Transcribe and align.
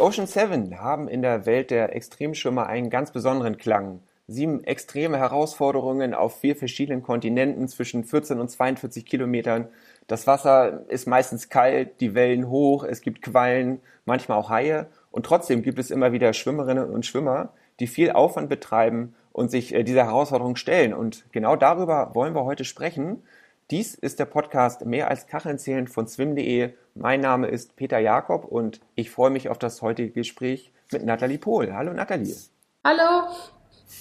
Ocean 0.00 0.26
Seven 0.26 0.80
haben 0.80 1.08
in 1.08 1.22
der 1.22 1.46
Welt 1.46 1.70
der 1.70 1.94
Extremschwimmer 1.94 2.66
einen 2.66 2.90
ganz 2.90 3.12
besonderen 3.12 3.58
Klang. 3.58 4.00
Sieben 4.26 4.62
extreme 4.64 5.18
Herausforderungen 5.18 6.14
auf 6.14 6.40
vier 6.40 6.56
verschiedenen 6.56 7.02
Kontinenten 7.02 7.68
zwischen 7.68 8.04
14 8.04 8.38
und 8.38 8.48
42 8.48 9.04
Kilometern. 9.04 9.68
Das 10.06 10.26
Wasser 10.26 10.88
ist 10.88 11.06
meistens 11.06 11.48
kalt, 11.48 12.00
die 12.00 12.14
Wellen 12.14 12.48
hoch, 12.48 12.84
es 12.84 13.00
gibt 13.00 13.22
Quallen, 13.22 13.80
manchmal 14.04 14.38
auch 14.38 14.50
Haie. 14.50 14.86
Und 15.10 15.26
trotzdem 15.26 15.62
gibt 15.62 15.78
es 15.78 15.90
immer 15.90 16.12
wieder 16.12 16.32
Schwimmerinnen 16.32 16.90
und 16.90 17.06
Schwimmer, 17.06 17.52
die 17.80 17.86
viel 17.86 18.12
Aufwand 18.12 18.48
betreiben 18.48 19.14
und 19.32 19.50
sich 19.50 19.74
äh, 19.74 19.82
dieser 19.82 20.04
Herausforderung 20.04 20.56
stellen. 20.56 20.94
Und 20.94 21.24
genau 21.32 21.56
darüber 21.56 22.14
wollen 22.14 22.34
wir 22.34 22.44
heute 22.44 22.64
sprechen. 22.64 23.22
Dies 23.70 23.94
ist 23.94 24.18
der 24.18 24.24
Podcast 24.24 24.84
Mehr 24.84 25.08
als 25.08 25.26
Kacheln 25.26 25.58
zählen 25.58 25.86
von 25.86 26.08
swim.de. 26.08 26.70
Mein 27.00 27.22
Name 27.22 27.46
ist 27.46 27.76
Peter 27.76 27.98
Jakob 27.98 28.44
und 28.44 28.78
ich 28.94 29.10
freue 29.10 29.30
mich 29.30 29.48
auf 29.48 29.56
das 29.56 29.80
heutige 29.80 30.10
Gespräch 30.10 30.70
mit 30.92 31.02
Nathalie 31.02 31.38
Pohl. 31.38 31.72
Hallo 31.72 31.94
Nathalie. 31.94 32.36
Hallo. 32.84 33.26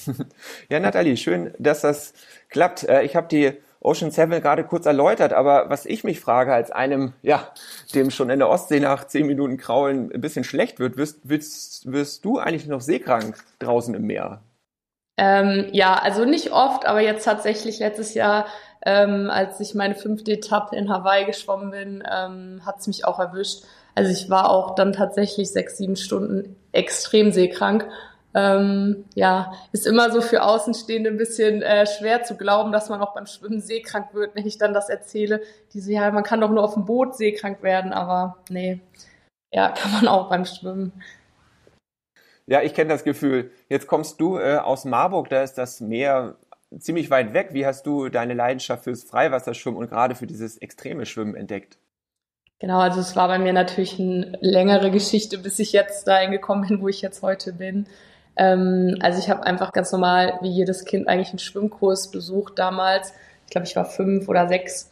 ja, 0.69 0.81
Nathalie, 0.81 1.15
schön, 1.15 1.53
dass 1.59 1.79
das 1.79 2.13
klappt. 2.49 2.83
Äh, 2.83 3.03
ich 3.03 3.15
habe 3.15 3.29
die 3.29 3.53
Ocean 3.79 4.11
Seven 4.11 4.41
gerade 4.41 4.65
kurz 4.65 4.85
erläutert, 4.85 5.31
aber 5.31 5.69
was 5.69 5.85
ich 5.85 6.03
mich 6.03 6.19
frage, 6.19 6.53
als 6.53 6.71
einem, 6.71 7.13
ja, 7.21 7.53
dem 7.95 8.11
schon 8.11 8.29
in 8.29 8.39
der 8.39 8.49
Ostsee 8.49 8.81
nach 8.81 9.07
zehn 9.07 9.27
Minuten 9.27 9.55
Kraulen 9.55 10.11
ein 10.11 10.19
bisschen 10.19 10.43
schlecht 10.43 10.81
wird, 10.81 10.97
wirst, 10.97 11.29
wirst, 11.29 11.89
wirst 11.89 12.25
du 12.25 12.37
eigentlich 12.37 12.67
noch 12.67 12.81
seekrank 12.81 13.37
draußen 13.59 13.95
im 13.95 14.07
Meer? 14.07 14.41
Ähm, 15.15 15.69
ja, 15.71 15.95
also 15.95 16.25
nicht 16.25 16.51
oft, 16.51 16.85
aber 16.85 16.99
jetzt 16.99 17.23
tatsächlich 17.23 17.79
letztes 17.79 18.13
Jahr 18.13 18.45
ähm, 18.85 19.29
als 19.29 19.59
ich 19.59 19.75
meine 19.75 19.95
fünfte 19.95 20.31
Etappe 20.31 20.75
in 20.75 20.89
Hawaii 20.89 21.25
geschwommen 21.25 21.71
bin, 21.71 22.03
ähm, 22.09 22.61
hat 22.65 22.79
es 22.79 22.87
mich 22.87 23.05
auch 23.05 23.19
erwischt. 23.19 23.63
Also 23.95 24.11
ich 24.11 24.29
war 24.29 24.49
auch 24.49 24.75
dann 24.75 24.93
tatsächlich 24.93 25.51
sechs, 25.51 25.77
sieben 25.77 25.95
Stunden 25.95 26.55
extrem 26.71 27.31
seekrank. 27.31 27.87
Ähm, 28.33 29.05
ja, 29.15 29.53
ist 29.71 29.87
immer 29.87 30.11
so 30.11 30.21
für 30.21 30.43
Außenstehende 30.43 31.09
ein 31.09 31.17
bisschen 31.17 31.61
äh, 31.61 31.87
schwer 31.87 32.23
zu 32.23 32.37
glauben, 32.37 32.71
dass 32.71 32.87
man 32.89 33.01
auch 33.01 33.13
beim 33.13 33.25
Schwimmen 33.25 33.59
seekrank 33.59 34.13
wird, 34.13 34.35
wenn 34.35 34.45
ich 34.45 34.57
dann 34.57 34.73
das 34.73 34.87
erzähle. 34.87 35.41
Diese, 35.73 35.91
ja, 35.91 36.11
man 36.11 36.23
kann 36.23 36.39
doch 36.39 36.51
nur 36.51 36.63
auf 36.63 36.75
dem 36.75 36.85
Boot 36.85 37.17
seekrank 37.17 37.63
werden, 37.63 37.91
aber 37.91 38.37
nee, 38.49 38.81
ja, 39.51 39.69
kann 39.77 39.91
man 39.91 40.07
auch 40.07 40.29
beim 40.29 40.45
Schwimmen. 40.45 40.93
Ja, 42.45 42.61
ich 42.61 42.73
kenne 42.73 42.89
das 42.89 43.03
Gefühl. 43.03 43.51
Jetzt 43.67 43.87
kommst 43.87 44.21
du 44.21 44.37
äh, 44.37 44.57
aus 44.57 44.85
Marburg, 44.85 45.29
da 45.29 45.43
ist 45.43 45.55
das 45.55 45.81
Meer 45.81 46.35
ziemlich 46.77 47.09
weit 47.09 47.33
weg. 47.33 47.49
Wie 47.51 47.65
hast 47.65 47.85
du 47.85 48.09
deine 48.09 48.33
Leidenschaft 48.33 48.83
fürs 48.83 49.03
Freiwasserschwimmen 49.03 49.79
und 49.79 49.89
gerade 49.89 50.15
für 50.15 50.27
dieses 50.27 50.57
extreme 50.57 51.05
Schwimmen 51.05 51.35
entdeckt? 51.35 51.77
Genau, 52.59 52.79
also 52.79 52.99
es 52.99 53.15
war 53.15 53.29
bei 53.29 53.39
mir 53.39 53.53
natürlich 53.53 53.99
eine 53.99 54.37
längere 54.41 54.91
Geschichte, 54.91 55.37
bis 55.37 55.59
ich 55.59 55.71
jetzt 55.71 56.07
dahin 56.07 56.31
gekommen 56.31 56.67
bin, 56.67 56.81
wo 56.81 56.89
ich 56.89 57.01
jetzt 57.01 57.21
heute 57.21 57.53
bin. 57.53 57.87
Ähm, 58.35 58.97
also 59.01 59.17
ich 59.19 59.29
habe 59.29 59.43
einfach 59.43 59.71
ganz 59.71 59.91
normal, 59.91 60.37
wie 60.41 60.49
jedes 60.49 60.83
Kind, 60.85 61.07
eigentlich 61.07 61.29
einen 61.29 61.39
Schwimmkurs 61.39 62.11
besucht 62.11 62.59
damals. 62.59 63.13
Ich 63.45 63.51
glaube, 63.51 63.65
ich 63.65 63.75
war 63.75 63.85
fünf 63.85 64.27
oder 64.27 64.47
sechs. 64.47 64.91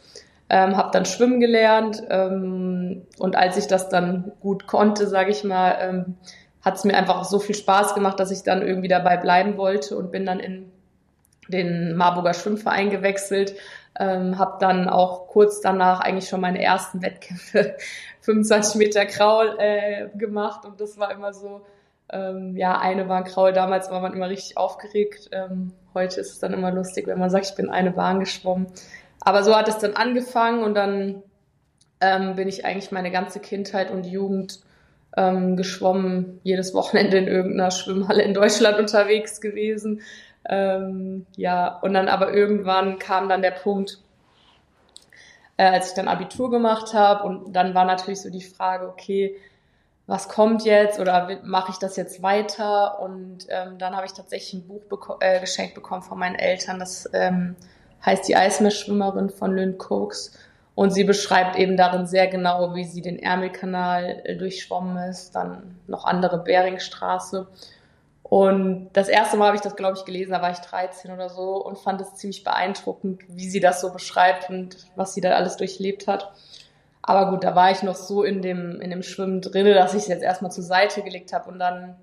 Ähm, 0.50 0.78
habe 0.78 0.90
dann 0.92 1.04
schwimmen 1.04 1.40
gelernt 1.40 2.02
ähm, 2.08 3.02
und 3.18 3.36
als 3.36 3.58
ich 3.58 3.66
das 3.66 3.90
dann 3.90 4.32
gut 4.40 4.66
konnte, 4.66 5.06
sage 5.06 5.30
ich 5.30 5.44
mal, 5.44 5.76
ähm, 5.78 6.14
hat 6.62 6.76
es 6.76 6.84
mir 6.84 6.96
einfach 6.96 7.24
so 7.24 7.38
viel 7.38 7.54
Spaß 7.54 7.94
gemacht, 7.94 8.18
dass 8.18 8.30
ich 8.30 8.44
dann 8.44 8.66
irgendwie 8.66 8.88
dabei 8.88 9.18
bleiben 9.18 9.58
wollte 9.58 9.94
und 9.96 10.10
bin 10.10 10.24
dann 10.24 10.40
in 10.40 10.72
den 11.48 11.96
Marburger 11.96 12.34
Schwimmverein 12.34 12.90
gewechselt, 12.90 13.54
ähm, 13.98 14.38
habe 14.38 14.58
dann 14.60 14.88
auch 14.88 15.28
kurz 15.28 15.60
danach 15.60 16.00
eigentlich 16.00 16.28
schon 16.28 16.40
meine 16.40 16.62
ersten 16.62 17.02
Wettkämpfe 17.02 17.76
25 18.20 18.76
Meter 18.76 19.06
Kraul 19.06 19.56
äh, 19.58 20.08
gemacht 20.16 20.64
und 20.64 20.80
das 20.80 20.98
war 20.98 21.10
immer 21.10 21.32
so, 21.32 21.62
ähm, 22.10 22.56
ja, 22.56 22.78
eine 22.78 23.04
Bahn 23.04 23.24
Kraul, 23.24 23.52
damals 23.52 23.90
war 23.90 24.00
man 24.00 24.12
immer 24.12 24.28
richtig 24.28 24.56
aufgeregt, 24.56 25.30
ähm, 25.32 25.72
heute 25.94 26.20
ist 26.20 26.32
es 26.32 26.38
dann 26.38 26.52
immer 26.52 26.70
lustig, 26.70 27.06
wenn 27.06 27.18
man 27.18 27.30
sagt, 27.30 27.46
ich 27.46 27.54
bin 27.54 27.70
eine 27.70 27.90
Bahn 27.90 28.20
geschwommen. 28.20 28.66
Aber 29.20 29.42
so 29.42 29.54
hat 29.54 29.68
es 29.68 29.78
dann 29.78 29.94
angefangen 29.94 30.62
und 30.62 30.74
dann 30.74 31.22
ähm, 32.00 32.36
bin 32.36 32.48
ich 32.48 32.64
eigentlich 32.64 32.92
meine 32.92 33.10
ganze 33.10 33.40
Kindheit 33.40 33.90
und 33.90 34.06
Jugend 34.06 34.60
ähm, 35.16 35.56
geschwommen, 35.56 36.40
jedes 36.44 36.74
Wochenende 36.74 37.18
in 37.18 37.26
irgendeiner 37.26 37.70
Schwimmhalle 37.70 38.22
in 38.22 38.34
Deutschland 38.34 38.78
unterwegs 38.78 39.40
gewesen. 39.40 40.02
Ähm, 40.48 41.26
ja, 41.36 41.78
und 41.78 41.94
dann 41.94 42.08
aber 42.08 42.32
irgendwann 42.32 42.98
kam 42.98 43.28
dann 43.28 43.42
der 43.42 43.50
Punkt, 43.50 43.98
äh, 45.58 45.64
als 45.64 45.90
ich 45.90 45.94
dann 45.94 46.08
Abitur 46.08 46.50
gemacht 46.50 46.94
habe 46.94 47.24
und 47.24 47.52
dann 47.52 47.74
war 47.74 47.84
natürlich 47.84 48.22
so 48.22 48.30
die 48.30 48.42
Frage, 48.42 48.88
okay, 48.88 49.36
was 50.06 50.28
kommt 50.28 50.64
jetzt 50.64 50.98
oder 50.98 51.38
mache 51.44 51.70
ich 51.70 51.78
das 51.78 51.96
jetzt 51.96 52.22
weiter? 52.22 52.98
Und 53.00 53.46
ähm, 53.50 53.76
dann 53.76 53.94
habe 53.94 54.06
ich 54.06 54.14
tatsächlich 54.14 54.54
ein 54.54 54.66
Buch 54.66 54.80
beko 54.88 55.16
äh, 55.20 55.38
geschenkt 55.38 55.74
bekommen 55.74 56.02
von 56.02 56.18
meinen 56.18 56.36
Eltern, 56.36 56.78
das 56.78 57.08
ähm, 57.12 57.56
heißt 58.04 58.26
Die 58.26 58.34
Eismeerschwimmerin 58.34 59.28
von 59.28 59.54
Lynn 59.54 59.76
Cokes. 59.76 60.32
Und 60.74 60.92
sie 60.92 61.04
beschreibt 61.04 61.56
eben 61.56 61.76
darin 61.76 62.06
sehr 62.06 62.28
genau, 62.28 62.74
wie 62.74 62.84
sie 62.84 63.02
den 63.02 63.18
Ärmelkanal 63.18 64.22
äh, 64.24 64.36
durchschwommen 64.36 64.96
ist, 65.10 65.34
dann 65.34 65.76
noch 65.88 66.04
andere 66.04 66.38
Beringstraße. 66.38 67.46
Und 68.28 68.90
das 68.92 69.08
erste 69.08 69.38
Mal 69.38 69.46
habe 69.46 69.56
ich 69.56 69.62
das, 69.62 69.74
glaube 69.74 69.96
ich, 69.96 70.04
gelesen, 70.04 70.32
da 70.32 70.42
war 70.42 70.50
ich 70.50 70.58
13 70.58 71.10
oder 71.12 71.30
so 71.30 71.64
und 71.64 71.78
fand 71.78 72.00
es 72.00 72.14
ziemlich 72.14 72.44
beeindruckend, 72.44 73.22
wie 73.28 73.48
sie 73.48 73.60
das 73.60 73.80
so 73.80 73.90
beschreibt 73.90 74.50
und 74.50 74.76
was 74.96 75.14
sie 75.14 75.22
da 75.22 75.30
alles 75.30 75.56
durchlebt 75.56 76.06
hat. 76.06 76.30
Aber 77.00 77.30
gut, 77.30 77.42
da 77.42 77.54
war 77.54 77.70
ich 77.70 77.82
noch 77.82 77.96
so 77.96 78.22
in 78.22 78.42
dem, 78.42 78.82
in 78.82 78.90
dem 78.90 79.02
Schwimmen 79.02 79.40
drin, 79.40 79.66
dass 79.66 79.94
ich 79.94 80.02
es 80.02 80.08
jetzt 80.08 80.22
erstmal 80.22 80.52
zur 80.52 80.64
Seite 80.64 81.02
gelegt 81.02 81.32
habe 81.32 81.50
und 81.50 81.58
dann 81.58 81.96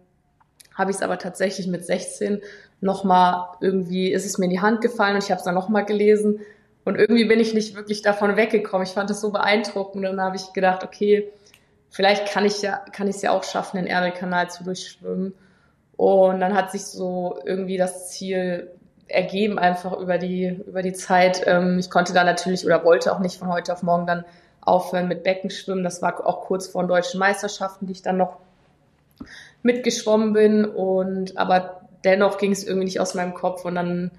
habe 0.74 0.90
ich 0.90 0.97
es 0.97 1.03
aber 1.03 1.19
tatsächlich 1.19 1.68
mit 1.68 1.85
16 1.85 2.41
nochmal 2.81 3.50
irgendwie, 3.62 4.12
ist 4.12 4.25
es 4.25 4.40
mir 4.40 4.46
in 4.46 4.52
die 4.52 4.62
Hand 4.62 4.81
gefallen 4.81 5.16
und 5.16 5.24
ich 5.24 5.30
habe 5.30 5.40
es 5.40 5.46
dann 5.46 5.56
nochmal 5.56 5.85
gelesen 5.85 6.40
und 6.85 6.96
irgendwie 6.96 7.25
bin 7.25 7.40
ich 7.40 7.53
nicht 7.53 7.75
wirklich 7.75 8.02
davon 8.02 8.35
weggekommen. 8.35 8.85
Ich 8.85 8.94
fand 8.94 9.09
es 9.12 9.22
so 9.22 9.31
beeindruckend 9.31 10.06
und 10.06 10.18
dann 10.18 10.22
habe 10.22 10.38
ich 10.38 10.53
gedacht, 10.53 10.84
okay, 10.84 11.31
vielleicht 11.90 12.28
kann 12.28 12.46
ich 12.46 12.64
ja, 12.64 12.78
kann 12.91 13.08
ich 13.08 13.18
es 13.18 13.22
ja 13.22 13.31
auch 13.31 13.44
schaffen, 13.44 13.78
den 13.78 13.88
Ärmelkanal 13.88 14.50
zu 14.50 14.64
durchschwimmen. 14.64 15.34
Und 15.98 16.40
dann 16.40 16.54
hat 16.56 16.72
sich 16.72 16.86
so 16.86 17.40
irgendwie 17.46 17.78
das 17.78 18.10
Ziel 18.10 18.70
ergeben, 19.08 19.60
einfach 19.60 19.98
über 19.98 20.18
die, 20.18 20.48
über 20.68 20.82
die 20.82 20.94
Zeit. 20.94 21.44
Ähm, 21.46 21.80
ich 21.80 21.90
konnte 21.90 22.14
da 22.14 22.24
natürlich 22.24 22.66
oder 22.66 22.84
wollte 22.84 23.14
auch 23.14 23.20
nicht 23.20 23.38
von 23.38 23.50
heute 23.50 23.74
auf 23.74 23.84
morgen 23.84 24.08
dann 24.08 24.26
aufhören 24.62 25.08
mit 25.08 25.24
Beckenschwimmen. 25.24 25.84
Das 25.84 26.02
war 26.02 26.26
auch 26.26 26.42
kurz 26.42 26.68
vor 26.68 26.84
den 26.84 26.90
deutschen 26.90 27.20
Meisterschaften, 27.20 27.86
die 27.86 27.94
ich 27.94 28.02
dann 28.02 28.18
noch 28.18 28.38
mitgeschwommen 29.62 30.34
bin. 30.34 30.66
Und 30.66 31.38
aber 31.38 31.82
dennoch 32.04 32.38
ging 32.38 32.52
es 32.52 32.64
irgendwie 32.64 32.86
nicht 32.86 33.00
aus 33.00 33.14
meinem 33.14 33.34
Kopf. 33.34 33.64
Und 33.64 33.76
dann 33.76 34.12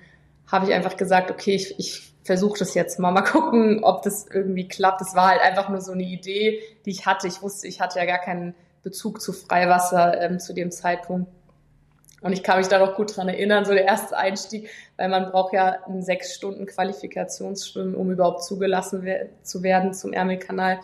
habe 0.46 0.66
ich 0.66 0.74
einfach 0.74 0.96
gesagt, 0.96 1.30
okay, 1.30 1.54
ich, 1.54 1.78
ich 1.78 2.14
versuche 2.22 2.58
das 2.58 2.74
jetzt 2.74 2.98
mal. 2.98 3.10
Mal 3.10 3.22
gucken, 3.22 3.82
ob 3.82 4.02
das 4.02 4.26
irgendwie 4.32 4.68
klappt. 4.68 5.00
Das 5.00 5.14
war 5.14 5.28
halt 5.28 5.42
einfach 5.42 5.68
nur 5.68 5.80
so 5.80 5.92
eine 5.92 6.04
Idee, 6.04 6.60
die 6.84 6.90
ich 6.90 7.06
hatte. 7.06 7.26
Ich 7.26 7.42
wusste, 7.42 7.66
ich 7.66 7.80
hatte 7.80 7.98
ja 7.98 8.04
gar 8.04 8.18
keinen 8.18 8.54
Bezug 8.82 9.20
zu 9.20 9.32
Freiwasser 9.32 10.20
ähm, 10.20 10.38
zu 10.38 10.54
dem 10.54 10.70
Zeitpunkt. 10.70 11.28
Und 12.22 12.32
ich 12.32 12.42
kann 12.42 12.58
mich 12.58 12.68
da 12.68 12.78
noch 12.78 12.94
gut 12.94 13.16
dran 13.16 13.28
erinnern, 13.28 13.64
so 13.64 13.72
der 13.72 13.84
erste 13.84 14.16
Einstieg, 14.16 14.70
weil 14.96 15.08
man 15.08 15.30
braucht 15.30 15.52
ja 15.52 15.84
einen 15.86 16.02
sechs 16.02 16.34
Stunden 16.34 16.66
Qualifikationsschwimmen, 16.66 17.94
um 17.94 18.10
überhaupt 18.10 18.42
zugelassen 18.42 19.06
zu 19.42 19.62
werden 19.62 19.92
zum 19.92 20.12
Ärmelkanal. 20.12 20.80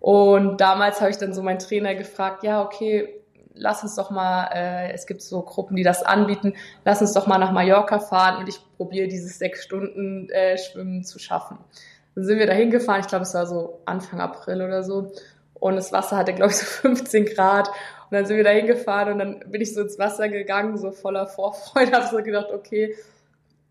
Und 0.00 0.60
damals 0.60 1.00
habe 1.00 1.10
ich 1.10 1.18
dann 1.18 1.34
so 1.34 1.42
meinen 1.42 1.58
Trainer 1.58 1.94
gefragt, 1.94 2.44
ja, 2.44 2.62
okay, 2.62 3.20
lass 3.54 3.82
uns 3.82 3.94
doch 3.94 4.10
mal, 4.10 4.50
äh, 4.54 4.92
es 4.92 5.06
gibt 5.06 5.22
so 5.22 5.42
Gruppen, 5.42 5.76
die 5.76 5.82
das 5.82 6.02
anbieten, 6.02 6.54
lass 6.84 7.00
uns 7.00 7.12
doch 7.12 7.26
mal 7.26 7.38
nach 7.38 7.52
Mallorca 7.52 7.98
fahren 7.98 8.38
und 8.38 8.48
ich 8.48 8.58
probiere 8.76 9.08
dieses 9.08 9.38
sechs 9.38 9.62
Stunden 9.62 10.28
äh, 10.30 10.56
Schwimmen 10.58 11.04
zu 11.04 11.18
schaffen. 11.18 11.58
Dann 12.14 12.24
sind 12.24 12.38
wir 12.38 12.46
da 12.46 12.52
hingefahren, 12.52 13.00
ich 13.00 13.06
glaube, 13.06 13.22
es 13.22 13.34
war 13.34 13.46
so 13.46 13.80
Anfang 13.84 14.20
April 14.20 14.62
oder 14.62 14.82
so. 14.82 15.12
Und 15.54 15.76
das 15.76 15.92
Wasser 15.92 16.16
hatte, 16.16 16.32
glaube 16.32 16.50
ich, 16.52 16.58
so 16.58 16.64
15 16.64 17.26
Grad. 17.26 17.70
Und 18.10 18.16
dann 18.16 18.26
sind 18.26 18.36
wir 18.36 18.44
da 18.44 18.50
hingefahren 18.50 19.12
und 19.12 19.18
dann 19.20 19.40
bin 19.46 19.60
ich 19.60 19.72
so 19.72 19.82
ins 19.82 19.96
Wasser 19.96 20.28
gegangen, 20.28 20.76
so 20.76 20.90
voller 20.90 21.28
Vorfreude, 21.28 21.92
habe 21.96 22.08
so 22.08 22.20
gedacht, 22.22 22.50
okay. 22.52 22.96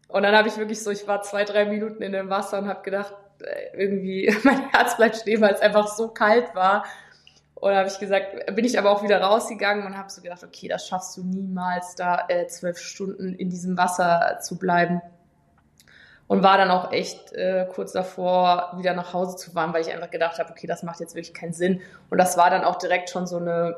Und 0.08 0.24
dann 0.24 0.34
habe 0.34 0.48
ich 0.48 0.58
wirklich 0.58 0.82
so, 0.82 0.92
ich 0.92 1.06
war 1.08 1.22
zwei, 1.24 1.44
drei 1.44 1.66
Minuten 1.66 2.02
in 2.02 2.14
dem 2.14 2.30
Wasser 2.30 2.60
und 2.60 2.70
habe 2.70 2.82
gedacht, 2.82 3.14
äh, 3.42 3.78
irgendwie, 3.78 4.34
mein 4.44 4.70
Herz 4.70 4.96
bleibt 4.96 5.18
stehen, 5.18 5.42
weil 5.42 5.54
es 5.54 5.60
einfach 5.60 5.90
so 5.90 6.08
kalt 6.08 6.56
war. 6.56 6.86
Und 7.56 7.76
habe 7.76 7.90
ich 7.90 8.00
gesagt, 8.00 8.56
bin 8.56 8.64
ich 8.64 8.80
aber 8.80 8.92
auch 8.92 9.04
wieder 9.04 9.22
rausgegangen 9.22 9.86
und 9.86 9.98
habe 9.98 10.10
so 10.10 10.22
gedacht, 10.22 10.42
okay, 10.46 10.70
das 10.70 10.88
schaffst 10.88 11.18
du 11.18 11.24
niemals, 11.26 11.96
da 11.96 12.24
äh, 12.30 12.48
zwölf 12.48 12.78
Stunden 12.78 13.36
in 13.36 13.50
diesem 13.50 13.78
Wasser 13.78 14.40
zu 14.42 14.58
bleiben. 14.58 15.02
Und 16.28 16.44
war 16.44 16.58
dann 16.58 16.72
auch 16.72 16.94
echt 16.94 17.34
äh, 17.34 17.68
kurz 17.74 17.92
davor, 17.92 18.76
wieder 18.78 18.94
nach 18.94 19.14
Hause 19.14 19.36
zu 19.36 19.52
fahren, 19.52 19.74
weil 19.74 19.82
ich 19.82 19.92
einfach 19.92 20.12
gedacht 20.12 20.40
habe, 20.40 20.52
okay, 20.52 20.68
das 20.68 20.84
macht 20.84 21.02
jetzt 21.02 21.16
wirklich 21.16 21.34
keinen 21.34 21.54
Sinn. 21.54 21.82
Und 22.10 22.20
das 22.20 22.38
war 22.38 22.50
dann 22.50 22.64
auch 22.64 22.78
direkt 22.78 23.10
schon 23.10 23.28
so 23.28 23.38
eine 23.38 23.76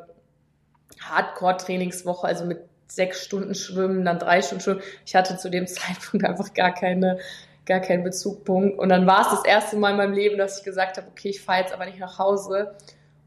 Hardcore-Trainingswoche, 0.99 2.27
also 2.27 2.45
mit 2.45 2.59
sechs 2.87 3.23
Stunden 3.23 3.55
Schwimmen, 3.55 4.03
dann 4.03 4.19
drei 4.19 4.41
Stunden 4.41 4.63
Schwimmen. 4.63 4.81
Ich 5.05 5.15
hatte 5.15 5.37
zu 5.37 5.49
dem 5.49 5.67
Zeitpunkt 5.67 6.25
einfach 6.25 6.53
gar 6.53 6.73
keine, 6.73 7.19
gar 7.65 7.79
keinen 7.79 8.03
Bezugpunkt. 8.03 8.77
Und 8.77 8.89
dann 8.89 9.07
war 9.07 9.21
es 9.21 9.29
das 9.29 9.45
erste 9.45 9.77
Mal 9.77 9.91
in 9.91 9.97
meinem 9.97 10.13
Leben, 10.13 10.37
dass 10.37 10.59
ich 10.59 10.63
gesagt 10.63 10.97
habe, 10.97 11.07
okay, 11.09 11.29
ich 11.29 11.41
fahre 11.41 11.61
jetzt 11.61 11.73
aber 11.73 11.85
nicht 11.85 11.99
nach 11.99 12.19
Hause. 12.19 12.75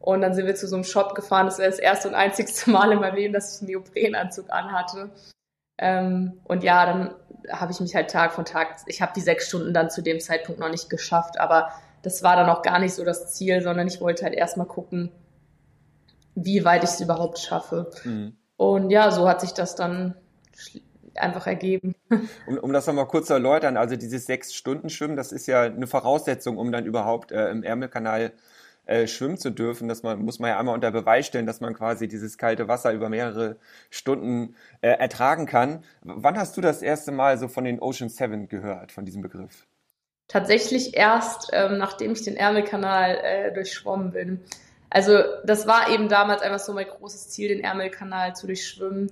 Und 0.00 0.20
dann 0.20 0.34
sind 0.34 0.46
wir 0.46 0.54
zu 0.54 0.68
so 0.68 0.76
einem 0.76 0.84
Shop 0.84 1.14
gefahren. 1.14 1.46
Das 1.46 1.58
war 1.58 1.66
das 1.66 1.78
erste 1.78 2.08
und 2.08 2.14
einzigste 2.14 2.70
Mal 2.70 2.92
in 2.92 3.00
meinem 3.00 3.14
Leben, 3.14 3.32
dass 3.32 3.54
ich 3.54 3.62
einen 3.62 3.70
Neoprenanzug 3.70 4.50
anhatte. 4.50 5.10
Ähm, 5.78 6.40
und 6.44 6.62
ja, 6.62 6.84
dann 6.84 7.14
habe 7.50 7.72
ich 7.72 7.80
mich 7.80 7.94
halt 7.94 8.10
Tag 8.10 8.32
von 8.32 8.44
Tag, 8.44 8.76
ich 8.86 9.02
habe 9.02 9.12
die 9.14 9.20
sechs 9.20 9.48
Stunden 9.48 9.74
dann 9.74 9.90
zu 9.90 10.02
dem 10.02 10.20
Zeitpunkt 10.20 10.60
noch 10.60 10.70
nicht 10.70 10.88
geschafft, 10.88 11.38
aber 11.38 11.72
das 12.02 12.22
war 12.22 12.36
dann 12.36 12.48
auch 12.48 12.62
gar 12.62 12.78
nicht 12.78 12.94
so 12.94 13.04
das 13.04 13.32
Ziel, 13.34 13.62
sondern 13.62 13.86
ich 13.86 14.00
wollte 14.00 14.24
halt 14.24 14.34
erstmal 14.34 14.66
gucken, 14.66 15.10
wie 16.34 16.64
weit 16.64 16.84
ich 16.84 16.90
es 16.90 17.00
überhaupt 17.00 17.38
schaffe. 17.38 17.90
Mhm. 18.04 18.36
Und 18.56 18.90
ja, 18.90 19.10
so 19.10 19.28
hat 19.28 19.40
sich 19.40 19.52
das 19.52 19.76
dann 19.76 20.14
einfach 21.14 21.46
ergeben. 21.46 21.94
Um, 22.46 22.58
um 22.58 22.72
das 22.72 22.86
nochmal 22.86 23.06
kurz 23.08 23.26
zu 23.28 23.32
erläutern, 23.32 23.76
also 23.76 23.96
dieses 23.96 24.26
sechs 24.26 24.54
Stunden 24.54 24.90
Schwimmen, 24.90 25.16
das 25.16 25.32
ist 25.32 25.46
ja 25.46 25.62
eine 25.62 25.86
Voraussetzung, 25.86 26.58
um 26.58 26.70
dann 26.70 26.84
überhaupt 26.84 27.32
äh, 27.32 27.48
im 27.48 27.62
Ärmelkanal 27.62 28.32
äh, 28.86 29.06
schwimmen 29.06 29.38
zu 29.38 29.50
dürfen. 29.50 29.88
Das 29.88 30.02
man, 30.02 30.22
muss 30.22 30.38
man 30.38 30.50
ja 30.50 30.58
einmal 30.58 30.74
unter 30.74 30.90
Beweis 30.90 31.26
stellen, 31.26 31.46
dass 31.46 31.60
man 31.60 31.74
quasi 31.74 32.06
dieses 32.06 32.36
kalte 32.36 32.68
Wasser 32.68 32.92
über 32.92 33.08
mehrere 33.08 33.56
Stunden 33.90 34.56
äh, 34.82 34.90
ertragen 34.90 35.46
kann. 35.46 35.84
Wann 36.02 36.38
hast 36.38 36.56
du 36.56 36.60
das 36.60 36.82
erste 36.82 37.10
Mal 37.10 37.38
so 37.38 37.48
von 37.48 37.64
den 37.64 37.80
Ocean 37.80 38.10
Seven 38.10 38.48
gehört, 38.48 38.92
von 38.92 39.04
diesem 39.04 39.22
Begriff? 39.22 39.66
Tatsächlich 40.28 40.96
erst, 40.96 41.50
ähm, 41.52 41.78
nachdem 41.78 42.12
ich 42.12 42.22
den 42.22 42.36
Ärmelkanal 42.36 43.18
äh, 43.22 43.52
durchschwommen 43.52 44.12
bin. 44.12 44.40
Also 44.94 45.18
das 45.42 45.66
war 45.66 45.90
eben 45.90 46.08
damals 46.08 46.40
einfach 46.40 46.60
so 46.60 46.72
mein 46.72 46.86
großes 46.86 47.28
Ziel, 47.28 47.48
den 47.48 47.64
Ärmelkanal 47.64 48.36
zu 48.36 48.46
durchschwimmen. 48.46 49.10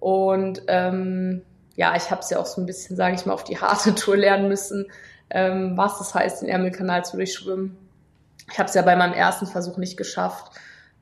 Und 0.00 0.62
ähm, 0.66 1.42
ja, 1.76 1.94
ich 1.94 2.10
habe 2.10 2.20
es 2.20 2.30
ja 2.30 2.40
auch 2.40 2.46
so 2.46 2.60
ein 2.60 2.66
bisschen, 2.66 2.96
sage 2.96 3.14
ich 3.14 3.24
mal, 3.26 3.34
auf 3.34 3.44
die 3.44 3.60
harte 3.60 3.94
Tour 3.94 4.16
lernen 4.16 4.48
müssen, 4.48 4.90
ähm, 5.30 5.76
was 5.76 6.00
es 6.00 6.14
heißt, 6.16 6.42
den 6.42 6.48
Ärmelkanal 6.48 7.04
zu 7.04 7.16
durchschwimmen. 7.16 7.78
Ich 8.50 8.58
habe 8.58 8.68
es 8.68 8.74
ja 8.74 8.82
bei 8.82 8.96
meinem 8.96 9.12
ersten 9.12 9.46
Versuch 9.46 9.76
nicht 9.76 9.96
geschafft. 9.96 10.50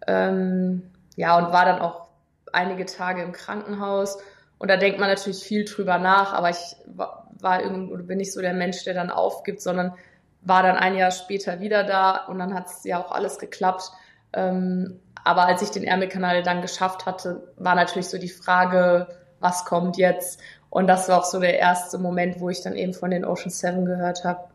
Ähm, 0.07 0.83
ja, 1.17 1.39
und 1.39 1.51
war 1.51 1.65
dann 1.65 1.81
auch 1.81 2.09
einige 2.53 2.85
Tage 2.85 3.23
im 3.23 3.33
Krankenhaus. 3.33 4.19
Und 4.59 4.71
da 4.71 4.77
denkt 4.77 5.01
man 5.01 5.09
natürlich 5.09 5.43
viel 5.43 5.65
drüber 5.65 5.97
nach, 5.97 6.35
aber 6.35 6.51
ich 6.51 6.77
war, 6.85 7.31
war 7.41 7.63
irgendwie, 7.63 8.03
bin 8.03 8.19
nicht 8.19 8.35
so 8.35 8.43
der 8.43 8.53
Mensch, 8.53 8.85
der 8.85 8.93
dann 8.93 9.09
aufgibt, 9.09 9.63
sondern 9.63 9.95
war 10.43 10.63
dann 10.63 10.77
ein 10.77 10.97
Jahr 10.97 11.13
später 11.13 11.61
wieder 11.61 11.83
da 11.83 12.27
und 12.27 12.39
dann 12.39 12.53
hat 12.53 12.67
es 12.67 12.85
ja 12.85 13.03
auch 13.03 13.11
alles 13.11 13.39
geklappt. 13.39 13.91
Ähm, 14.33 15.01
aber 15.25 15.47
als 15.47 15.63
ich 15.63 15.71
den 15.71 15.85
Ärmelkanal 15.85 16.43
dann 16.43 16.63
geschafft 16.63 17.07
hatte, 17.07 17.53
war 17.57 17.75
natürlich 17.75 18.09
so 18.09 18.19
die 18.19 18.29
Frage, 18.29 19.09
was 19.41 19.65
kommt 19.65 19.97
jetzt? 19.97 20.41
Und 20.71 20.87
das 20.87 21.09
war 21.09 21.19
auch 21.19 21.25
so 21.25 21.41
der 21.41 21.59
erste 21.59 21.99
Moment, 21.99 22.41
wo 22.41 22.51
ich 22.51 22.63
dann 22.63 22.75
eben 22.75 22.95
von 22.95 23.11
den 23.11 23.25
Ocean 23.25 23.51
Seven 23.51 23.85
gehört 23.85 24.25
habe. 24.25 24.49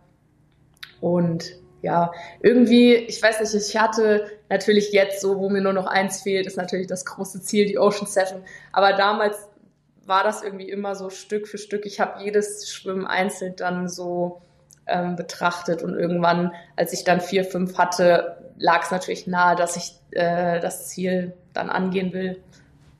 Und 1.02 1.46
ja, 1.81 2.12
irgendwie, 2.42 2.96
ich 2.96 3.22
weiß 3.22 3.42
nicht, 3.42 3.54
ich 3.54 3.78
hatte 3.78 4.25
natürlich 4.50 4.94
jetzt 4.94 5.20
so, 5.22 5.38
wo 5.40 5.50
mir 5.50 5.62
nur 5.62 5.74
noch 5.74 5.86
eins 5.86 6.22
fehlt, 6.22 6.48
ist 6.48 6.58
natürlich 6.58 6.88
das 6.88 7.06
große 7.06 7.42
Ziel, 7.42 7.66
die 7.66 7.78
Ocean 7.78 8.08
Seven. 8.08 8.44
Aber 8.72 8.94
damals 8.94 9.50
war 10.06 10.24
das 10.24 10.44
irgendwie 10.44 10.69
immer 10.69 10.96
so 10.96 11.10
Stück 11.10 11.48
für 11.48 11.58
Stück. 11.58 11.86
Ich 11.86 12.00
habe 12.00 12.24
jedes 12.24 12.69
Schwimmen 12.69 13.06
einzeln 13.06 13.56
dann 13.58 13.90
so 13.90 14.42
ähm, 14.88 15.16
betrachtet 15.16 15.84
und 15.84 15.94
irgendwann, 15.98 16.54
als 16.76 16.94
ich 16.94 17.04
dann 17.04 17.22
vier, 17.22 17.46
fünf 17.46 17.78
hatte, 17.78 18.43
lag 18.63 18.83
es 18.83 18.92
natürlich 18.92 19.27
nahe, 19.27 19.57
dass 19.57 19.75
ich 19.75 20.00
äh, 20.12 20.62
das 20.62 20.88
Ziel 20.88 21.33
dann 21.51 21.69
angehen 21.69 22.13
will. 22.13 22.42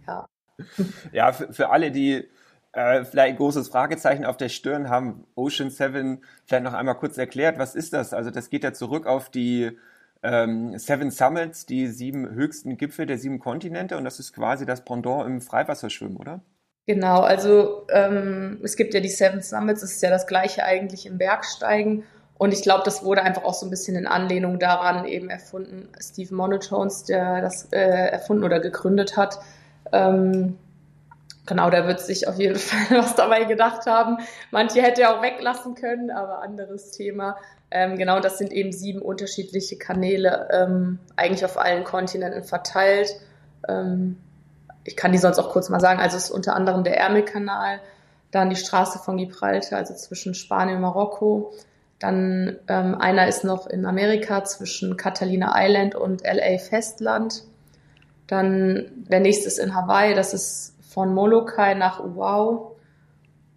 Ja, 0.06 0.26
ja 1.14 1.32
für, 1.32 1.54
für 1.54 1.70
alle, 1.70 1.90
die 1.90 2.28
äh, 2.74 3.06
vielleicht 3.06 3.34
ein 3.34 3.38
großes 3.38 3.70
Fragezeichen 3.70 4.26
auf 4.26 4.36
der 4.36 4.50
Stirn 4.50 4.90
haben, 4.90 5.26
Ocean 5.36 5.70
Seven 5.70 6.22
vielleicht 6.46 6.66
noch 6.66 6.74
einmal 6.74 6.96
kurz 6.96 7.18
erklärt, 7.18 7.58
was 7.60 7.76
ist 7.76 7.94
das? 7.94 8.14
Also 8.14 8.30
das 8.30 8.50
geht 8.50 8.66
ja 8.66 8.74
zurück 8.74 9.08
auf 9.08 9.30
die 9.30 9.78
ähm, 10.22 10.78
Seven 10.78 11.12
Summits, 11.12 11.66
die 11.66 11.88
sieben 11.88 12.30
höchsten 12.32 12.78
Gipfel 12.78 13.06
der 13.06 13.18
sieben 13.18 13.40
Kontinente 13.40 13.96
und 13.96 14.04
das 14.04 14.20
ist 14.20 14.34
quasi 14.34 14.66
das 14.66 14.84
Pendant 14.84 15.26
im 15.26 15.40
Freiwasserschwimmen, 15.40 16.18
oder? 16.18 16.42
Genau, 16.86 17.22
also 17.22 17.88
ähm, 17.90 18.60
es 18.64 18.76
gibt 18.76 18.94
ja 18.94 19.00
die 19.00 19.08
Seven 19.08 19.42
Summits, 19.42 19.80
das 19.80 19.94
ist 19.94 20.04
ja 20.04 20.10
das 20.10 20.28
gleiche 20.28 20.66
eigentlich 20.66 21.06
im 21.06 21.18
Bergsteigen. 21.18 22.04
Und 22.44 22.54
ich 22.54 22.62
glaube, 22.62 22.82
das 22.84 23.06
wurde 23.06 23.22
einfach 23.22 23.46
auch 23.46 23.54
so 23.54 23.66
ein 23.66 23.70
bisschen 23.70 23.96
in 23.96 24.06
Anlehnung 24.06 24.60
daran 24.60 25.06
eben 25.06 25.30
erfunden. 25.30 25.88
Steve 25.98 26.36
Monotones, 26.36 27.06
der 27.06 27.40
das 27.40 27.72
äh, 27.72 27.80
erfunden 27.80 28.44
oder 28.44 28.60
gegründet 28.60 29.16
hat. 29.16 29.40
Ähm, 29.94 30.58
genau, 31.46 31.70
der 31.70 31.88
wird 31.88 32.02
sich 32.02 32.28
auf 32.28 32.38
jeden 32.38 32.56
Fall 32.60 32.98
was 32.98 33.16
dabei 33.16 33.46
gedacht 33.46 33.86
haben. 33.86 34.18
Manche 34.52 34.82
hätte 34.82 35.04
er 35.04 35.18
auch 35.18 35.22
weglassen 35.22 35.76
können, 35.76 36.12
aber 36.12 36.42
anderes 36.42 36.92
Thema. 36.92 37.38
Ähm, 37.72 37.98
genau, 37.98 38.20
das 38.20 38.40
sind 38.40 38.52
eben 38.52 38.74
sieben 38.74 39.02
unterschiedliche 39.02 39.78
Kanäle, 39.78 40.50
ähm, 40.52 41.00
eigentlich 41.16 41.46
auf 41.46 41.58
allen 41.58 41.86
Kontinenten 41.86 42.44
verteilt. 42.44 43.22
Ähm, 43.70 44.18
ich 44.84 44.98
kann 44.98 45.14
die 45.14 45.18
sonst 45.18 45.40
auch 45.40 45.50
kurz 45.50 45.70
mal 45.70 45.80
sagen. 45.80 46.02
Also 46.02 46.18
es 46.18 46.26
ist 46.26 46.32
unter 46.32 46.58
anderem 46.58 46.84
der 46.84 46.98
Ärmelkanal, 46.98 47.80
dann 48.32 48.50
die 48.50 48.58
Straße 48.58 49.00
von 49.00 49.16
Gibraltar, 49.16 49.78
also 49.78 49.94
zwischen 49.94 50.34
Spanien 50.34 50.76
und 50.76 50.82
Marokko. 50.82 51.54
Dann 52.04 52.58
ähm, 52.68 52.96
einer 52.96 53.30
ist 53.30 53.46
noch 53.46 53.66
in 53.66 53.86
Amerika 53.86 54.44
zwischen 54.44 54.98
Catalina 54.98 55.54
Island 55.56 55.96
und 55.96 56.22
LA 56.22 56.58
Festland. 56.58 57.46
Dann 58.28 58.92
der 59.10 59.22
nächste 59.22 59.48
ist 59.48 59.58
in 59.58 59.74
Hawaii, 59.74 60.14
das 60.14 60.34
ist 60.34 60.76
von 60.82 61.14
Molokai 61.14 61.76
nach 61.76 62.02
Oahu. 62.02 62.72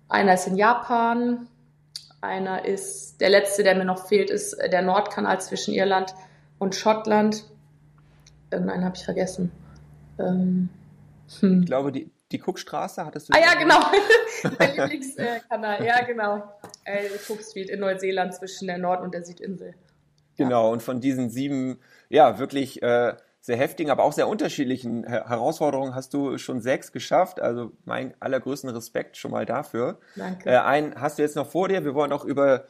Einer 0.08 0.34
ist 0.34 0.46
in 0.46 0.54
Japan. 0.54 1.48
Einer 2.20 2.64
ist, 2.64 3.20
der 3.20 3.30
letzte, 3.30 3.64
der 3.64 3.74
mir 3.74 3.84
noch 3.84 4.06
fehlt, 4.06 4.30
ist 4.30 4.56
der 4.70 4.82
Nordkanal 4.82 5.40
zwischen 5.40 5.74
Irland 5.74 6.14
und 6.60 6.76
Schottland. 6.76 7.42
Irgendeinen 8.52 8.84
habe 8.84 8.94
ich 8.94 9.04
vergessen. 9.04 9.50
Ähm, 10.20 10.68
hm. 11.40 11.62
Ich 11.62 11.66
glaube, 11.66 11.90
die, 11.90 12.12
die 12.32 12.42
Cookstraße 12.44 13.04
hattest 13.04 13.28
du. 13.28 13.32
Ah 13.34 13.40
ja, 13.40 13.54
genau. 13.54 13.78
Mein 14.58 14.76
Lieblingskanal. 14.76 15.84
ja, 15.84 16.04
genau. 16.04 16.42
Äh, 16.84 17.08
Cook 17.28 17.42
Street 17.42 17.70
in 17.70 17.80
Neuseeland 17.80 18.34
zwischen 18.34 18.66
der 18.66 18.78
Nord- 18.78 19.02
und 19.02 19.14
der 19.14 19.24
Südinsel. 19.24 19.74
Genau, 20.36 20.70
und 20.72 20.82
von 20.82 21.00
diesen 21.00 21.30
sieben, 21.30 21.78
ja, 22.08 22.38
wirklich 22.38 22.82
äh, 22.82 23.14
sehr 23.40 23.56
heftigen, 23.56 23.90
aber 23.90 24.02
auch 24.02 24.12
sehr 24.12 24.28
unterschiedlichen 24.28 25.04
Herausforderungen 25.04 25.94
hast 25.94 26.12
du 26.12 26.36
schon 26.36 26.60
sechs 26.60 26.92
geschafft. 26.92 27.40
Also 27.40 27.72
mein 27.84 28.12
allergrößten 28.20 28.68
Respekt 28.70 29.16
schon 29.16 29.30
mal 29.30 29.46
dafür. 29.46 29.98
Danke. 30.16 30.50
Äh, 30.50 30.58
einen 30.58 31.00
hast 31.00 31.18
du 31.18 31.22
jetzt 31.22 31.36
noch 31.36 31.48
vor 31.48 31.68
dir. 31.68 31.84
Wir 31.84 31.94
wollen 31.94 32.12
auch 32.12 32.24
über 32.24 32.64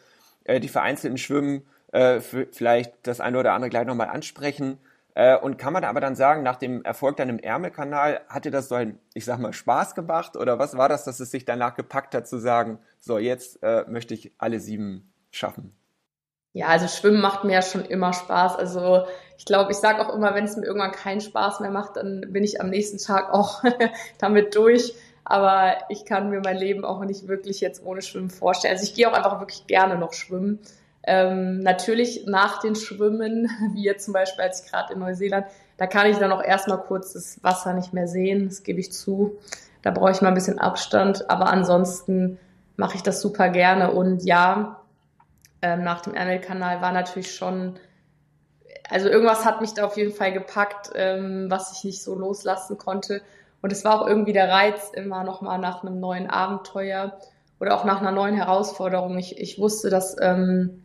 äh, 0.44 0.60
die 0.60 0.68
vereinzelten 0.68 1.16
Schwimmen 1.18 1.66
äh, 1.92 2.20
vielleicht 2.20 2.92
das 3.04 3.20
eine 3.20 3.38
oder 3.38 3.54
andere 3.54 3.70
gleich 3.70 3.86
nochmal 3.86 4.08
ansprechen. 4.08 4.78
Äh, 5.16 5.38
und 5.38 5.56
kann 5.56 5.73
man 5.73 5.82
aber 5.82 6.00
dann 6.00 6.14
sagen, 6.14 6.42
nach 6.42 6.56
dem 6.56 6.85
Erfolg 6.85 7.16
dann 7.16 7.30
im 7.30 7.38
Ärmelkanal, 7.38 8.20
hat 8.28 8.44
dir 8.44 8.50
das 8.50 8.68
so 8.68 8.75
ein, 8.75 8.99
ich 9.14 9.25
sag 9.25 9.38
mal, 9.38 9.54
Spaß 9.54 9.94
gemacht? 9.94 10.37
Oder 10.37 10.58
was 10.58 10.76
war 10.76 10.90
das, 10.90 11.04
dass 11.04 11.20
es 11.20 11.30
sich 11.30 11.46
danach 11.46 11.75
gepackt 11.75 12.14
hat 12.14 12.28
zu 12.28 12.38
sagen, 12.38 12.78
so 13.00 13.16
jetzt 13.16 13.62
äh, 13.62 13.87
möchte 13.88 14.12
ich 14.12 14.32
alle 14.37 14.61
sieben 14.61 15.11
schaffen? 15.30 15.75
Ja, 16.52 16.66
also 16.66 16.87
Schwimmen 16.87 17.23
macht 17.23 17.44
mir 17.44 17.54
ja 17.54 17.62
schon 17.62 17.87
immer 17.87 18.12
Spaß. 18.12 18.56
Also 18.56 19.06
ich 19.38 19.46
glaube, 19.46 19.73
ich 19.73 19.78
sage 19.78 20.06
auch 20.06 20.14
immer, 20.14 20.35
wenn 20.35 20.44
es 20.44 20.58
mir 20.58 20.66
irgendwann 20.66 20.92
keinen 20.92 21.23
Spaß 21.23 21.61
mehr 21.61 21.70
macht, 21.70 21.96
dann 21.96 22.30
bin 22.30 22.44
ich 22.44 22.61
am 22.61 22.68
nächsten 22.68 22.99
Tag 22.99 23.32
auch 23.32 23.62
damit 24.18 24.54
durch. 24.54 24.94
Aber 25.25 25.78
ich 25.88 26.04
kann 26.04 26.28
mir 26.28 26.42
mein 26.44 26.58
Leben 26.58 26.85
auch 26.85 27.02
nicht 27.02 27.26
wirklich 27.26 27.62
jetzt 27.62 27.82
ohne 27.82 28.02
Schwimmen 28.02 28.28
vorstellen. 28.28 28.75
Also 28.75 28.85
ich 28.85 28.92
gehe 28.92 29.11
auch 29.11 29.14
einfach 29.14 29.40
wirklich 29.40 29.66
gerne 29.66 29.96
noch 29.96 30.12
schwimmen. 30.12 30.58
Ähm, 31.06 31.60
natürlich 31.60 32.26
nach 32.26 32.58
den 32.58 32.75
Schwimmen, 32.75 33.48
wie 33.72 33.84
jetzt 33.84 34.04
zum 34.04 34.14
Beispiel 34.14 34.44
als 34.44 34.64
ich 34.64 34.70
gerade 34.70 34.92
in 34.92 34.98
Neuseeland, 34.98 35.46
da 35.76 35.86
kann 35.86 36.06
ich 36.06 36.18
dann 36.18 36.32
auch 36.32 36.42
erstmal 36.42 36.78
kurz 36.78 37.12
das 37.12 37.42
Wasser 37.44 37.72
nicht 37.75 37.92
mehr 37.92 38.08
sehen, 38.08 38.48
das 38.48 38.62
gebe 38.62 38.80
ich 38.80 38.92
zu. 38.92 39.38
Da 39.82 39.90
brauche 39.90 40.10
ich 40.10 40.20
mal 40.20 40.28
ein 40.28 40.34
bisschen 40.34 40.58
Abstand, 40.58 41.30
aber 41.30 41.48
ansonsten 41.48 42.38
mache 42.76 42.96
ich 42.96 43.02
das 43.02 43.20
super 43.20 43.50
gerne. 43.50 43.92
Und 43.92 44.25
ja, 44.25 44.80
ähm, 45.62 45.84
nach 45.84 46.00
dem 46.00 46.14
Ärmelkanal 46.14 46.80
war 46.80 46.92
natürlich 46.92 47.34
schon, 47.34 47.78
also 48.88 49.08
irgendwas 49.08 49.44
hat 49.44 49.60
mich 49.60 49.75
da 49.75 49.84
auf 49.84 49.96
jeden 49.96 50.12
Fall 50.12 50.32
gepackt, 50.32 50.90
ähm, 50.94 51.46
was 51.50 51.72
ich 51.76 51.84
nicht 51.84 52.02
so 52.02 52.14
loslassen 52.14 52.78
konnte. 52.78 53.22
Und 53.62 53.72
es 53.72 53.84
war 53.84 54.00
auch 54.00 54.06
irgendwie 54.06 54.32
der 54.32 54.48
Reiz, 54.48 54.90
immer 54.92 55.25
nochmal 55.25 55.58
nach 55.58 55.82
einem 55.82 56.00
neuen 56.00 56.28
Abenteuer 56.28 57.18
oder 57.60 57.75
auch 57.75 57.84
nach 57.84 58.00
einer 58.00 58.12
neuen 58.12 58.34
Herausforderung. 58.34 59.18
Ich, 59.18 59.38
ich 59.38 59.58
wusste, 59.58 59.90
dass 59.90 60.16
ähm, 60.20 60.82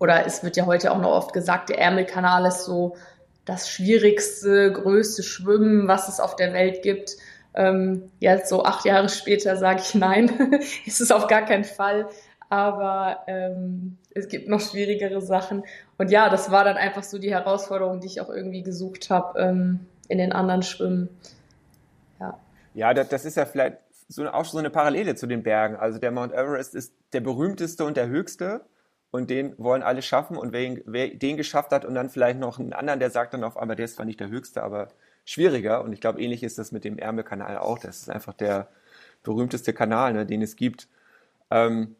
oder 0.00 0.26
es 0.26 0.42
wird 0.42 0.56
ja 0.56 0.66
heute 0.66 0.90
auch 0.90 0.98
noch 0.98 1.12
oft 1.12 1.32
gesagt, 1.32 1.68
der 1.68 1.78
Ärmelkanal 1.78 2.46
ist 2.46 2.64
so 2.64 2.96
das 3.44 3.68
schwierigste, 3.70 4.72
größte 4.72 5.22
Schwimmen, 5.22 5.86
was 5.88 6.08
es 6.08 6.20
auf 6.20 6.36
der 6.36 6.52
Welt 6.52 6.82
gibt. 6.82 7.16
Ähm, 7.54 8.10
jetzt 8.18 8.48
so 8.48 8.64
acht 8.64 8.84
Jahre 8.84 9.08
später 9.08 9.56
sage 9.56 9.80
ich 9.82 9.94
nein, 9.94 10.60
ist 10.86 11.00
es 11.00 11.10
auf 11.10 11.26
gar 11.26 11.42
keinen 11.42 11.64
Fall. 11.64 12.08
Aber 12.48 13.20
ähm, 13.26 13.98
es 14.14 14.28
gibt 14.28 14.48
noch 14.48 14.60
schwierigere 14.60 15.20
Sachen. 15.20 15.64
Und 15.98 16.10
ja, 16.10 16.30
das 16.30 16.50
war 16.50 16.64
dann 16.64 16.76
einfach 16.76 17.02
so 17.02 17.18
die 17.18 17.30
Herausforderung, 17.30 18.00
die 18.00 18.06
ich 18.06 18.20
auch 18.20 18.30
irgendwie 18.30 18.62
gesucht 18.62 19.10
habe 19.10 19.38
ähm, 19.38 19.80
in 20.08 20.18
den 20.18 20.32
anderen 20.32 20.62
Schwimmen. 20.62 21.10
Ja, 22.18 22.40
ja 22.74 22.94
das, 22.94 23.08
das 23.08 23.24
ist 23.26 23.36
ja 23.36 23.44
vielleicht 23.44 23.76
so, 24.08 24.26
auch 24.28 24.46
so 24.46 24.58
eine 24.58 24.70
Parallele 24.70 25.14
zu 25.14 25.26
den 25.26 25.42
Bergen. 25.42 25.76
Also 25.76 25.98
der 25.98 26.10
Mount 26.10 26.32
Everest 26.32 26.74
ist 26.74 26.94
der 27.12 27.20
berühmteste 27.20 27.84
und 27.84 27.96
der 27.96 28.08
höchste 28.08 28.62
und 29.10 29.30
den 29.30 29.58
wollen 29.58 29.82
alle 29.82 30.02
schaffen 30.02 30.36
und 30.36 30.52
wer, 30.52 30.78
wer 30.84 31.08
den 31.08 31.36
geschafft 31.36 31.72
hat 31.72 31.84
und 31.84 31.94
dann 31.94 32.10
vielleicht 32.10 32.38
noch 32.38 32.58
einen 32.58 32.72
anderen, 32.72 33.00
der 33.00 33.10
sagt 33.10 33.34
dann 33.34 33.44
auf 33.44 33.56
einmal, 33.56 33.76
der 33.76 33.84
ist 33.84 33.96
zwar 33.96 34.06
nicht 34.06 34.20
der 34.20 34.28
Höchste, 34.28 34.62
aber 34.62 34.88
schwieriger 35.24 35.82
und 35.82 35.92
ich 35.92 36.00
glaube, 36.00 36.20
ähnlich 36.20 36.42
ist 36.42 36.58
das 36.58 36.72
mit 36.72 36.84
dem 36.84 36.98
Ärmelkanal 36.98 37.58
auch. 37.58 37.78
Das 37.78 37.98
ist 37.98 38.10
einfach 38.10 38.34
der 38.34 38.68
berühmteste 39.22 39.72
Kanal, 39.72 40.12
ne, 40.12 40.26
den 40.26 40.42
es 40.42 40.56
gibt. 40.56 40.88
Ähm, 41.50 41.96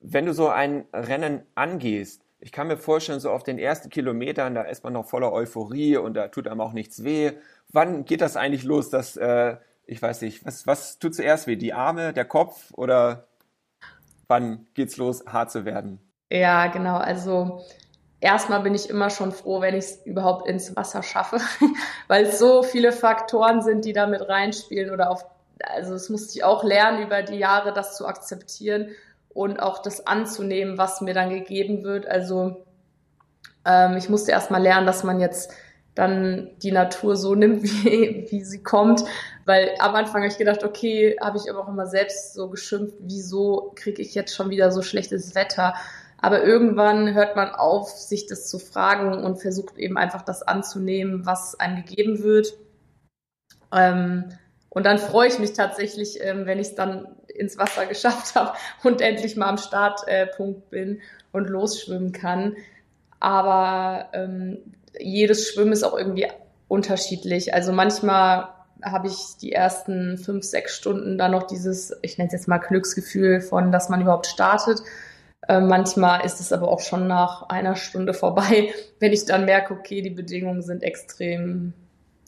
wenn 0.00 0.26
du 0.26 0.32
so 0.32 0.48
ein 0.48 0.86
Rennen 0.92 1.42
angehst, 1.54 2.22
ich 2.40 2.52
kann 2.52 2.68
mir 2.68 2.76
vorstellen, 2.76 3.20
so 3.20 3.30
auf 3.30 3.42
den 3.42 3.58
ersten 3.58 3.90
Kilometern, 3.90 4.54
da 4.54 4.62
ist 4.62 4.84
man 4.84 4.92
noch 4.92 5.06
voller 5.06 5.32
Euphorie 5.32 5.96
und 5.96 6.14
da 6.14 6.28
tut 6.28 6.46
einem 6.46 6.60
auch 6.60 6.72
nichts 6.72 7.02
weh. 7.02 7.32
Wann 7.70 8.04
geht 8.04 8.20
das 8.20 8.36
eigentlich 8.36 8.62
los, 8.62 8.90
dass, 8.90 9.16
äh, 9.16 9.56
ich 9.86 10.00
weiß 10.00 10.22
nicht, 10.22 10.46
was, 10.46 10.66
was 10.66 10.98
tut 10.98 11.14
zuerst 11.14 11.46
weh? 11.46 11.56
Die 11.56 11.72
Arme, 11.72 12.12
der 12.12 12.24
Kopf 12.24 12.72
oder 12.74 13.26
wann 14.28 14.68
geht's 14.74 14.96
los, 14.98 15.24
hart 15.26 15.50
zu 15.50 15.64
werden? 15.64 15.98
Ja, 16.30 16.66
genau. 16.66 16.96
Also 16.96 17.64
erstmal 18.20 18.60
bin 18.60 18.74
ich 18.74 18.90
immer 18.90 19.10
schon 19.10 19.32
froh, 19.32 19.60
wenn 19.60 19.74
ich 19.74 19.84
es 19.84 20.06
überhaupt 20.06 20.48
ins 20.48 20.76
Wasser 20.76 21.02
schaffe, 21.02 21.38
weil 22.08 22.26
es 22.26 22.38
so 22.38 22.62
viele 22.62 22.92
Faktoren 22.92 23.62
sind, 23.62 23.84
die 23.84 23.92
da 23.92 24.06
mit 24.06 24.28
reinspielen 24.28 24.90
oder 24.90 25.10
auf, 25.10 25.24
also 25.62 25.94
es 25.94 26.08
musste 26.08 26.36
ich 26.36 26.44
auch 26.44 26.64
lernen 26.64 27.02
über 27.02 27.22
die 27.22 27.36
Jahre, 27.36 27.72
das 27.72 27.96
zu 27.96 28.06
akzeptieren 28.06 28.90
und 29.30 29.60
auch 29.60 29.82
das 29.82 30.06
anzunehmen, 30.06 30.78
was 30.78 31.00
mir 31.00 31.14
dann 31.14 31.30
gegeben 31.30 31.84
wird. 31.84 32.06
Also 32.06 32.64
ähm, 33.64 33.96
ich 33.96 34.08
musste 34.08 34.32
erstmal 34.32 34.62
lernen, 34.62 34.86
dass 34.86 35.04
man 35.04 35.20
jetzt 35.20 35.52
dann 35.94 36.50
die 36.62 36.70
Natur 36.70 37.16
so 37.16 37.34
nimmt, 37.34 37.62
wie, 37.84 38.26
wie 38.30 38.44
sie 38.44 38.62
kommt. 38.62 39.04
Weil 39.46 39.70
am 39.78 39.94
Anfang 39.94 40.22
habe 40.22 40.32
ich 40.32 40.38
gedacht, 40.38 40.62
okay, 40.62 41.16
habe 41.20 41.38
ich 41.38 41.50
aber 41.50 41.60
auch 41.60 41.68
immer 41.68 41.86
selbst 41.86 42.34
so 42.34 42.48
geschimpft, 42.48 42.94
wieso 43.00 43.72
kriege 43.74 44.02
ich 44.02 44.14
jetzt 44.14 44.34
schon 44.34 44.50
wieder 44.50 44.70
so 44.70 44.82
schlechtes 44.82 45.34
Wetter? 45.34 45.74
Aber 46.20 46.42
irgendwann 46.42 47.14
hört 47.14 47.36
man 47.36 47.50
auf, 47.50 47.90
sich 47.90 48.26
das 48.26 48.48
zu 48.48 48.58
fragen 48.58 49.24
und 49.24 49.40
versucht 49.40 49.78
eben 49.78 49.96
einfach 49.96 50.22
das 50.22 50.42
anzunehmen, 50.42 51.26
was 51.26 51.58
einem 51.58 51.84
gegeben 51.84 52.22
wird. 52.22 52.54
Ähm, 53.72 54.24
und 54.70 54.84
dann 54.84 54.98
freue 54.98 55.28
ich 55.28 55.38
mich 55.38 55.52
tatsächlich, 55.52 56.22
ähm, 56.22 56.44
wenn 56.46 56.58
ich 56.58 56.68
es 56.68 56.74
dann 56.74 57.06
ins 57.28 57.56
Wasser 57.56 57.86
geschafft 57.88 58.34
habe 58.34 58.52
und 58.82 59.00
endlich 59.00 59.36
mal 59.36 59.48
am 59.48 59.58
Startpunkt 59.58 60.70
bin 60.70 61.00
und 61.32 61.48
losschwimmen 61.48 62.12
kann. 62.12 62.56
Aber 63.20 64.08
ähm, 64.12 64.58
jedes 64.98 65.48
Schwimmen 65.48 65.72
ist 65.72 65.84
auch 65.84 65.96
irgendwie 65.96 66.26
unterschiedlich. 66.66 67.54
Also 67.54 67.72
manchmal 67.72 68.48
habe 68.82 69.08
ich 69.08 69.36
die 69.40 69.52
ersten 69.52 70.18
fünf, 70.18 70.44
sechs 70.44 70.76
Stunden 70.76 71.18
dann 71.18 71.32
noch 71.32 71.44
dieses, 71.44 71.96
ich 72.02 72.18
nenne 72.18 72.28
es 72.28 72.32
jetzt 72.32 72.48
mal 72.48 72.58
Glücksgefühl 72.58 73.40
von, 73.40 73.72
dass 73.72 73.88
man 73.88 74.00
überhaupt 74.00 74.26
startet. 74.26 74.82
Äh, 75.46 75.60
manchmal 75.60 76.24
ist 76.24 76.40
es 76.40 76.52
aber 76.52 76.68
auch 76.68 76.80
schon 76.80 77.06
nach 77.06 77.48
einer 77.48 77.76
Stunde 77.76 78.14
vorbei, 78.14 78.72
wenn 78.98 79.12
ich 79.12 79.24
dann 79.24 79.44
merke, 79.44 79.74
okay, 79.74 80.02
die 80.02 80.10
Bedingungen 80.10 80.62
sind 80.62 80.82
extrem 80.82 81.74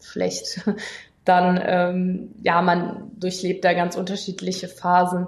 schlecht 0.02 0.60
dann 1.24 1.60
ähm, 1.64 2.34
ja, 2.42 2.62
man 2.62 3.10
durchlebt 3.18 3.64
da 3.64 3.72
ganz 3.72 3.96
unterschiedliche 3.96 4.68
Phasen. 4.68 5.26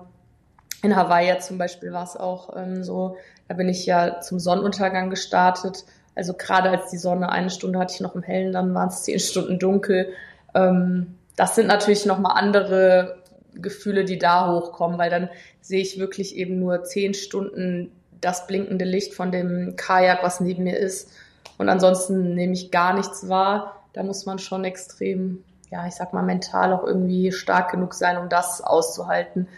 In 0.83 0.97
Hawaii 0.97 1.39
zum 1.39 1.59
Beispiel 1.59 1.93
war 1.93 2.05
es 2.05 2.17
auch 2.17 2.57
ähm, 2.57 2.83
so, 2.83 3.17
da 3.49 3.55
bin 3.55 3.69
ich 3.69 3.87
ja 3.87 4.21
zum 4.21 4.41
Sonnenuntergang 4.41 5.11
gestartet. 5.11 5.85
Also 6.15 6.35
gerade 6.35 6.71
als 6.71 6.91
die 6.91 6.99
Sonne 6.99 7.31
eine 7.31 7.51
Stunde 7.51 7.79
hatte 7.79 7.95
ich 7.95 8.01
noch 8.01 8.15
im 8.15 8.23
Hellen, 8.23 8.53
dann 8.53 8.75
waren 8.75 8.89
es 8.89 9.03
zehn 9.03 9.21
Stunden 9.21 9.59
dunkel. 9.59 10.09
Ähm, 10.55 11.19
das 11.37 11.55
sind 11.55 11.69
natürlich 11.69 12.05
nochmal 12.05 12.37
andere 12.37 13.22
Gefühle, 13.55 14.05
die 14.05 14.19
da 14.19 14.53
hochkommen, 14.53 14.99
weil 14.99 15.11
dann 15.11 15.29
sehe 15.61 15.83
ich 15.83 15.99
wirklich 15.99 16.37
eben 16.37 16.59
nur 16.59 16.85
zehn 16.85 17.15
Stunden 17.15 17.93
das 18.21 18.47
blinkende 18.47 18.85
Licht 18.85 19.15
von 19.15 19.33
dem 19.33 19.75
Kajak, 19.77 20.23
was 20.23 20.41
neben 20.41 20.65
mir 20.65 20.79
ist. 20.79 21.11
Und 21.59 21.69
ansonsten 21.69 22.35
nehme 22.35 22.53
ich 22.53 22.71
gar 22.71 22.95
nichts 22.95 23.29
wahr. 23.29 23.85
Da 23.93 24.03
muss 24.03 24.27
man 24.27 24.39
schon 24.39 24.65
extrem 24.65 25.45
ja, 25.73 25.87
ich 25.87 25.95
sag 25.95 26.13
mal, 26.13 26.23
mental 26.23 26.73
auch 26.75 26.85
irgendwie 26.85 27.33
stark 27.33 27.71
genug 27.71 27.95
sein, 27.95 28.19
um 28.19 28.29
das 28.29 28.61
auszuhalten. 28.61 29.49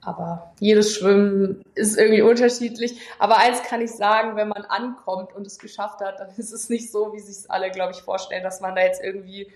Aber 0.00 0.52
jedes 0.58 0.92
Schwimmen 0.92 1.62
ist 1.76 1.96
irgendwie 1.96 2.22
unterschiedlich. 2.22 3.00
Aber 3.20 3.38
eins 3.38 3.62
kann 3.62 3.80
ich 3.80 3.92
sagen, 3.92 4.36
wenn 4.36 4.48
man 4.48 4.64
ankommt 4.64 5.32
und 5.32 5.46
es 5.46 5.58
geschafft 5.58 6.00
hat, 6.00 6.18
dann 6.18 6.28
ist 6.36 6.52
es 6.52 6.68
nicht 6.68 6.90
so, 6.90 7.14
wie 7.14 7.20
sich 7.20 7.50
alle, 7.50 7.70
glaube 7.70 7.92
ich, 7.92 8.02
vorstellen, 8.02 8.42
dass 8.42 8.60
man 8.60 8.74
da 8.74 8.82
jetzt 8.82 9.02
irgendwie 9.02 9.50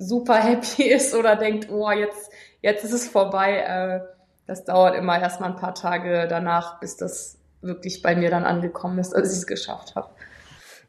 super 0.00 0.42
happy 0.42 0.84
ist 0.90 1.14
oder 1.14 1.36
denkt, 1.36 1.70
oh, 1.70 1.90
jetzt, 1.92 2.32
jetzt 2.62 2.84
ist 2.84 2.92
es 2.92 3.08
vorbei. 3.08 3.58
Äh, 3.58 4.00
das 4.46 4.64
dauert 4.64 4.96
immer 4.96 5.20
erstmal 5.20 5.50
ein 5.50 5.56
paar 5.56 5.74
Tage 5.74 6.26
danach, 6.28 6.80
bis 6.80 6.96
das 6.96 7.38
wirklich 7.60 8.02
bei 8.02 8.16
mir 8.16 8.30
dann 8.30 8.44
angekommen 8.44 8.98
ist, 8.98 9.14
als 9.14 9.32
ich 9.32 9.38
es 9.38 9.46
geschafft 9.46 9.94
habe. 9.94 10.08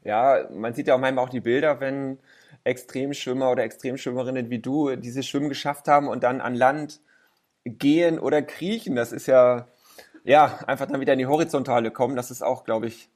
Ja, 0.02 0.48
man 0.50 0.74
sieht 0.74 0.88
ja 0.88 0.94
auch 0.94 0.98
manchmal 0.98 1.24
auch 1.24 1.28
die 1.28 1.40
Bilder, 1.40 1.78
wenn 1.78 2.18
Extremschwimmer 2.64 3.50
oder 3.50 3.62
Extremschwimmerinnen 3.62 4.50
wie 4.50 4.58
du 4.58 4.96
dieses 4.96 5.26
Schwimmen 5.26 5.48
geschafft 5.48 5.86
haben 5.86 6.08
und 6.08 6.24
dann 6.24 6.40
an 6.40 6.54
Land 6.54 7.00
gehen 7.64 8.18
oder 8.18 8.42
kriechen. 8.42 8.96
Das 8.96 9.12
ist 9.12 9.26
ja, 9.26 9.68
ja, 10.24 10.58
einfach 10.66 10.86
dann 10.86 11.00
wieder 11.00 11.12
in 11.12 11.20
die 11.20 11.26
Horizontale 11.26 11.90
kommen. 11.90 12.16
Das 12.16 12.30
ist 12.30 12.42
auch, 12.42 12.64
glaube 12.64 12.86
ich, 12.86 13.10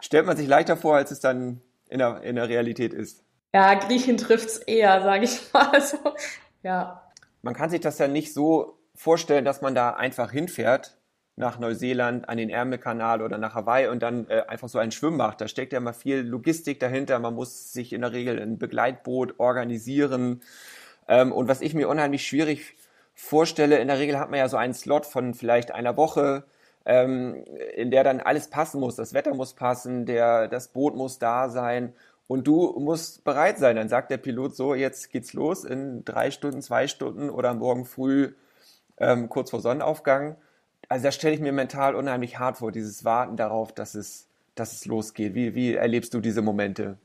stellt 0.00 0.26
man 0.26 0.36
sich 0.36 0.48
leichter 0.48 0.76
vor, 0.76 0.96
als 0.96 1.10
es 1.10 1.20
dann 1.20 1.60
in 1.88 1.98
der, 1.98 2.22
in 2.22 2.36
der 2.36 2.48
Realität 2.48 2.92
ist. 2.92 3.22
Ja, 3.54 3.74
Griechen 3.74 4.16
trifft's 4.16 4.56
eher, 4.58 5.02
sage 5.02 5.24
ich 5.24 5.52
mal. 5.52 5.68
Also, 5.72 5.98
ja. 6.62 7.02
Man 7.42 7.54
kann 7.54 7.70
sich 7.70 7.80
das 7.80 7.98
ja 7.98 8.08
nicht 8.08 8.32
so 8.32 8.78
vorstellen, 8.94 9.44
dass 9.44 9.60
man 9.60 9.74
da 9.74 9.90
einfach 9.90 10.30
hinfährt, 10.30 10.96
nach 11.36 11.58
Neuseeland, 11.58 12.28
an 12.28 12.36
den 12.36 12.50
Ärmelkanal 12.50 13.22
oder 13.22 13.38
nach 13.38 13.54
Hawaii 13.54 13.88
und 13.88 14.02
dann 14.02 14.28
äh, 14.28 14.42
einfach 14.48 14.68
so 14.68 14.78
einen 14.78 14.92
Schwimm 14.92 15.16
macht. 15.16 15.40
Da 15.40 15.48
steckt 15.48 15.72
ja 15.72 15.78
immer 15.78 15.94
viel 15.94 16.20
Logistik 16.20 16.78
dahinter. 16.78 17.18
Man 17.18 17.34
muss 17.34 17.72
sich 17.72 17.92
in 17.92 18.02
der 18.02 18.12
Regel 18.12 18.38
ein 18.38 18.58
Begleitboot 18.58 19.40
organisieren. 19.40 20.42
Ähm, 21.08 21.32
und 21.32 21.48
was 21.48 21.62
ich 21.62 21.74
mir 21.74 21.88
unheimlich 21.88 22.26
schwierig 22.26 22.76
vorstelle, 23.14 23.78
in 23.78 23.88
der 23.88 23.98
Regel 23.98 24.18
hat 24.18 24.30
man 24.30 24.38
ja 24.38 24.48
so 24.48 24.56
einen 24.56 24.74
Slot 24.74 25.06
von 25.06 25.34
vielleicht 25.34 25.72
einer 25.72 25.96
Woche, 25.96 26.44
ähm, 26.84 27.44
in 27.76 27.90
der 27.90 28.04
dann 28.04 28.20
alles 28.20 28.48
passen 28.48 28.80
muss. 28.80 28.96
Das 28.96 29.14
Wetter 29.14 29.34
muss 29.34 29.54
passen, 29.54 30.04
der, 30.04 30.48
das 30.48 30.68
Boot 30.68 30.96
muss 30.96 31.18
da 31.18 31.48
sein 31.48 31.94
und 32.32 32.46
du 32.46 32.78
musst 32.78 33.24
bereit 33.24 33.58
sein. 33.58 33.76
Dann 33.76 33.88
sagt 33.88 34.10
der 34.10 34.18
Pilot 34.18 34.56
so, 34.56 34.74
jetzt 34.74 35.10
geht's 35.10 35.32
los 35.32 35.64
in 35.64 36.04
drei 36.04 36.30
Stunden, 36.30 36.62
zwei 36.62 36.88
Stunden 36.88 37.30
oder 37.30 37.54
morgen 37.54 37.84
früh 37.84 38.32
ähm, 38.98 39.28
kurz 39.28 39.50
vor 39.50 39.60
Sonnenaufgang 39.60 40.36
also 40.92 41.04
da 41.04 41.12
stelle 41.12 41.34
ich 41.34 41.40
mir 41.40 41.52
mental 41.52 41.94
unheimlich 41.94 42.38
hart 42.38 42.58
vor, 42.58 42.70
dieses 42.70 43.04
Warten 43.04 43.36
darauf, 43.36 43.72
dass 43.72 43.94
es, 43.94 44.28
dass 44.54 44.72
es 44.72 44.84
losgeht. 44.84 45.34
Wie, 45.34 45.54
wie 45.54 45.74
erlebst 45.74 46.12
du 46.12 46.20
diese 46.20 46.42
Momente? 46.42 46.98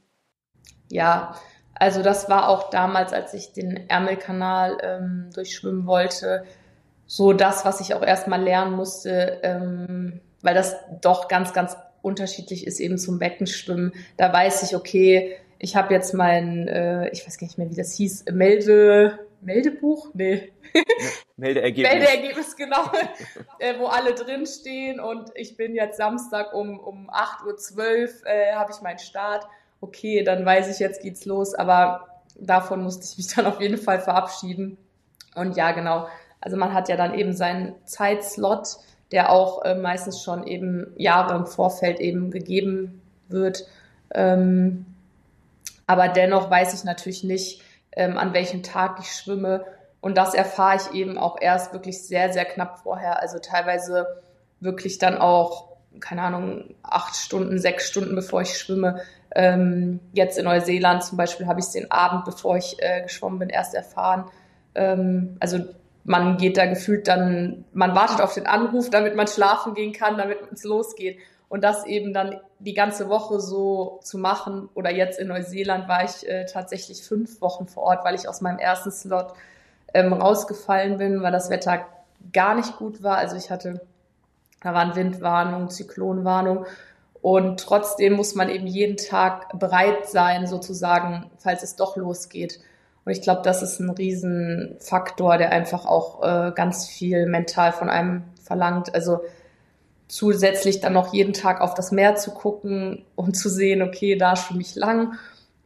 Ja, 0.89 1.36
also 1.74 2.01
das 2.01 2.29
war 2.29 2.50
auch 2.50 2.69
damals, 2.69 3.13
als 3.13 3.34
ich 3.34 3.53
den 3.53 3.89
Ärmelkanal 3.89 4.77
ähm, 4.81 5.29
durchschwimmen 5.34 5.86
wollte, 5.86 6.43
so 7.05 7.31
das, 7.31 7.63
was 7.63 7.79
ich 7.79 7.93
auch 7.93 8.03
erstmal 8.03 8.41
lernen 8.41 8.74
musste, 8.74 9.39
ähm, 9.43 10.19
weil 10.41 10.53
das 10.53 10.75
doch 11.01 11.29
ganz, 11.29 11.53
ganz 11.53 11.77
unterschiedlich 12.01 12.66
ist 12.66 12.80
eben 12.80 12.98
zum 12.98 13.20
Beckenschwimmen. 13.20 13.94
Da 14.18 14.32
weiß 14.32 14.63
ich, 14.63 14.75
okay, 14.75 15.36
ich 15.60 15.75
habe 15.75 15.94
jetzt 15.94 16.13
mein, 16.13 16.68
äh, 16.68 17.10
ich 17.10 17.25
weiß 17.25 17.38
gar 17.38 17.48
nicht 17.48 17.58
mehr, 17.58 17.70
wie 17.70 17.75
das 17.75 17.94
hieß, 17.94 18.25
Melde, 18.32 19.20
Meldebuch? 19.42 20.10
Nee. 20.13 20.51
Meldeergebnis. 21.38 21.94
Meldeergebnis, 21.94 22.56
genau. 22.56 22.84
äh, 23.60 23.77
wo 23.80 23.88
alle 23.88 24.13
drinstehen 24.13 25.00
und 25.00 25.30
ich 25.36 25.58
bin 25.58 25.75
jetzt 25.75 25.98
Samstag 25.98 26.54
um, 26.54 26.80
um 26.80 27.10
8.12 27.10 27.77
Uhr, 27.77 28.27
äh, 28.27 28.54
habe 28.54 28.72
ich 28.72 28.82
meinen 28.82 29.00
Start. 29.00 29.48
Okay, 29.80 30.24
dann 30.24 30.46
weiß 30.46 30.74
ich, 30.74 30.80
jetzt 30.80 31.01
geht's 31.01 31.25
los, 31.25 31.54
aber 31.54 32.08
davon 32.36 32.84
musste 32.84 33.06
ich 33.06 33.18
mich 33.18 33.27
dann 33.36 33.46
auf 33.46 33.62
jeden 33.62 33.77
Fall 33.77 34.00
verabschieden. 34.00 34.77
Und 35.36 35.56
ja, 35.56 35.72
genau. 35.72 36.08
Also 36.42 36.58
man 36.58 36.74
hat 36.74 36.89
ja 36.89 36.98
dann 36.98 37.13
eben 37.13 37.34
seinen 37.34 37.75
Zeitslot, 37.86 38.77
der 39.12 39.32
auch 39.32 39.64
äh, 39.64 39.76
meistens 39.76 40.22
schon 40.22 40.46
eben 40.46 40.94
Jahre 40.98 41.36
im 41.36 41.46
Vorfeld 41.46 42.00
eben 42.00 42.32
gegeben 42.32 43.02
wird. 43.30 43.66
Ähm, 44.14 44.86
aber 45.86 46.10
dennoch 46.10 46.50
weiß 46.50 46.74
ich 46.74 46.84
natürlich 46.84 47.24
nicht, 47.24 47.62
ähm, 47.94 48.18
an 48.18 48.34
welchem 48.34 48.64
Tag 48.64 48.98
ich 49.00 49.12
schwimme. 49.12 49.66
Und 50.02 50.18
das 50.18 50.34
erfahre 50.34 50.78
ich 50.78 50.94
eben 50.94 51.18
auch 51.18 51.38
erst 51.40 51.74
wirklich 51.74 52.04
sehr, 52.04 52.32
sehr 52.32 52.46
knapp 52.46 52.80
vorher. 52.80 53.22
Also 53.22 53.40
teilweise 53.40 54.06
wirklich 54.60 55.00
dann 55.00 55.18
auch, 55.18 55.70
keine 56.00 56.22
Ahnung, 56.22 56.76
acht 56.84 57.16
Stunden, 57.16 57.58
sechs 57.60 57.88
Stunden, 57.88 58.16
bevor 58.16 58.42
ich 58.42 58.58
schwimme. 58.58 59.02
Ähm, 59.34 60.00
jetzt 60.14 60.38
in 60.38 60.46
Neuseeland 60.46 61.04
zum 61.04 61.18
Beispiel 61.18 61.48
habe 61.48 61.60
ich 61.60 61.66
es 61.66 61.72
den 61.72 61.92
Abend, 61.92 62.26
bevor 62.26 62.58
ich 62.58 62.78
äh, 62.80 63.02
geschwommen 63.02 63.40
bin, 63.40 63.50
erst 63.50 63.74
erfahren. 63.74 64.26
Ähm, 64.76 65.38
also 65.40 65.60
man 66.08 66.38
geht 66.38 66.56
da 66.56 66.66
gefühlt 66.66 67.10
dann, 67.10 67.66
man 67.74 67.94
wartet 67.94 68.22
auf 68.22 68.34
den 68.34 68.48
Anruf, 68.48 68.90
damit 68.90 69.16
man 69.16 69.28
schlafen 69.28 69.74
gehen 69.74 69.92
kann, 69.92 70.18
damit 70.18 70.40
es 70.54 70.64
losgeht. 70.64 71.20
Und 71.50 71.66
das 71.66 71.86
eben 71.86 72.14
dann 72.14 72.40
die 72.60 72.74
ganze 72.74 73.10
Woche 73.10 73.42
so 73.42 74.00
zu 74.02 74.18
machen. 74.18 74.70
Oder 74.74 74.90
jetzt 74.90 75.20
in 75.20 75.28
Neuseeland 75.28 75.90
war 75.90 76.06
ich 76.06 76.28
äh, 76.28 76.46
tatsächlich 76.46 77.04
fünf 77.04 77.42
Wochen 77.42 77.68
vor 77.68 77.84
Ort, 77.84 78.06
weil 78.06 78.16
ich 78.16 78.30
aus 78.30 78.40
meinem 78.40 78.58
ersten 78.58 78.90
Slot 78.90 79.34
ähm, 79.94 80.14
rausgefallen 80.14 80.98
bin, 80.98 81.22
weil 81.22 81.34
das 81.34 81.50
Wetter 81.50 81.86
gar 82.32 82.56
nicht 82.56 82.78
gut 82.78 83.04
war. 83.04 83.18
Also 83.18 83.36
ich 83.36 83.52
hatte 83.52 83.82
Da 84.62 84.74
waren 84.74 84.96
Windwarnungen, 84.96 85.70
Zyklonwarnungen. 85.70 86.66
Und 87.22 87.60
trotzdem 87.60 88.14
muss 88.14 88.34
man 88.34 88.48
eben 88.48 88.68
jeden 88.68 88.96
Tag 88.96 89.60
bereit 89.60 90.08
sein, 90.08 90.48
sozusagen, 90.48 91.30
falls 91.38 91.64
es 91.64 91.76
doch 91.76 91.98
losgeht. 91.98 92.62
Und 93.08 93.14
ich 93.14 93.22
glaube, 93.22 93.40
das 93.42 93.64
ist 93.64 93.80
ein 93.80 93.90
Riesenfaktor, 93.90 95.38
der 95.38 95.54
einfach 95.54 95.86
auch 95.86 96.22
äh, 96.24 96.52
ganz 96.54 96.88
viel 96.88 97.26
mental 97.26 97.72
von 97.72 97.90
einem 97.90 98.26
verlangt. 98.44 98.94
Also 98.94 99.22
zusätzlich 100.10 100.82
dann 100.82 100.92
noch 100.92 101.14
jeden 101.14 101.32
Tag 101.32 101.62
auf 101.62 101.74
das 101.74 101.94
Meer 101.94 102.18
zu 102.18 102.32
gucken 102.32 103.06
und 103.16 103.38
zu 103.38 103.48
sehen, 103.48 103.82
okay, 103.82 104.18
da 104.18 104.36
schwimme 104.36 104.60
ich 104.60 104.76
lang 104.76 105.14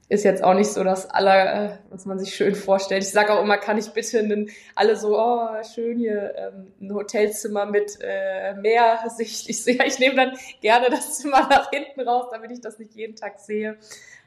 ist 0.08 0.24
jetzt 0.26 0.44
auch 0.44 0.54
nicht 0.54 0.70
so 0.70 0.84
das 0.84 1.10
aller, 1.10 1.72
äh, 1.72 1.78
was 1.90 2.06
man 2.06 2.20
sich 2.20 2.36
schön 2.36 2.54
vorstellt. 2.54 3.02
Ich 3.02 3.12
sage 3.12 3.34
auch 3.34 3.42
immer, 3.42 3.58
kann 3.58 3.78
ich 3.78 3.92
bitte 3.92 4.20
einen, 4.20 4.50
alle 4.76 4.98
so, 4.98 5.18
oh, 5.18 5.48
schön 5.74 5.98
hier, 5.98 6.36
ähm, 6.36 6.74
ein 6.82 6.94
Hotelzimmer 6.94 7.66
mit 7.66 7.98
äh, 8.02 8.54
Meersicht. 8.56 9.48
Ich 9.50 9.64
sehe, 9.64 9.84
ich 9.86 10.00
nehme 10.00 10.16
dann 10.16 10.38
gerne 10.60 10.90
das 10.90 11.18
Zimmer 11.18 11.48
nach 11.50 11.72
hinten 11.72 12.02
raus, 12.02 12.26
damit 12.30 12.52
ich 12.52 12.60
das 12.60 12.78
nicht 12.78 12.94
jeden 12.94 13.16
Tag 13.16 13.40
sehe. 13.40 13.78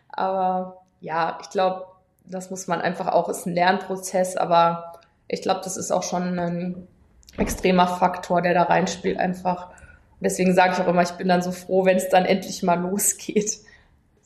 Aber 0.09 0.83
ja, 1.01 1.39
ich 1.43 1.51
glaube, 1.51 1.85
das 2.25 2.51
muss 2.51 2.67
man 2.67 2.81
einfach 2.81 3.09
auch, 3.09 3.29
ist 3.29 3.47
ein 3.47 3.55
Lernprozess, 3.55 4.37
aber 4.37 4.95
ich 5.29 5.43
glaube, 5.43 5.61
das 5.65 5.77
ist 5.77 5.91
auch 5.91 6.03
schon 6.03 6.39
ein 6.39 6.89
extremer 7.37 7.87
Faktor, 7.87 8.43
der 8.43 8.55
da 8.55 8.63
reinspielt 8.65 9.19
einfach. 9.19 9.71
Und 9.71 10.23
deswegen 10.23 10.55
sage 10.55 10.75
ich 10.75 10.79
auch 10.79 10.89
immer, 10.89 11.03
ich 11.03 11.13
bin 11.13 11.29
dann 11.29 11.43
so 11.43 11.53
froh, 11.53 11.85
wenn 11.85 11.97
es 11.97 12.09
dann 12.09 12.25
endlich 12.25 12.63
mal 12.63 12.81
losgeht. 12.81 13.59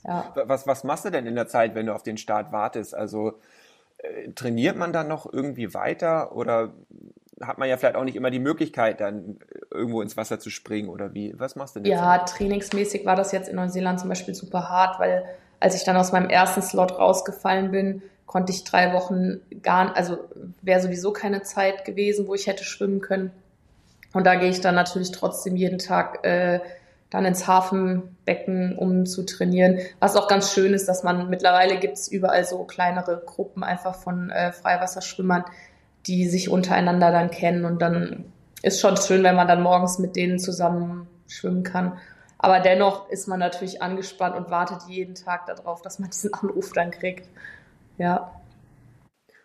Ja. 0.05 0.33
Was, 0.35 0.67
was 0.67 0.85
machst 0.85 1.05
du 1.05 1.11
denn 1.11 1.27
in 1.27 1.35
der 1.35 1.49
Zeit, 1.49 1.75
wenn 1.75 1.87
du 1.87 1.95
auf 1.95 2.03
den 2.03 2.19
Start 2.19 2.53
wartest? 2.53 2.95
Also 2.95 3.35
äh, 3.99 4.31
trainiert 4.33 4.77
man 4.77 4.93
dann 4.93 5.09
noch 5.09 5.31
irgendwie 5.31 5.75
weiter 5.75 6.35
oder 6.35 6.73
hat 7.41 7.59
man 7.59 7.69
ja 7.69 7.77
vielleicht 7.77 7.97
auch 7.97 8.05
nicht 8.05 8.17
immer 8.17 8.31
die 8.31 8.39
Möglichkeit, 8.39 9.01
dann 9.01 9.39
irgendwo 9.71 10.03
ins 10.03 10.17
Wasser 10.17 10.41
zu 10.41 10.51
springen 10.51 10.89
oder 10.89 11.15
wie? 11.15 11.35
Was 11.39 11.57
machst 11.57 11.77
du 11.77 11.81
denn? 11.81 11.93
Ja, 11.93 12.19
Zeit? 12.19 12.37
trainingsmäßig 12.37 13.07
war 13.07 13.17
das 13.17 13.33
jetzt 13.33 13.49
in 13.49 13.57
Neuseeland 13.57 14.01
zum 14.01 14.09
Beispiel 14.09 14.35
super 14.35 14.69
hart, 14.69 14.99
weil 14.99 15.25
als 15.61 15.75
ich 15.75 15.85
dann 15.85 15.97
aus 15.97 16.13
meinem 16.13 16.31
ersten 16.31 16.63
Slot 16.63 16.99
rausgefallen 16.99 17.71
bin, 17.71 18.03
konnte 18.27 18.53
ich 18.53 18.65
drei 18.65 18.93
Wochen 18.93 19.41
gar, 19.63 19.97
also 19.97 20.19
wäre 20.63 20.81
sowieso 20.81 21.13
keine 21.13 21.43
Zeit 21.43 21.85
gewesen, 21.85 22.29
wo 22.29 22.35
ich 22.35 22.47
hätte 22.47 22.65
schwimmen 22.65 23.01
können. 23.01 23.33
Und 24.13 24.27
da 24.27 24.37
gehe 24.37 24.51
ich 24.51 24.61
dann 24.61 24.75
natürlich 24.75 25.13
trotzdem 25.13 25.57
jeden 25.57 25.79
Tag 25.79 26.25
äh, 26.25 26.61
dann 27.11 27.25
ins 27.25 27.47
Hafenbecken, 27.47 28.77
um 28.77 29.07
zu 29.07 29.25
trainieren. 29.25 29.79
Was 29.99 30.17
auch 30.17 30.29
ganz 30.29 30.53
schön 30.53 30.75
ist, 30.75 30.89
dass 30.89 31.03
man 31.03 31.31
mittlerweile 31.31 31.79
gibt 31.79 31.95
es 31.95 32.09
überall 32.09 32.45
so 32.45 32.65
kleinere 32.65 33.23
Gruppen 33.25 33.65
einfach 33.65 33.95
von 33.95 34.31
äh, 34.31 34.53
Freiwasserschwimmern, 34.53 35.45
die 36.07 36.29
sich 36.29 36.51
untereinander 36.51 37.11
dann 37.11 37.31
kennen 37.31 37.65
und 37.65 37.81
dann 37.81 38.27
ist 38.63 38.81
schon 38.81 38.97
schön, 38.97 39.23
wenn 39.23 39.37
man 39.37 39.49
dann 39.49 39.63
morgens 39.63 39.99
mit 39.99 40.17
denen 40.17 40.39
zusammen 40.39 41.07
schwimmen 41.29 41.63
kann. 41.63 41.99
Aber 42.39 42.61
dennoch 42.61 43.09
ist 43.11 43.27
man 43.27 43.41
natürlich 43.41 43.83
angespannt 43.83 44.37
und 44.37 44.51
wartet 44.51 44.83
jeden 44.89 45.15
Tag 45.15 45.47
darauf, 45.47 45.83
dass 45.83 45.99
man 45.99 46.11
diesen 46.13 46.33
Anruf 46.35 46.73
dann 46.73 46.91
kriegt. 46.91 47.29
Ja. 47.99 48.33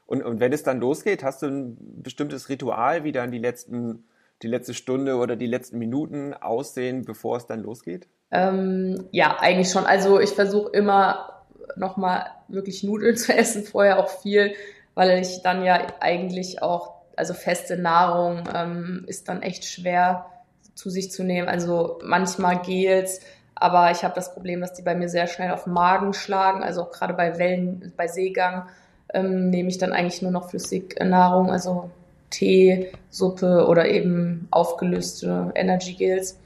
Und, 0.05 0.23
und 0.23 0.39
wenn 0.39 0.53
es 0.53 0.63
dann 0.63 0.79
losgeht, 0.79 1.23
hast 1.23 1.41
du 1.41 1.47
ein 1.47 1.77
bestimmtes 2.03 2.49
Ritual, 2.49 3.03
wie 3.03 3.11
dann 3.11 3.31
die 3.31 3.39
letzten 3.39 4.03
die 4.43 4.47
letzte 4.47 4.73
Stunde 4.73 5.15
oder 5.15 5.35
die 5.35 5.47
letzten 5.47 5.79
Minuten 5.79 6.33
aussehen, 6.33 7.05
bevor 7.05 7.37
es 7.37 7.45
dann 7.45 7.63
losgeht? 7.63 8.07
Ähm, 8.29 9.07
ja, 9.11 9.37
eigentlich 9.39 9.71
schon. 9.71 9.85
Also 9.85 10.19
ich 10.19 10.31
versuche 10.31 10.71
immer 10.71 11.43
nochmal 11.75 12.25
wirklich 12.49 12.83
Nudeln 12.83 13.15
zu 13.17 13.33
essen, 13.33 13.63
vorher 13.63 13.99
auch 13.99 14.09
viel, 14.09 14.53
weil 14.95 15.19
ich 15.19 15.41
dann 15.43 15.63
ja 15.63 15.87
eigentlich 16.01 16.61
auch, 16.61 16.93
also 17.15 17.33
feste 17.33 17.77
Nahrung 17.77 18.43
ähm, 18.53 19.05
ist 19.07 19.29
dann 19.29 19.41
echt 19.41 19.65
schwer 19.65 20.25
zu 20.75 20.89
sich 20.89 21.11
zu 21.11 21.23
nehmen. 21.23 21.47
Also 21.47 21.99
manchmal 22.03 22.61
Gels, 22.61 23.21
aber 23.55 23.91
ich 23.91 24.03
habe 24.03 24.15
das 24.15 24.33
Problem, 24.33 24.61
dass 24.61 24.73
die 24.73 24.81
bei 24.81 24.95
mir 24.95 25.09
sehr 25.09 25.27
schnell 25.27 25.51
auf 25.51 25.65
den 25.65 25.73
Magen 25.73 26.13
schlagen. 26.13 26.63
Also 26.63 26.83
auch 26.83 26.91
gerade 26.91 27.13
bei 27.13 27.37
Wellen, 27.37 27.93
bei 27.95 28.07
Seegang 28.07 28.67
ähm, 29.13 29.49
nehme 29.49 29.69
ich 29.69 29.77
dann 29.77 29.93
eigentlich 29.93 30.21
nur 30.21 30.31
noch 30.31 30.49
Flüssignahrung, 30.49 31.51
also 31.51 31.89
Tee, 32.29 32.91
Suppe 33.09 33.67
oder 33.67 33.87
eben 33.87 34.47
aufgelöste 34.51 35.51
Energy 35.55 35.93
Gels. 35.93 36.37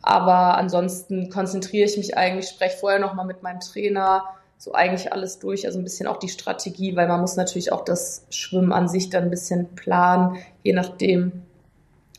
Aber 0.00 0.56
ansonsten 0.56 1.28
konzentriere 1.28 1.86
ich 1.86 1.96
mich 1.96 2.16
eigentlich, 2.16 2.48
spreche 2.48 2.78
vorher 2.78 3.00
nochmal 3.00 3.26
mit 3.26 3.42
meinem 3.42 3.60
Trainer, 3.60 4.24
so 4.56 4.72
eigentlich 4.72 5.12
alles 5.12 5.38
durch, 5.38 5.66
also 5.66 5.78
ein 5.78 5.84
bisschen 5.84 6.06
auch 6.06 6.18
die 6.18 6.28
Strategie, 6.28 6.96
weil 6.96 7.08
man 7.08 7.20
muss 7.20 7.36
natürlich 7.36 7.72
auch 7.72 7.84
das 7.84 8.26
Schwimmen 8.30 8.72
an 8.72 8.88
sich 8.88 9.10
dann 9.10 9.24
ein 9.24 9.30
bisschen 9.30 9.74
planen, 9.74 10.36
je 10.62 10.72
nachdem, 10.72 11.42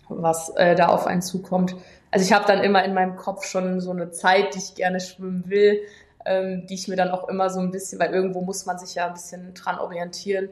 was 0.09 0.49
äh, 0.55 0.75
da 0.75 0.87
auf 0.87 1.07
einen 1.07 1.21
zukommt. 1.21 1.75
Also 2.11 2.25
ich 2.25 2.33
habe 2.33 2.45
dann 2.47 2.63
immer 2.63 2.83
in 2.83 2.93
meinem 2.93 3.15
Kopf 3.15 3.45
schon 3.45 3.79
so 3.79 3.91
eine 3.91 4.11
Zeit, 4.11 4.55
die 4.55 4.59
ich 4.59 4.75
gerne 4.75 4.99
schwimmen 4.99 5.43
will, 5.47 5.79
ähm, 6.25 6.65
die 6.67 6.73
ich 6.73 6.87
mir 6.87 6.95
dann 6.95 7.11
auch 7.11 7.29
immer 7.29 7.49
so 7.49 7.59
ein 7.59 7.71
bisschen, 7.71 7.99
weil 7.99 8.13
irgendwo 8.13 8.41
muss 8.41 8.65
man 8.65 8.79
sich 8.79 8.95
ja 8.95 9.07
ein 9.07 9.13
bisschen 9.13 9.53
dran 9.53 9.79
orientieren, 9.79 10.49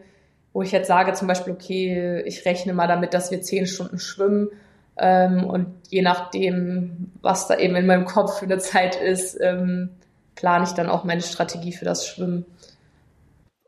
wo 0.54 0.62
ich 0.62 0.72
jetzt 0.72 0.88
sage 0.88 1.14
zum 1.14 1.28
Beispiel, 1.28 1.54
okay, 1.54 2.22
ich 2.26 2.46
rechne 2.46 2.74
mal 2.74 2.88
damit, 2.88 3.14
dass 3.14 3.32
wir 3.32 3.42
zehn 3.42 3.66
Stunden 3.66 4.00
schwimmen 4.00 4.50
ähm, 4.98 5.44
und 5.44 5.68
je 5.90 6.02
nachdem, 6.02 7.12
was 7.22 7.48
da 7.48 7.58
eben 7.58 7.76
in 7.76 7.86
meinem 7.86 8.06
Kopf 8.06 8.40
für 8.40 8.46
eine 8.46 8.58
Zeit 8.60 8.96
ist, 8.96 9.38
ähm, 9.42 9.90
plane 10.36 10.66
ich 10.66 10.72
dann 10.72 10.90
auch 10.90 11.04
meine 11.04 11.22
Strategie 11.22 11.74
für 11.74 11.86
das 11.86 12.08
Schwimmen. 12.08 12.46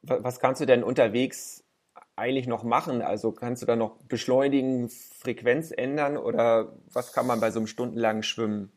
Was 0.02 0.39
kannst 0.39 0.62
du 0.62 0.65
denn 0.65 0.84
unterwegs 0.84 1.63
eigentlich 2.19 2.47
noch 2.47 2.63
machen? 2.63 3.01
Also 3.01 3.32
kannst 3.32 3.62
du 3.62 3.65
da 3.65 3.75
noch 3.75 3.95
beschleunigen, 4.08 4.89
Frequenz 4.89 5.71
ändern 5.75 6.17
oder 6.17 6.73
was 6.91 7.13
kann 7.13 7.25
man 7.25 7.39
bei 7.39 7.51
so 7.51 7.60
einem 7.60 7.67
stundenlangen 7.67 8.23
Schwimmen 8.23 8.71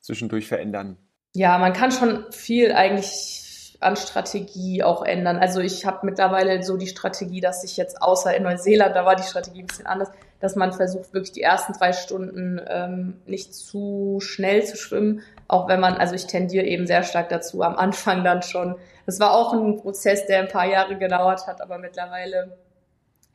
zwischendurch 0.00 0.48
verändern? 0.48 0.96
Ja, 1.34 1.58
man 1.58 1.72
kann 1.72 1.92
schon 1.92 2.24
viel 2.32 2.72
eigentlich 2.72 3.76
an 3.80 3.96
Strategie 3.96 4.82
auch 4.82 5.04
ändern. 5.04 5.36
Also 5.36 5.60
ich 5.60 5.86
habe 5.86 6.04
mittlerweile 6.04 6.62
so 6.62 6.76
die 6.76 6.88
Strategie, 6.88 7.40
dass 7.40 7.62
ich 7.62 7.76
jetzt 7.76 8.02
außer 8.02 8.36
in 8.36 8.42
Neuseeland, 8.42 8.96
da 8.96 9.04
war 9.04 9.14
die 9.14 9.22
Strategie 9.22 9.60
ein 9.60 9.66
bisschen 9.66 9.86
anders, 9.86 10.10
dass 10.40 10.54
man 10.54 10.72
versucht, 10.72 11.12
wirklich 11.12 11.32
die 11.32 11.42
ersten 11.42 11.72
drei 11.72 11.92
Stunden 11.92 12.60
ähm, 12.68 13.20
nicht 13.26 13.54
zu 13.54 14.18
schnell 14.20 14.64
zu 14.64 14.76
schwimmen, 14.76 15.22
auch 15.48 15.68
wenn 15.68 15.80
man, 15.80 15.94
also 15.94 16.14
ich 16.14 16.26
tendiere 16.26 16.66
eben 16.66 16.86
sehr 16.86 17.02
stark 17.02 17.28
dazu, 17.28 17.62
am 17.62 17.76
Anfang 17.76 18.22
dann 18.22 18.42
schon. 18.42 18.76
Das 19.06 19.18
war 19.18 19.32
auch 19.32 19.52
ein 19.52 19.76
Prozess, 19.76 20.26
der 20.26 20.40
ein 20.40 20.48
paar 20.48 20.66
Jahre 20.66 20.96
gedauert 20.96 21.46
hat, 21.46 21.60
aber 21.60 21.78
mittlerweile 21.78 22.56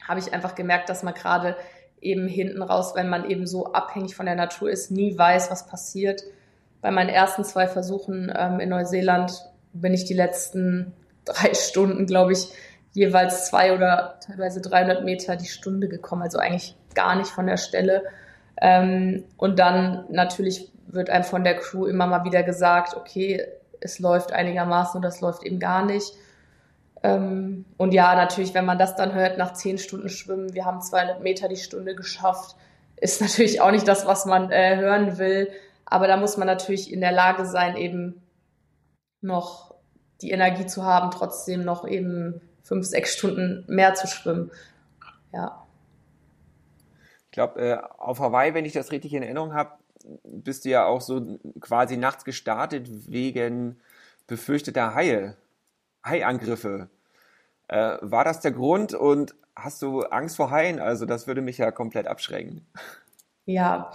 habe 0.08 0.20
ich 0.20 0.34
einfach 0.34 0.56
gemerkt, 0.56 0.90
dass 0.90 1.04
man 1.04 1.14
gerade 1.14 1.56
eben 2.02 2.28
hinten 2.28 2.62
raus, 2.62 2.94
wenn 2.96 3.10
man 3.10 3.30
eben 3.30 3.48
so 3.48 3.74
abhängig 3.74 4.16
von 4.16 4.26
der 4.26 4.36
Natur 4.36 4.70
ist, 4.70 4.92
nie 4.92 5.18
weiß, 5.18 5.50
was 5.52 5.68
passiert. 5.68 6.24
Bei 6.82 6.92
meinen 6.92 7.10
ersten 7.10 7.44
zwei 7.44 7.68
Versuchen 7.68 8.32
ähm, 8.36 8.60
in 8.60 8.70
Neuseeland 8.70 9.32
bin 9.72 9.94
ich 9.94 10.06
die 10.06 10.14
letzten 10.14 10.94
drei 11.26 11.54
Stunden, 11.54 12.06
glaube 12.06 12.34
ich, 12.34 12.50
jeweils 12.94 13.48
zwei 13.48 13.74
oder 13.74 14.20
teilweise 14.26 14.62
300 14.62 15.04
Meter 15.04 15.36
die 15.36 15.48
Stunde 15.48 15.88
gekommen, 15.88 16.22
also 16.22 16.38
eigentlich 16.38 16.76
gar 16.94 17.16
nicht 17.16 17.30
von 17.30 17.48
der 17.48 17.58
Stelle. 17.58 18.04
Ähm, 18.62 19.24
und 19.38 19.60
dann 19.60 20.06
natürlich 20.10 20.72
wird 20.88 21.10
einem 21.10 21.24
von 21.24 21.44
der 21.44 21.56
Crew 21.56 21.86
immer 21.88 22.08
mal 22.08 22.24
wieder 22.24 22.44
gesagt, 22.44 22.96
okay, 22.96 23.46
es 23.82 24.00
läuft 24.00 24.32
einigermaßen 24.32 25.00
oder 25.00 25.10
es 25.10 25.22
läuft 25.22 25.44
eben 25.44 25.60
gar 25.60 25.86
nicht. 25.86 26.14
Ähm, 27.02 27.66
und 27.78 27.94
ja, 27.94 28.16
natürlich, 28.16 28.54
wenn 28.54 28.66
man 28.66 28.78
das 28.78 28.96
dann 28.96 29.14
hört, 29.14 29.38
nach 29.38 29.54
zehn 29.54 29.78
Stunden 29.78 30.10
Schwimmen, 30.10 30.54
wir 30.54 30.66
haben 30.66 30.82
200 30.82 31.22
Meter 31.22 31.50
die 31.50 31.58
Stunde 31.58 31.96
geschafft, 31.96 32.56
ist 32.96 33.22
natürlich 33.22 33.60
auch 33.60 33.72
nicht 33.72 33.88
das, 33.88 34.06
was 34.06 34.26
man 34.26 34.52
äh, 34.52 34.78
hören 34.78 35.18
will. 35.18 35.50
Aber 35.86 36.08
da 36.08 36.16
muss 36.16 36.38
man 36.38 36.48
natürlich 36.48 36.94
in 36.94 37.02
der 37.02 37.12
Lage 37.12 37.46
sein, 37.46 37.76
eben 37.76 38.22
noch 39.22 39.74
die 40.22 40.32
Energie 40.32 40.66
zu 40.66 40.84
haben, 40.84 41.12
trotzdem 41.12 41.64
noch 41.64 41.88
eben 41.88 42.42
fünf, 42.64 42.86
sechs 42.88 43.14
Stunden 43.14 43.66
mehr 43.68 43.94
zu 43.94 44.08
schwimmen. 44.08 44.52
Ja. 45.34 45.66
Ich 47.26 47.32
glaube, 47.32 47.60
äh, 47.60 47.78
auf 47.98 48.20
Hawaii, 48.20 48.54
wenn 48.54 48.66
ich 48.66 48.74
das 48.74 48.92
richtig 48.92 49.14
in 49.14 49.24
Erinnerung 49.24 49.54
habe, 49.54 49.72
bist 50.24 50.66
du 50.66 50.70
ja 50.70 50.86
auch 50.86 51.02
so 51.02 51.40
quasi 51.60 51.98
nachts 51.98 52.26
gestartet 52.26 52.88
wegen 53.10 53.80
befürchteter 54.28 54.96
Haie, 54.96 55.36
Haiangriffe. 56.06 56.90
Äh, 57.68 57.98
war 58.02 58.24
das 58.24 58.42
der 58.42 58.52
Grund 58.52 58.94
und 58.94 59.36
hast 59.56 59.82
du 59.82 60.02
Angst 60.02 60.36
vor 60.36 60.52
Haien? 60.52 60.80
Also 60.80 61.06
das 61.06 61.28
würde 61.28 61.42
mich 61.42 61.58
ja 61.58 61.72
komplett 61.72 62.08
abschrecken. 62.08 62.66
Ja, 63.46 63.92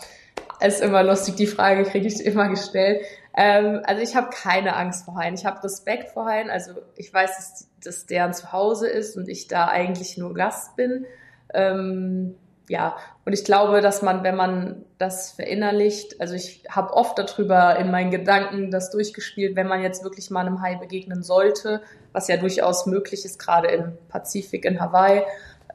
ist 0.61 0.81
immer 0.81 1.03
lustig, 1.03 1.37
die 1.37 1.47
Frage 1.47 1.85
kriege 1.85 2.07
ich 2.07 2.25
immer 2.25 2.49
gestellt. 2.49 3.05
Ähm, 3.39 3.83
also 3.85 4.03
ich 4.03 4.17
habe 4.17 4.31
keine 4.31 4.75
Angst 4.75 5.05
vor 5.05 5.15
Haien. 5.15 5.35
Ich 5.35 5.47
habe 5.47 5.63
Respekt 5.63 6.11
vor 6.11 6.27
Haien. 6.27 6.51
Also 6.51 6.73
ich 6.97 7.15
weiß, 7.15 7.37
dass, 7.37 7.71
dass 7.85 8.07
deren 8.07 8.33
Zuhause 8.33 8.89
ist 8.89 9.17
und 9.17 9.29
ich 9.29 9.47
da 9.47 9.69
eigentlich 9.69 10.19
nur 10.19 10.35
Gast 10.35 10.75
bin. 10.75 11.07
Ähm, 11.55 12.35
ja, 12.69 12.97
und 13.25 13.33
ich 13.33 13.45
glaube, 13.45 13.81
dass 13.81 14.03
man, 14.03 14.25
wenn 14.25 14.35
man 14.35 14.85
das 14.99 15.31
verinnerlicht, 15.31 16.21
also 16.21 16.35
ich 16.35 16.65
habe 16.69 16.93
oft 16.93 17.17
darüber 17.17 17.77
in 17.79 17.93
meinen 17.93 18.11
Gedanken 18.11 18.73
das 18.73 18.91
durchgespielt, 18.91 19.55
wenn 19.55 19.69
man 19.69 19.83
jetzt 19.83 20.03
wirklich 20.03 20.31
mal 20.31 20.45
einem 20.45 20.61
Hai 20.61 20.75
begegnen 20.75 21.23
sollte, 21.23 21.81
was 22.13 22.27
ja 22.27 22.39
durchaus 22.39 22.87
möglich 22.87 23.25
ist, 23.25 23.39
gerade 23.39 23.69
im 23.69 23.97
Pazifik, 24.09 24.65
in 24.65 24.81
Hawaii, 24.81 25.23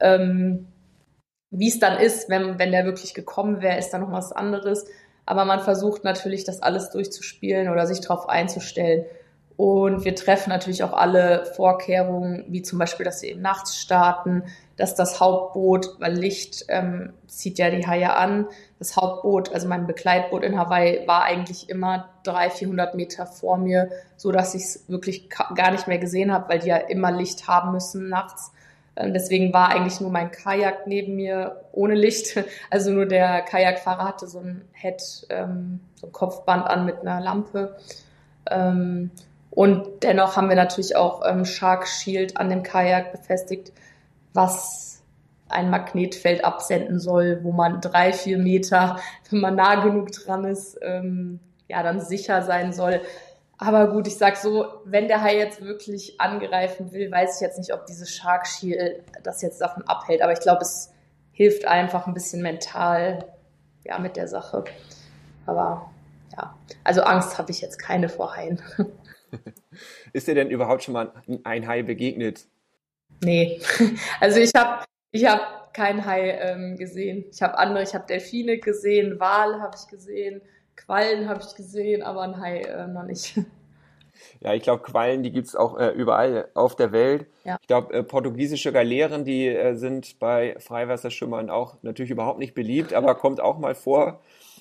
ähm, 0.02 0.66
wie 1.50 1.68
es 1.68 1.78
dann 1.78 1.98
ist, 1.98 2.28
wenn, 2.28 2.58
wenn 2.58 2.72
der 2.72 2.84
wirklich 2.84 3.14
gekommen 3.14 3.62
wäre, 3.62 3.78
ist 3.78 3.90
dann 3.90 4.02
noch 4.02 4.12
was 4.12 4.32
anderes. 4.32 4.84
Aber 5.26 5.44
man 5.44 5.60
versucht 5.60 6.04
natürlich, 6.04 6.44
das 6.44 6.62
alles 6.62 6.90
durchzuspielen 6.90 7.68
oder 7.68 7.86
sich 7.86 8.00
darauf 8.00 8.28
einzustellen. 8.28 9.04
Und 9.56 10.04
wir 10.04 10.16
treffen 10.16 10.50
natürlich 10.50 10.82
auch 10.82 10.92
alle 10.92 11.46
Vorkehrungen, 11.54 12.44
wie 12.48 12.62
zum 12.62 12.78
Beispiel, 12.78 13.04
dass 13.04 13.22
wir 13.22 13.30
eben 13.30 13.40
nachts 13.40 13.78
starten, 13.78 14.42
dass 14.76 14.96
das 14.96 15.20
Hauptboot, 15.20 16.00
weil 16.00 16.14
Licht 16.14 16.64
ähm, 16.68 17.12
zieht 17.28 17.58
ja 17.58 17.70
die 17.70 17.86
Haie 17.86 18.16
an, 18.16 18.48
das 18.80 18.96
Hauptboot, 18.96 19.54
also 19.54 19.68
mein 19.68 19.86
Begleitboot 19.86 20.42
in 20.42 20.58
Hawaii, 20.58 21.06
war 21.06 21.22
eigentlich 21.22 21.70
immer 21.70 22.08
300, 22.24 22.52
400 22.54 22.94
Meter 22.96 23.26
vor 23.26 23.56
mir, 23.56 23.90
so 24.16 24.32
dass 24.32 24.56
ich 24.56 24.62
es 24.62 24.88
wirklich 24.88 25.28
gar 25.30 25.70
nicht 25.70 25.86
mehr 25.86 25.98
gesehen 25.98 26.32
habe, 26.32 26.48
weil 26.48 26.58
die 26.58 26.68
ja 26.68 26.76
immer 26.76 27.12
Licht 27.12 27.46
haben 27.46 27.70
müssen 27.70 28.08
nachts. 28.08 28.50
Ähm, 28.96 29.12
deswegen 29.12 29.52
war 29.52 29.70
eigentlich 29.70 30.00
nur 30.00 30.10
mein 30.10 30.30
Kajak 30.30 30.86
neben 30.86 31.16
mir 31.16 31.64
ohne 31.72 31.94
Licht. 31.94 32.38
Also 32.70 32.90
nur 32.90 33.06
der 33.06 33.42
Kajakfahrer 33.42 34.08
hatte 34.08 34.26
so 34.26 34.40
ein 34.40 34.62
Head, 34.72 35.26
ähm, 35.30 35.80
so 35.94 36.06
ein 36.06 36.12
Kopfband 36.12 36.66
an 36.66 36.84
mit 36.84 37.00
einer 37.00 37.20
Lampe. 37.20 37.76
Ähm, 38.50 39.10
und 39.50 40.02
dennoch 40.02 40.36
haben 40.36 40.48
wir 40.48 40.56
natürlich 40.56 40.96
auch 40.96 41.22
Shark 41.44 41.86
Shield 41.86 42.36
an 42.36 42.50
dem 42.50 42.64
Kajak 42.64 43.12
befestigt, 43.12 43.72
was 44.32 45.02
ein 45.48 45.70
Magnetfeld 45.70 46.44
absenden 46.44 46.98
soll, 46.98 47.38
wo 47.44 47.52
man 47.52 47.80
drei, 47.80 48.12
vier 48.12 48.38
Meter, 48.38 48.98
wenn 49.30 49.40
man 49.40 49.54
nah 49.54 49.76
genug 49.84 50.10
dran 50.10 50.44
ist, 50.44 50.76
ja, 50.82 51.82
dann 51.84 52.00
sicher 52.00 52.42
sein 52.42 52.72
soll. 52.72 53.00
Aber 53.64 53.88
gut, 53.88 54.06
ich 54.06 54.18
sag 54.18 54.36
so, 54.36 54.66
wenn 54.84 55.08
der 55.08 55.22
Hai 55.22 55.38
jetzt 55.38 55.62
wirklich 55.62 56.20
angreifen 56.20 56.92
will, 56.92 57.10
weiß 57.10 57.36
ich 57.36 57.40
jetzt 57.40 57.56
nicht, 57.56 57.72
ob 57.72 57.86
diese 57.86 58.04
Shark 58.04 58.46
Shield 58.46 59.02
das 59.22 59.40
jetzt 59.40 59.58
davon 59.58 59.84
abhält. 59.84 60.20
Aber 60.20 60.32
ich 60.32 60.40
glaube, 60.40 60.60
es 60.60 60.92
hilft 61.32 61.64
einfach 61.64 62.06
ein 62.06 62.12
bisschen 62.12 62.42
mental, 62.42 63.24
ja, 63.84 63.98
mit 63.98 64.16
der 64.16 64.28
Sache. 64.28 64.64
Aber 65.46 65.90
ja, 66.36 66.54
also 66.84 67.04
Angst 67.04 67.38
habe 67.38 67.52
ich 67.52 67.62
jetzt 67.62 67.78
keine 67.78 68.10
vor 68.10 68.36
Haien. 68.36 68.60
Ist 70.12 70.28
dir 70.28 70.34
denn 70.34 70.50
überhaupt 70.50 70.82
schon 70.82 70.92
mal 70.92 71.12
ein 71.44 71.66
Hai 71.66 71.82
begegnet? 71.82 72.44
Nee, 73.22 73.62
also 74.20 74.40
ich 74.40 74.52
habe 74.54 74.84
ich 75.10 75.24
hab 75.26 75.72
keinen 75.72 76.04
Hai 76.04 76.32
ähm, 76.32 76.76
gesehen. 76.76 77.24
Ich 77.32 77.40
habe 77.40 77.56
andere, 77.56 77.82
ich 77.82 77.94
habe 77.94 78.06
Delfine 78.06 78.58
gesehen, 78.58 79.18
Wal 79.18 79.62
habe 79.62 79.74
ich 79.74 79.88
gesehen, 79.88 80.42
Quallen 80.76 81.28
habe 81.28 81.40
ich 81.46 81.54
gesehen, 81.54 82.02
aber 82.02 82.22
ein 82.22 82.40
Hai 82.40 82.60
äh, 82.62 82.86
noch 82.86 83.04
nicht. 83.04 83.38
Ja, 84.40 84.52
ich 84.54 84.62
glaube, 84.62 84.82
Quallen, 84.82 85.22
die 85.22 85.32
gibt 85.32 85.48
es 85.48 85.56
auch 85.56 85.78
äh, 85.78 85.88
überall 85.90 86.48
auf 86.54 86.76
der 86.76 86.92
Welt. 86.92 87.26
Ja. 87.44 87.56
Ich 87.60 87.66
glaube, 87.66 87.92
äh, 87.92 88.02
portugiesische 88.02 88.72
Galeeren, 88.72 89.24
die 89.24 89.48
äh, 89.48 89.74
sind 89.74 90.18
bei 90.18 90.56
Freiwasserschwimmern 90.58 91.50
auch 91.50 91.76
natürlich 91.82 92.10
überhaupt 92.10 92.38
nicht 92.38 92.54
beliebt, 92.54 92.92
aber 92.92 93.14
kommt 93.14 93.40
auch 93.40 93.58
mal 93.58 93.74
vor. 93.74 94.20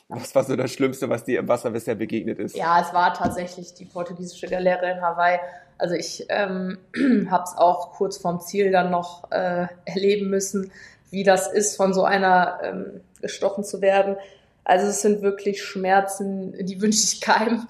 Was 0.10 0.36
war 0.36 0.44
so 0.44 0.56
das 0.56 0.72
Schlimmste, 0.72 1.10
was 1.10 1.24
dir 1.24 1.40
im 1.40 1.48
Wasser 1.48 1.72
bisher 1.72 1.96
begegnet 1.96 2.40
ist? 2.40 2.56
Ja, 2.56 2.82
es 2.82 2.94
war 2.94 3.14
tatsächlich 3.14 3.74
die 3.74 3.86
portugiesische 3.86 4.48
Galeere 4.48 4.92
in 4.92 5.02
Hawaii. 5.02 5.40
Also 5.78 5.96
ich 5.96 6.26
ähm, 6.30 6.78
habe 7.30 7.44
es 7.44 7.58
auch 7.58 7.94
kurz 7.94 8.18
vorm 8.18 8.40
Ziel 8.42 8.72
dann 8.72 8.92
noch 8.92 9.32
äh, 9.32 9.68
erleben 9.86 10.30
müssen, 10.30 10.72
wie 11.10 11.24
das 11.24 11.52
ist, 11.52 11.78
von 11.78 11.94
so 11.94 12.04
einer 12.04 12.60
ähm, 12.64 13.02
gestochen 13.22 13.64
zu 13.64 13.82
werden. 13.82 14.18
Also 14.64 14.88
es 14.88 15.02
sind 15.02 15.22
wirklich 15.22 15.64
Schmerzen, 15.64 16.54
die 16.66 16.82
wünsche 16.82 17.04
ich 17.04 17.22
keinem. 17.22 17.68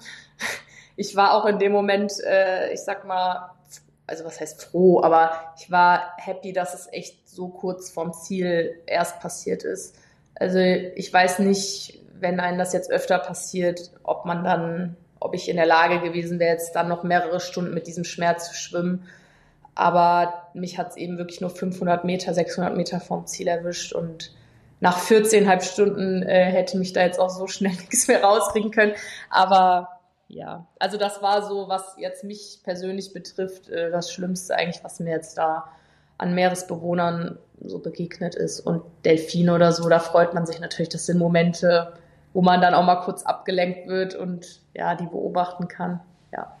Ich 0.96 1.16
war 1.16 1.34
auch 1.34 1.46
in 1.46 1.58
dem 1.58 1.72
Moment, 1.72 2.12
äh, 2.24 2.72
ich 2.72 2.80
sag 2.80 3.04
mal, 3.04 3.50
also 4.06 4.24
was 4.24 4.40
heißt 4.40 4.62
froh, 4.62 5.02
aber 5.02 5.54
ich 5.58 5.70
war 5.70 6.12
happy, 6.18 6.52
dass 6.52 6.74
es 6.74 6.88
echt 6.92 7.28
so 7.28 7.48
kurz 7.48 7.90
vorm 7.90 8.12
Ziel 8.12 8.80
erst 8.86 9.20
passiert 9.20 9.64
ist. 9.64 9.96
Also 10.36 10.58
ich 10.58 11.12
weiß 11.12 11.40
nicht, 11.40 12.00
wenn 12.20 12.40
einem 12.40 12.58
das 12.58 12.72
jetzt 12.72 12.90
öfter 12.90 13.18
passiert, 13.18 13.92
ob 14.02 14.24
man 14.24 14.44
dann, 14.44 14.96
ob 15.20 15.34
ich 15.34 15.48
in 15.48 15.56
der 15.56 15.66
Lage 15.66 16.00
gewesen 16.00 16.38
wäre, 16.38 16.52
jetzt 16.52 16.76
dann 16.76 16.88
noch 16.88 17.02
mehrere 17.02 17.40
Stunden 17.40 17.74
mit 17.74 17.86
diesem 17.86 18.04
Schmerz 18.04 18.48
zu 18.48 18.54
schwimmen. 18.54 19.08
Aber 19.74 20.48
mich 20.54 20.78
hat 20.78 20.90
es 20.90 20.96
eben 20.96 21.18
wirklich 21.18 21.40
nur 21.40 21.50
500 21.50 22.04
Meter, 22.04 22.32
600 22.32 22.76
Meter 22.76 23.00
vom 23.00 23.26
Ziel 23.26 23.48
erwischt 23.48 23.92
und 23.92 24.32
nach 24.84 25.00
14,5 25.00 25.62
Stunden 25.62 26.22
äh, 26.22 26.44
hätte 26.44 26.76
mich 26.76 26.92
da 26.92 27.00
jetzt 27.00 27.18
auch 27.18 27.30
so 27.30 27.46
schnell 27.46 27.72
nichts 27.90 28.06
mehr 28.06 28.22
rauskriegen 28.22 28.70
können. 28.70 28.92
Aber 29.30 29.88
ja, 30.28 30.66
also 30.78 30.98
das 30.98 31.22
war 31.22 31.42
so, 31.42 31.68
was 31.70 31.96
jetzt 31.96 32.22
mich 32.22 32.60
persönlich 32.64 33.14
betrifft, 33.14 33.70
äh, 33.70 33.90
das 33.90 34.12
Schlimmste 34.12 34.54
eigentlich, 34.54 34.84
was 34.84 35.00
mir 35.00 35.10
jetzt 35.10 35.38
da 35.38 35.70
an 36.18 36.34
Meeresbewohnern 36.34 37.38
so 37.62 37.78
begegnet 37.78 38.34
ist. 38.34 38.60
Und 38.60 38.82
Delfine 39.06 39.54
oder 39.54 39.72
so, 39.72 39.88
da 39.88 40.00
freut 40.00 40.34
man 40.34 40.44
sich 40.44 40.60
natürlich, 40.60 40.90
das 40.90 41.06
sind 41.06 41.16
Momente, 41.16 41.94
wo 42.34 42.42
man 42.42 42.60
dann 42.60 42.74
auch 42.74 42.84
mal 42.84 43.00
kurz 43.04 43.22
abgelenkt 43.22 43.88
wird 43.88 44.14
und 44.14 44.60
ja, 44.74 44.94
die 44.94 45.06
beobachten 45.06 45.66
kann. 45.66 46.00
Ja. 46.30 46.58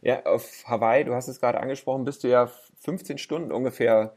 Ja, 0.00 0.24
auf 0.24 0.64
Hawaii, 0.64 1.04
du 1.04 1.14
hast 1.14 1.28
es 1.28 1.38
gerade 1.38 1.60
angesprochen, 1.60 2.06
bist 2.06 2.24
du 2.24 2.28
ja 2.28 2.48
15 2.80 3.18
Stunden 3.18 3.52
ungefähr 3.52 4.14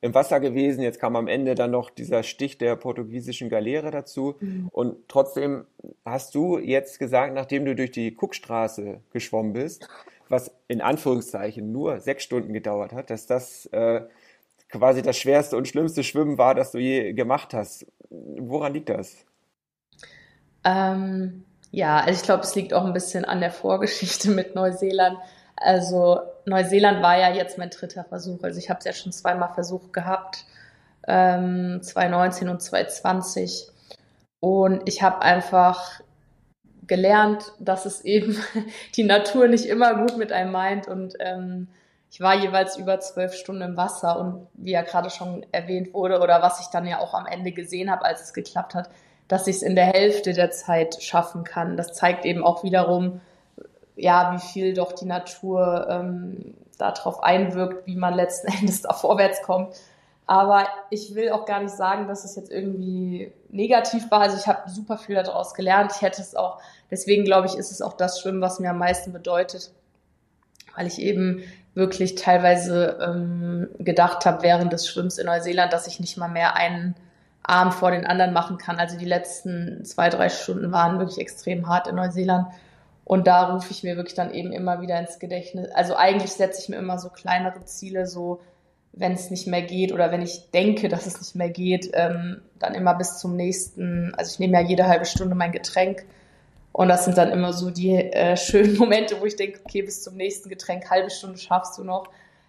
im 0.00 0.14
Wasser 0.14 0.40
gewesen. 0.40 0.82
Jetzt 0.82 1.00
kam 1.00 1.16
am 1.16 1.28
Ende 1.28 1.54
dann 1.54 1.70
noch 1.70 1.90
dieser 1.90 2.22
Stich 2.22 2.58
der 2.58 2.76
portugiesischen 2.76 3.48
Galeere 3.48 3.90
dazu. 3.90 4.36
Mhm. 4.40 4.68
Und 4.72 5.08
trotzdem 5.08 5.64
hast 6.04 6.34
du 6.34 6.58
jetzt 6.58 6.98
gesagt, 6.98 7.34
nachdem 7.34 7.64
du 7.64 7.74
durch 7.74 7.90
die 7.90 8.16
Cookstraße 8.16 9.00
geschwommen 9.12 9.52
bist, 9.52 9.88
was 10.28 10.52
in 10.68 10.80
Anführungszeichen 10.80 11.72
nur 11.72 12.00
sechs 12.00 12.24
Stunden 12.24 12.52
gedauert 12.52 12.92
hat, 12.92 13.10
dass 13.10 13.26
das 13.26 13.66
äh, 13.66 14.02
quasi 14.68 15.02
das 15.02 15.16
schwerste 15.16 15.56
und 15.56 15.68
schlimmste 15.68 16.02
Schwimmen 16.02 16.38
war, 16.38 16.54
das 16.54 16.72
du 16.72 16.78
je 16.78 17.12
gemacht 17.12 17.54
hast. 17.54 17.86
Woran 18.10 18.74
liegt 18.74 18.88
das? 18.88 19.24
Ähm, 20.64 21.44
ja, 21.70 21.98
also 21.98 22.20
ich 22.20 22.22
glaube, 22.22 22.42
es 22.42 22.54
liegt 22.54 22.74
auch 22.74 22.84
ein 22.84 22.92
bisschen 22.92 23.24
an 23.24 23.40
der 23.40 23.52
Vorgeschichte 23.52 24.30
mit 24.30 24.54
Neuseeland. 24.54 25.18
Also 25.56 26.20
Neuseeland 26.46 27.02
war 27.02 27.18
ja 27.18 27.32
jetzt 27.32 27.58
mein 27.58 27.70
dritter 27.70 28.04
Versuch. 28.04 28.42
Also 28.42 28.58
ich 28.58 28.70
habe 28.70 28.78
es 28.78 28.84
ja 28.84 28.92
schon 28.92 29.12
zweimal 29.12 29.52
versucht 29.52 29.92
gehabt, 29.92 30.44
ähm, 31.06 31.80
2019 31.82 32.48
und 32.48 32.62
2020. 32.62 33.68
Und 34.40 34.88
ich 34.88 35.02
habe 35.02 35.22
einfach 35.22 36.00
gelernt, 36.86 37.52
dass 37.58 37.84
es 37.84 38.02
eben 38.02 38.40
die 38.96 39.02
Natur 39.02 39.48
nicht 39.48 39.66
immer 39.66 39.94
gut 39.96 40.16
mit 40.16 40.30
einem 40.30 40.52
meint. 40.52 40.86
Und 40.86 41.14
ähm, 41.18 41.66
ich 42.10 42.20
war 42.20 42.36
jeweils 42.36 42.76
über 42.76 43.00
zwölf 43.00 43.34
Stunden 43.34 43.62
im 43.62 43.76
Wasser. 43.76 44.18
Und 44.18 44.46
wie 44.54 44.70
ja 44.70 44.82
gerade 44.82 45.10
schon 45.10 45.44
erwähnt 45.50 45.94
wurde, 45.94 46.20
oder 46.20 46.42
was 46.42 46.60
ich 46.60 46.66
dann 46.68 46.86
ja 46.86 47.00
auch 47.00 47.12
am 47.12 47.26
Ende 47.26 47.50
gesehen 47.50 47.90
habe, 47.90 48.04
als 48.04 48.22
es 48.22 48.32
geklappt 48.32 48.76
hat, 48.76 48.88
dass 49.26 49.48
ich 49.48 49.56
es 49.56 49.62
in 49.62 49.74
der 49.74 49.86
Hälfte 49.86 50.32
der 50.32 50.52
Zeit 50.52 51.02
schaffen 51.02 51.42
kann. 51.42 51.76
Das 51.76 51.92
zeigt 51.92 52.24
eben 52.24 52.44
auch 52.44 52.62
wiederum, 52.62 53.20
ja, 53.96 54.32
wie 54.34 54.46
viel 54.46 54.74
doch 54.74 54.92
die 54.92 55.06
Natur 55.06 55.86
ähm, 55.90 56.54
darauf 56.78 57.22
einwirkt, 57.22 57.86
wie 57.86 57.96
man 57.96 58.14
letzten 58.14 58.48
Endes 58.60 58.82
da 58.82 58.92
vorwärts 58.92 59.42
kommt. 59.42 59.74
Aber 60.26 60.66
ich 60.90 61.14
will 61.14 61.30
auch 61.30 61.46
gar 61.46 61.62
nicht 61.62 61.74
sagen, 61.74 62.08
dass 62.08 62.24
es 62.24 62.34
jetzt 62.34 62.50
irgendwie 62.50 63.32
negativ 63.48 64.10
war. 64.10 64.20
Also 64.20 64.36
ich 64.36 64.46
habe 64.48 64.68
super 64.68 64.98
viel 64.98 65.14
daraus 65.14 65.54
gelernt. 65.54 65.92
Ich 65.94 66.02
hätte 66.02 66.20
es 66.20 66.34
auch, 66.34 66.60
deswegen 66.90 67.24
glaube 67.24 67.46
ich, 67.46 67.54
ist 67.54 67.70
es 67.70 67.80
auch 67.80 67.92
das 67.92 68.20
Schwimmen, 68.20 68.40
was 68.40 68.58
mir 68.58 68.70
am 68.70 68.78
meisten 68.78 69.12
bedeutet. 69.12 69.70
Weil 70.74 70.88
ich 70.88 71.00
eben 71.00 71.44
wirklich 71.74 72.16
teilweise 72.16 72.98
ähm, 73.00 73.68
gedacht 73.78 74.26
habe 74.26 74.42
während 74.42 74.72
des 74.72 74.88
Schwimmens 74.88 75.18
in 75.18 75.26
Neuseeland, 75.26 75.72
dass 75.72 75.86
ich 75.86 76.00
nicht 76.00 76.16
mal 76.16 76.28
mehr 76.28 76.56
einen 76.56 76.96
Arm 77.44 77.70
vor 77.70 77.92
den 77.92 78.04
anderen 78.04 78.32
machen 78.32 78.58
kann. 78.58 78.78
Also 78.78 78.98
die 78.98 79.04
letzten 79.04 79.84
zwei, 79.84 80.08
drei 80.10 80.28
Stunden 80.28 80.72
waren 80.72 80.98
wirklich 80.98 81.18
extrem 81.18 81.68
hart 81.68 81.86
in 81.86 81.94
Neuseeland. 81.94 82.48
Und 83.06 83.28
da 83.28 83.54
rufe 83.54 83.70
ich 83.70 83.84
mir 83.84 83.96
wirklich 83.96 84.16
dann 84.16 84.34
eben 84.34 84.50
immer 84.50 84.80
wieder 84.82 84.98
ins 84.98 85.20
Gedächtnis. 85.20 85.70
Also 85.70 85.94
eigentlich 85.94 86.32
setze 86.32 86.60
ich 86.60 86.68
mir 86.68 86.74
immer 86.74 86.98
so 86.98 87.08
kleinere 87.08 87.64
Ziele, 87.64 88.04
so 88.04 88.40
wenn 88.92 89.12
es 89.12 89.30
nicht 89.30 89.46
mehr 89.46 89.62
geht 89.62 89.92
oder 89.92 90.10
wenn 90.10 90.22
ich 90.22 90.50
denke, 90.50 90.88
dass 90.88 91.06
es 91.06 91.20
nicht 91.20 91.36
mehr 91.36 91.50
geht, 91.50 91.88
ähm, 91.94 92.42
dann 92.58 92.74
immer 92.74 92.94
bis 92.94 93.18
zum 93.18 93.36
nächsten. 93.36 94.12
Also 94.16 94.32
ich 94.32 94.40
nehme 94.40 94.60
ja 94.60 94.66
jede 94.66 94.88
halbe 94.88 95.04
Stunde 95.04 95.36
mein 95.36 95.52
Getränk. 95.52 96.04
Und 96.72 96.88
das 96.88 97.04
sind 97.04 97.16
dann 97.16 97.30
immer 97.30 97.52
so 97.52 97.70
die 97.70 97.92
äh, 97.94 98.36
schönen 98.36 98.76
Momente, 98.76 99.20
wo 99.20 99.24
ich 99.24 99.36
denke, 99.36 99.60
okay, 99.64 99.82
bis 99.82 100.02
zum 100.02 100.16
nächsten 100.16 100.48
Getränk, 100.48 100.90
halbe 100.90 101.10
Stunde 101.10 101.38
schaffst 101.38 101.78
du 101.78 101.84
noch. 101.84 102.08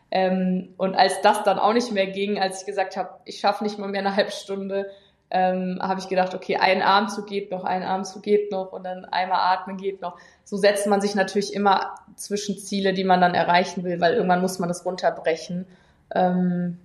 Ähm, 0.10 0.70
und 0.78 0.96
als 0.96 1.22
das 1.22 1.44
dann 1.44 1.60
auch 1.60 1.74
nicht 1.74 1.92
mehr 1.92 2.08
ging, 2.08 2.40
als 2.40 2.62
ich 2.62 2.66
gesagt 2.66 2.98
habe, 2.98 3.12
ich 3.26 3.40
schaffe 3.40 3.64
nicht 3.64 3.78
mal 3.78 3.90
mehr 3.90 4.02
eine 4.02 4.16
halbe 4.16 4.32
Stunde, 4.32 4.90
ähm, 5.30 5.80
habe 5.82 6.00
ich 6.00 6.08
gedacht, 6.08 6.34
okay, 6.34 6.58
ein 6.58 6.82
Armzug 6.82 7.28
geht 7.28 7.52
noch, 7.52 7.64
ein 7.64 7.84
Armzug 7.84 8.24
geht 8.24 8.52
noch 8.52 8.72
und 8.72 8.84
dann 8.84 9.06
einmal 9.06 9.40
atmen 9.40 9.78
geht 9.78 10.02
noch. 10.02 10.18
So 10.46 10.56
setzt 10.58 10.88
man 10.88 11.02
sich 11.02 11.16
natürlich 11.16 11.54
immer 11.54 11.96
zwischen 12.16 12.58
Ziele, 12.58 12.94
die 12.94 13.04
man 13.04 13.20
dann 13.20 13.34
erreichen 13.34 13.84
will, 13.84 14.00
weil 14.00 14.14
irgendwann 14.14 14.42
muss 14.42 14.60
man 14.60 14.70
das 14.70 14.86
runterbrechen. 14.86 15.68
Ähm, 16.16 16.78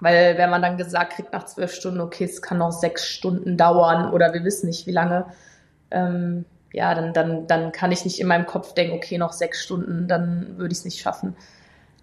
weil 0.00 0.36
wenn 0.36 0.50
man 0.50 0.62
dann 0.62 0.76
gesagt 0.76 1.12
kriegt 1.12 1.32
nach 1.32 1.44
zwölf 1.44 1.72
Stunden, 1.72 2.00
okay, 2.00 2.24
es 2.24 2.42
kann 2.42 2.58
noch 2.58 2.72
sechs 2.72 3.08
Stunden 3.08 3.56
dauern 3.56 4.12
oder 4.12 4.34
wir 4.34 4.42
wissen 4.42 4.66
nicht 4.66 4.86
wie 4.86 4.92
lange, 4.92 5.26
ähm, 5.92 6.44
ja, 6.72 6.92
dann, 6.96 7.12
dann, 7.12 7.46
dann 7.46 7.70
kann 7.70 7.92
ich 7.92 8.04
nicht 8.04 8.20
in 8.20 8.26
meinem 8.26 8.46
Kopf 8.46 8.74
denken, 8.74 8.96
okay, 8.96 9.16
noch 9.16 9.32
sechs 9.32 9.62
Stunden, 9.62 10.08
dann 10.08 10.58
würde 10.58 10.72
ich 10.72 10.78
es 10.78 10.84
nicht 10.84 11.00
schaffen. 11.00 11.36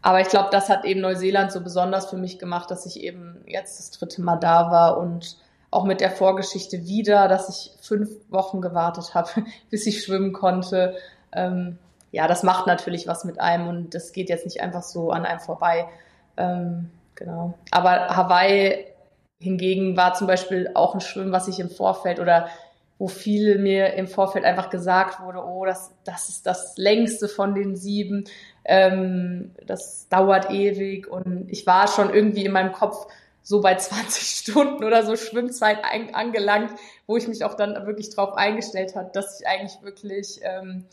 Aber 0.02 0.22
ich 0.22 0.30
glaube, 0.30 0.48
das 0.52 0.70
hat 0.70 0.86
eben 0.86 1.02
Neuseeland 1.02 1.52
so 1.52 1.62
besonders 1.62 2.10
für 2.10 2.16
mich 2.16 2.40
gemacht, 2.40 2.72
dass 2.72 2.86
ich 2.86 3.02
eben 3.02 3.44
jetzt 3.46 3.78
das 3.78 3.92
dritte 3.92 4.22
Mal 4.22 4.38
da 4.38 4.72
war 4.72 4.98
und 4.98 5.38
auch 5.72 5.86
mit 5.86 6.02
der 6.02 6.12
Vorgeschichte 6.12 6.86
wieder, 6.86 7.28
dass 7.28 7.50
ich 7.50 7.72
fünf 7.82 8.10
Wochen 8.30 8.62
gewartet 8.62 9.16
habe, 9.16 9.30
bis 9.70 9.88
ich 9.88 10.04
schwimmen 10.04 10.34
konnte. 10.34 10.96
Ähm, 11.34 11.80
ja, 12.12 12.28
das 12.28 12.44
macht 12.44 12.68
natürlich 12.68 13.08
was 13.08 13.24
mit 13.24 13.40
einem 13.40 13.68
und 13.68 13.96
das 13.96 14.12
geht 14.12 14.30
jetzt 14.30 14.46
nicht 14.46 14.62
einfach 14.62 14.84
so 14.84 15.12
an 15.12 15.26
einem 15.26 15.40
vorbei. 15.40 15.88
Ähm, 16.36 16.92
genau. 17.16 17.54
Aber 17.72 18.16
Hawaii 18.16 18.86
hingegen 19.40 19.96
war 19.96 20.14
zum 20.14 20.28
Beispiel 20.28 20.72
auch 20.76 20.94
ein 20.94 21.02
Schwimmen, 21.02 21.32
was 21.32 21.48
ich 21.48 21.60
im 21.60 21.70
Vorfeld 21.70 22.20
oder 22.20 22.48
wo 23.00 23.08
viel 23.08 23.58
mir 23.58 23.96
im 23.96 24.08
Vorfeld 24.08 24.46
einfach 24.46 24.70
gesagt 24.70 25.22
wurde, 25.22 25.44
oh, 25.44 25.66
das, 25.66 25.92
das 26.04 26.30
ist 26.30 26.46
das 26.46 26.78
längste 26.78 27.28
von 27.28 27.56
den 27.56 27.76
sieben, 27.76 28.26
ähm, 28.64 29.56
das 29.66 30.08
dauert 30.10 30.52
ewig 30.52 31.08
und 31.08 31.50
ich 31.50 31.66
war 31.66 31.88
schon 31.88 32.14
irgendwie 32.14 32.46
in 32.46 32.52
meinem 32.52 32.74
Kopf 32.74 33.08
so 33.44 33.62
bei 33.62 33.76
20 33.78 34.28
Stunden 34.28 34.84
oder 34.84 35.06
so 35.06 35.16
Schwimmzeit 35.16 35.80
ein, 35.84 36.14
angelangt, 36.14 36.72
wo 37.08 37.18
ich 37.18 37.28
mich 37.28 37.44
auch 37.44 37.56
dann 37.56 37.86
wirklich 37.86 38.14
drauf 38.14 38.34
eingestellt 38.36 38.96
hat, 38.96 39.16
dass 39.16 39.40
ich 39.40 39.48
eigentlich 39.48 39.82
wirklich 39.82 40.40
ähm, 40.44 40.86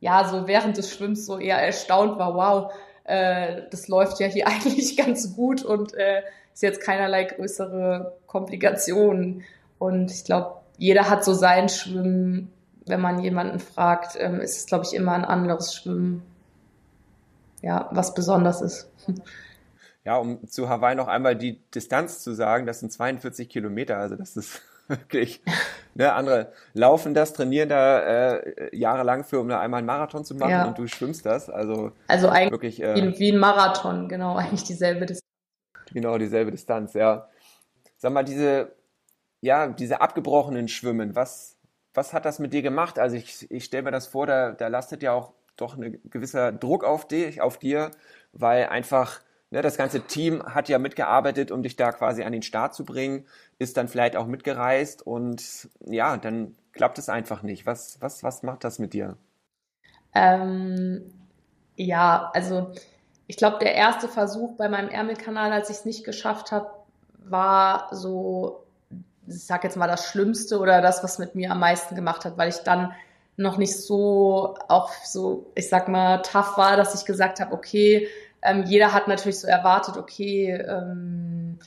ja 0.00 0.28
so 0.28 0.46
während 0.46 0.76
des 0.76 0.90
Schwimmens 0.90 1.26
so 1.26 1.38
eher 1.38 1.58
erstaunt 1.58 2.18
war, 2.18 2.34
wow, 2.34 2.72
äh, 3.04 3.62
das 3.70 3.88
läuft 3.88 4.20
ja 4.20 4.26
hier 4.26 4.46
eigentlich 4.48 4.96
ganz 4.96 5.34
gut 5.36 5.62
und 5.62 5.94
äh, 5.94 6.22
ist 6.52 6.62
jetzt 6.62 6.80
keinerlei 6.80 7.24
größere 7.24 8.16
Komplikationen. 8.26 9.42
Und 9.78 10.10
ich 10.10 10.24
glaube, 10.24 10.60
jeder 10.78 11.10
hat 11.10 11.24
so 11.24 11.34
sein 11.34 11.68
Schwimmen. 11.68 12.50
Wenn 12.86 13.00
man 13.00 13.18
jemanden 13.18 13.58
fragt, 13.60 14.16
ähm, 14.18 14.40
ist 14.40 14.58
es, 14.58 14.66
glaube 14.66 14.84
ich, 14.84 14.94
immer 14.94 15.12
ein 15.12 15.24
anderes 15.24 15.74
Schwimmen. 15.74 16.22
Ja, 17.62 17.88
was 17.92 18.14
besonders 18.14 18.60
ist. 18.60 18.90
Ja, 20.04 20.16
um 20.16 20.46
zu 20.46 20.68
Hawaii 20.68 20.94
noch 20.94 21.08
einmal 21.08 21.34
die 21.34 21.62
Distanz 21.70 22.22
zu 22.22 22.34
sagen, 22.34 22.66
das 22.66 22.80
sind 22.80 22.92
42 22.92 23.48
Kilometer, 23.48 23.96
also 23.96 24.16
das 24.16 24.36
ist 24.36 24.60
wirklich, 24.88 25.42
ne, 25.94 26.12
andere 26.12 26.52
laufen 26.74 27.14
das, 27.14 27.32
trainieren 27.32 27.70
da 27.70 28.00
äh, 28.00 28.76
jahrelang 28.76 29.24
für, 29.24 29.40
um 29.40 29.48
da 29.48 29.60
einmal 29.60 29.78
einen 29.78 29.86
Marathon 29.86 30.24
zu 30.24 30.34
machen 30.34 30.50
ja. 30.50 30.64
und 30.66 30.78
du 30.78 30.86
schwimmst 30.86 31.24
das, 31.24 31.48
also 31.48 31.92
Also 32.06 32.28
eigentlich 32.28 32.50
wirklich, 32.52 32.82
äh, 32.82 33.18
wie 33.18 33.32
ein 33.32 33.38
Marathon, 33.38 34.08
genau, 34.08 34.36
eigentlich 34.36 34.64
dieselbe 34.64 35.06
Distanz. 35.06 35.22
Genau, 35.92 36.18
dieselbe 36.18 36.50
Distanz, 36.50 36.92
ja. 36.94 37.28
Sag 37.96 38.12
mal, 38.12 38.24
diese, 38.24 38.72
ja, 39.40 39.68
diese 39.68 40.02
abgebrochenen 40.02 40.68
Schwimmen, 40.68 41.14
was, 41.14 41.56
was 41.94 42.12
hat 42.12 42.26
das 42.26 42.38
mit 42.38 42.52
dir 42.52 42.62
gemacht? 42.62 42.98
Also 42.98 43.16
ich, 43.16 43.50
ich 43.50 43.64
stelle 43.64 43.84
mir 43.84 43.90
das 43.90 44.06
vor, 44.06 44.26
da, 44.26 44.52
da 44.52 44.68
lastet 44.68 45.02
ja 45.02 45.12
auch 45.12 45.32
doch 45.56 45.78
ein 45.78 46.00
gewisser 46.10 46.52
Druck 46.52 46.84
auf 46.84 47.06
dich, 47.06 47.40
auf 47.40 47.58
dir, 47.58 47.90
weil 48.32 48.66
einfach 48.66 49.20
Ne, 49.54 49.62
das 49.62 49.76
ganze 49.76 50.00
Team 50.00 50.42
hat 50.42 50.68
ja 50.68 50.80
mitgearbeitet, 50.80 51.52
um 51.52 51.62
dich 51.62 51.76
da 51.76 51.92
quasi 51.92 52.24
an 52.24 52.32
den 52.32 52.42
Start 52.42 52.74
zu 52.74 52.84
bringen, 52.84 53.24
ist 53.60 53.76
dann 53.76 53.86
vielleicht 53.86 54.16
auch 54.16 54.26
mitgereist 54.26 55.06
und 55.06 55.68
ja, 55.86 56.16
dann 56.16 56.56
klappt 56.72 56.98
es 56.98 57.08
einfach 57.08 57.44
nicht. 57.44 57.64
Was, 57.64 57.98
was, 58.00 58.24
was 58.24 58.42
macht 58.42 58.64
das 58.64 58.80
mit 58.80 58.94
dir? 58.94 59.16
Ähm, 60.12 61.08
ja, 61.76 62.32
also 62.34 62.72
ich 63.28 63.36
glaube, 63.36 63.58
der 63.60 63.76
erste 63.76 64.08
Versuch 64.08 64.56
bei 64.56 64.68
meinem 64.68 64.88
Ärmelkanal, 64.88 65.52
als 65.52 65.70
ich 65.70 65.76
es 65.76 65.84
nicht 65.84 66.02
geschafft 66.02 66.50
habe, 66.50 66.70
war 67.18 67.86
so, 67.92 68.64
ich 69.28 69.44
sag 69.44 69.62
jetzt 69.62 69.76
mal 69.76 69.86
das 69.86 70.08
Schlimmste 70.08 70.58
oder 70.58 70.82
das, 70.82 71.04
was 71.04 71.20
mit 71.20 71.36
mir 71.36 71.52
am 71.52 71.60
meisten 71.60 71.94
gemacht 71.94 72.24
hat, 72.24 72.36
weil 72.36 72.48
ich 72.48 72.58
dann 72.64 72.92
noch 73.36 73.56
nicht 73.56 73.76
so 73.76 74.56
auch 74.66 74.90
so, 75.04 75.52
ich 75.54 75.68
sag 75.68 75.86
mal, 75.86 76.22
tough 76.22 76.56
war, 76.56 76.76
dass 76.76 77.00
ich 77.00 77.06
gesagt 77.06 77.38
habe, 77.38 77.54
okay, 77.54 78.08
ähm, 78.44 78.64
jeder 78.64 78.92
hat 78.92 79.08
natürlich 79.08 79.40
so 79.40 79.48
erwartet, 79.48 79.96
okay, 79.96 80.52
ähm, 80.52 81.58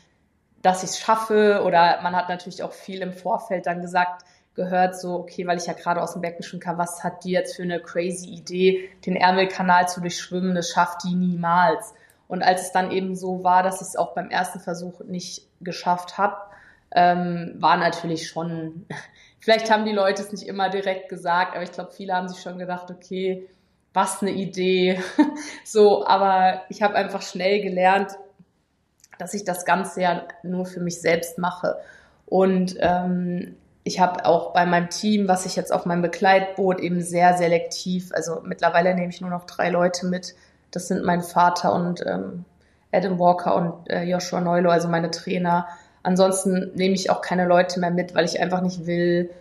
dass 0.61 0.83
ich 0.83 0.91
es 0.91 0.99
schaffe 0.99 1.63
oder 1.65 1.99
man 2.01 2.15
hat 2.15 2.29
natürlich 2.29 2.61
auch 2.63 2.71
viel 2.71 3.01
im 3.01 3.13
Vorfeld 3.13 3.65
dann 3.65 3.81
gesagt, 3.81 4.23
gehört 4.53 4.99
so, 4.99 5.15
okay, 5.15 5.45
weil 5.47 5.57
ich 5.57 5.65
ja 5.65 5.73
gerade 5.73 6.01
aus 6.01 6.13
dem 6.13 6.21
Becken 6.21 6.43
schon 6.43 6.59
kam, 6.59 6.77
was 6.77 7.03
hat 7.03 7.23
die 7.23 7.31
jetzt 7.31 7.55
für 7.55 7.63
eine 7.63 7.79
crazy 7.79 8.27
Idee, 8.27 8.89
den 9.05 9.15
Ärmelkanal 9.15 9.87
zu 9.87 10.01
durchschwimmen, 10.01 10.55
das 10.55 10.69
schafft 10.69 11.03
die 11.03 11.15
niemals. 11.15 11.93
Und 12.27 12.43
als 12.43 12.63
es 12.63 12.71
dann 12.71 12.91
eben 12.91 13.15
so 13.15 13.43
war, 13.43 13.63
dass 13.63 13.81
ich 13.81 13.89
es 13.89 13.95
auch 13.95 14.13
beim 14.13 14.29
ersten 14.29 14.59
Versuch 14.59 14.99
nicht 15.01 15.47
geschafft 15.61 16.17
habe, 16.17 16.37
ähm, 16.91 17.55
war 17.59 17.77
natürlich 17.77 18.27
schon, 18.27 18.85
vielleicht 19.39 19.71
haben 19.71 19.85
die 19.85 19.93
Leute 19.93 20.21
es 20.21 20.31
nicht 20.31 20.47
immer 20.47 20.69
direkt 20.69 21.09
gesagt, 21.09 21.55
aber 21.55 21.63
ich 21.63 21.71
glaube, 21.71 21.91
viele 21.91 22.13
haben 22.13 22.27
sich 22.27 22.41
schon 22.41 22.57
gedacht, 22.57 22.91
okay, 22.91 23.47
was 23.97 24.21
eine 24.21 24.29
Idee. 24.29 25.01
so, 25.65 26.05
aber 26.05 26.61
ich 26.69 26.83
habe 26.83 26.93
einfach 26.93 27.23
schnell 27.23 27.63
gelernt, 27.63 28.11
dass 29.17 29.33
ich 29.33 29.43
das 29.43 29.65
Ganze 29.65 30.01
ja 30.01 30.21
nur 30.43 30.67
für 30.67 30.79
mich 30.79 31.01
selbst 31.01 31.39
mache. 31.39 31.77
Und 32.27 32.77
ähm, 32.79 33.55
ich 33.83 33.99
habe 33.99 34.25
auch 34.25 34.53
bei 34.53 34.67
meinem 34.67 34.91
Team, 34.91 35.27
was 35.27 35.47
ich 35.47 35.55
jetzt 35.55 35.73
auf 35.73 35.87
meinem 35.87 36.03
Begleitboot 36.03 36.79
eben 36.79 37.01
sehr 37.01 37.37
selektiv, 37.37 38.11
also 38.13 38.41
mittlerweile 38.43 38.93
nehme 38.93 39.09
ich 39.09 39.19
nur 39.19 39.31
noch 39.31 39.45
drei 39.45 39.69
Leute 39.69 40.05
mit. 40.05 40.35
Das 40.69 40.87
sind 40.87 41.03
mein 41.03 41.23
Vater 41.23 41.73
und 41.73 42.05
ähm, 42.05 42.45
Adam 42.91 43.17
Walker 43.17 43.55
und 43.55 43.89
äh, 43.89 44.03
Joshua 44.03 44.41
Neulo, 44.41 44.69
also 44.69 44.89
meine 44.89 45.09
Trainer. 45.09 45.67
Ansonsten 46.03 46.71
nehme 46.75 46.93
ich 46.93 47.09
auch 47.09 47.21
keine 47.21 47.47
Leute 47.47 47.79
mehr 47.79 47.91
mit, 47.91 48.13
weil 48.13 48.25
ich 48.25 48.39
einfach 48.39 48.61
nicht 48.61 48.85
will, 48.85 49.31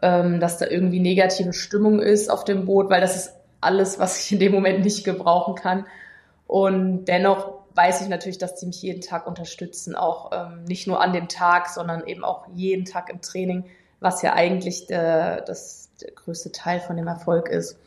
ähm, 0.00 0.40
dass 0.40 0.56
da 0.56 0.66
irgendwie 0.66 1.00
negative 1.00 1.52
Stimmung 1.52 2.00
ist 2.00 2.30
auf 2.30 2.44
dem 2.44 2.64
Boot, 2.64 2.88
weil 2.88 3.02
das 3.02 3.16
ist 3.16 3.35
alles, 3.60 3.98
was 3.98 4.24
ich 4.24 4.32
in 4.32 4.38
dem 4.38 4.52
Moment 4.52 4.84
nicht 4.84 5.04
gebrauchen 5.04 5.54
kann. 5.54 5.86
Und 6.46 7.06
dennoch 7.06 7.54
weiß 7.74 8.00
ich 8.00 8.08
natürlich, 8.08 8.38
dass 8.38 8.58
sie 8.58 8.66
mich 8.66 8.82
jeden 8.82 9.02
Tag 9.02 9.26
unterstützen, 9.26 9.94
auch 9.94 10.30
ähm, 10.32 10.64
nicht 10.64 10.86
nur 10.86 11.00
an 11.02 11.12
dem 11.12 11.28
Tag, 11.28 11.68
sondern 11.68 12.06
eben 12.06 12.24
auch 12.24 12.46
jeden 12.54 12.84
Tag 12.84 13.10
im 13.10 13.20
Training, 13.20 13.64
was 14.00 14.22
ja 14.22 14.32
eigentlich 14.32 14.86
der, 14.86 15.42
das, 15.42 15.90
der 16.00 16.12
größte 16.12 16.52
Teil 16.52 16.80
von 16.80 16.96
dem 16.96 17.06
Erfolg 17.06 17.48
ist. 17.48 17.78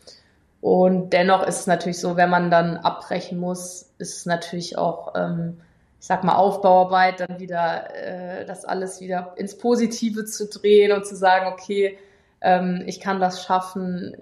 Und 0.61 1.11
dennoch 1.13 1.43
ist 1.43 1.61
es 1.61 1.67
natürlich 1.67 1.99
so, 1.99 2.17
wenn 2.17 2.29
man 2.29 2.51
dann 2.51 2.77
abbrechen 2.77 3.39
muss, 3.39 3.89
ist 3.97 4.17
es 4.17 4.25
natürlich 4.25 4.77
auch, 4.77 5.13
ähm, 5.15 5.61
ich 5.99 6.05
sag 6.05 6.23
mal, 6.23 6.35
Aufbauarbeit, 6.35 7.21
dann 7.21 7.39
wieder 7.39 7.93
äh, 7.95 8.45
das 8.45 8.65
alles 8.65 8.99
wieder 8.99 9.33
ins 9.37 9.57
Positive 9.57 10.25
zu 10.25 10.47
drehen 10.47 10.91
und 10.91 11.05
zu 11.05 11.15
sagen, 11.15 11.47
okay, 11.51 11.97
ähm, 12.41 12.83
ich 12.85 12.99
kann 12.99 13.19
das 13.19 13.43
schaffen, 13.43 14.15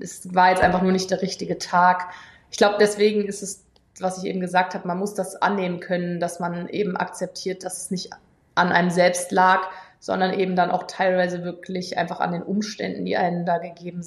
es 0.00 0.34
war 0.34 0.50
jetzt 0.50 0.62
einfach 0.62 0.82
nur 0.82 0.92
nicht 0.92 1.10
der 1.10 1.22
richtige 1.22 1.58
Tag. 1.58 2.12
Ich 2.50 2.58
glaube, 2.58 2.76
deswegen 2.80 3.24
ist 3.24 3.42
es, 3.42 3.64
was 4.00 4.18
ich 4.18 4.24
eben 4.24 4.40
gesagt 4.40 4.74
habe, 4.74 4.86
man 4.86 4.98
muss 4.98 5.14
das 5.14 5.36
annehmen 5.36 5.80
können, 5.80 6.20
dass 6.20 6.40
man 6.40 6.68
eben 6.68 6.96
akzeptiert, 6.96 7.64
dass 7.64 7.82
es 7.82 7.90
nicht 7.90 8.10
an 8.54 8.72
einem 8.72 8.90
selbst 8.90 9.30
lag, 9.32 9.68
sondern 9.98 10.32
eben 10.32 10.56
dann 10.56 10.70
auch 10.70 10.84
teilweise 10.84 11.44
wirklich 11.44 11.98
einfach 11.98 12.20
an 12.20 12.32
den 12.32 12.42
Umständen, 12.42 13.04
die 13.04 13.16
einen 13.16 13.44
da 13.44 13.58
gegeben 13.58 14.04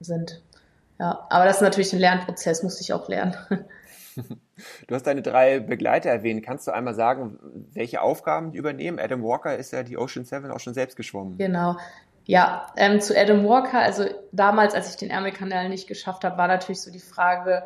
sind. 0.00 0.42
Ja, 0.98 1.26
aber 1.30 1.44
das 1.44 1.56
ist 1.56 1.62
natürlich 1.62 1.92
ein 1.92 2.00
Lernprozess, 2.00 2.62
muss 2.62 2.80
ich 2.80 2.92
auch 2.92 3.08
lernen. 3.08 3.36
Du 4.88 4.94
hast 4.96 5.06
deine 5.06 5.22
drei 5.22 5.60
Begleiter 5.60 6.10
erwähnt. 6.10 6.44
Kannst 6.44 6.66
du 6.66 6.72
einmal 6.72 6.94
sagen, 6.94 7.38
welche 7.72 8.02
Aufgaben 8.02 8.50
die 8.50 8.58
übernehmen? 8.58 8.98
Adam 8.98 9.22
Walker 9.22 9.56
ist 9.56 9.72
ja 9.72 9.84
die 9.84 9.96
Ocean 9.96 10.24
Seven 10.24 10.50
auch 10.50 10.58
schon 10.58 10.74
selbst 10.74 10.96
geschwommen. 10.96 11.38
Genau. 11.38 11.76
Ja, 12.28 12.66
ähm, 12.76 13.00
zu 13.00 13.18
Adam 13.18 13.48
Walker, 13.48 13.78
also 13.78 14.04
damals, 14.32 14.74
als 14.74 14.90
ich 14.90 14.96
den 14.96 15.08
Ärmelkanal 15.08 15.70
nicht 15.70 15.88
geschafft 15.88 16.24
habe, 16.24 16.36
war 16.36 16.46
natürlich 16.46 16.82
so 16.82 16.90
die 16.90 16.98
Frage, 16.98 17.62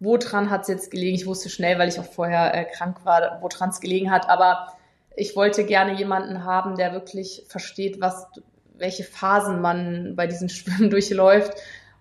woran 0.00 0.50
hat 0.50 0.62
es 0.62 0.68
jetzt 0.68 0.90
gelegen? 0.90 1.14
Ich 1.14 1.26
wusste 1.26 1.48
schnell, 1.48 1.78
weil 1.78 1.88
ich 1.88 2.00
auch 2.00 2.12
vorher 2.12 2.52
äh, 2.52 2.64
krank 2.64 3.04
war, 3.04 3.40
woran 3.40 3.68
es 3.68 3.78
gelegen 3.78 4.10
hat, 4.10 4.28
aber 4.28 4.74
ich 5.14 5.36
wollte 5.36 5.64
gerne 5.64 5.94
jemanden 5.94 6.42
haben, 6.42 6.76
der 6.76 6.92
wirklich 6.92 7.44
versteht, 7.46 8.00
was, 8.00 8.26
welche 8.74 9.04
Phasen 9.04 9.60
man 9.60 10.16
bei 10.16 10.26
diesen 10.26 10.48
Schwimmen 10.48 10.90
durchläuft. 10.90 11.52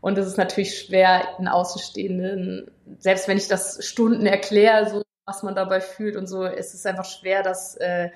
Und 0.01 0.17
es 0.17 0.25
ist 0.25 0.37
natürlich 0.37 0.79
schwer, 0.79 1.37
einen 1.37 1.47
Außenstehenden, 1.47 2.71
selbst 2.97 3.27
wenn 3.27 3.37
ich 3.37 3.47
das 3.47 3.85
Stunden 3.85 4.25
erkläre, 4.25 4.89
so 4.89 5.03
was 5.25 5.43
man 5.43 5.53
dabei 5.53 5.79
fühlt 5.79 6.15
und 6.15 6.25
so, 6.25 6.43
es 6.43 6.73
ist 6.73 6.87
einfach 6.87 7.05
schwer, 7.05 7.43
das 7.43 7.75
äh, 7.75 8.09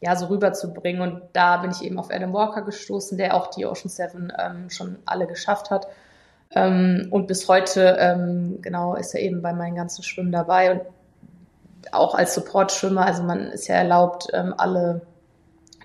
ja, 0.00 0.16
so 0.16 0.26
rüberzubringen. 0.26 1.02
Und 1.02 1.22
da 1.32 1.58
bin 1.58 1.70
ich 1.70 1.82
eben 1.82 1.98
auf 1.98 2.10
Adam 2.10 2.32
Walker 2.32 2.62
gestoßen, 2.62 3.18
der 3.18 3.34
auch 3.34 3.48
die 3.48 3.66
Ocean 3.66 3.90
Seven 3.90 4.32
ähm, 4.38 4.70
schon 4.70 4.98
alle 5.04 5.26
geschafft 5.26 5.70
hat. 5.70 5.86
Ähm, 6.52 7.08
und 7.10 7.26
bis 7.26 7.48
heute, 7.48 7.96
ähm, 8.00 8.58
genau, 8.62 8.94
ist 8.94 9.14
er 9.14 9.20
eben 9.20 9.42
bei 9.42 9.52
meinen 9.52 9.76
ganzen 9.76 10.02
Schwimmen 10.02 10.32
dabei 10.32 10.72
und 10.72 10.82
auch 11.92 12.14
als 12.14 12.34
Support-Schwimmer. 12.34 13.04
Also 13.04 13.22
man 13.22 13.50
ist 13.50 13.68
ja 13.68 13.76
erlaubt, 13.76 14.28
ähm, 14.32 14.54
alle 14.56 15.02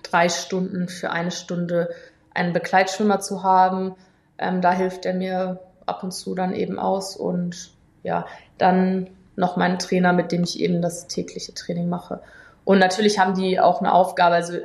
drei 0.02 0.28
Stunden 0.28 0.88
für 0.88 1.10
eine 1.10 1.30
Stunde 1.30 1.90
einen 2.34 2.52
Begleitschwimmer 2.52 3.20
zu 3.20 3.42
haben. 3.42 3.94
Ähm, 4.38 4.60
da 4.60 4.72
hilft 4.72 5.06
er 5.06 5.14
mir 5.14 5.60
ab 5.86 6.02
und 6.02 6.12
zu 6.12 6.34
dann 6.34 6.54
eben 6.54 6.78
aus 6.78 7.16
und 7.16 7.70
ja, 8.02 8.26
dann 8.58 9.10
noch 9.36 9.56
meinen 9.56 9.78
Trainer, 9.78 10.12
mit 10.12 10.32
dem 10.32 10.42
ich 10.42 10.60
eben 10.60 10.82
das 10.82 11.06
tägliche 11.06 11.54
Training 11.54 11.88
mache. 11.88 12.20
Und 12.66 12.80
natürlich 12.80 13.20
haben 13.20 13.34
die 13.34 13.60
auch 13.60 13.80
eine 13.80 13.94
Aufgabe, 13.94 14.34
also 14.34 14.58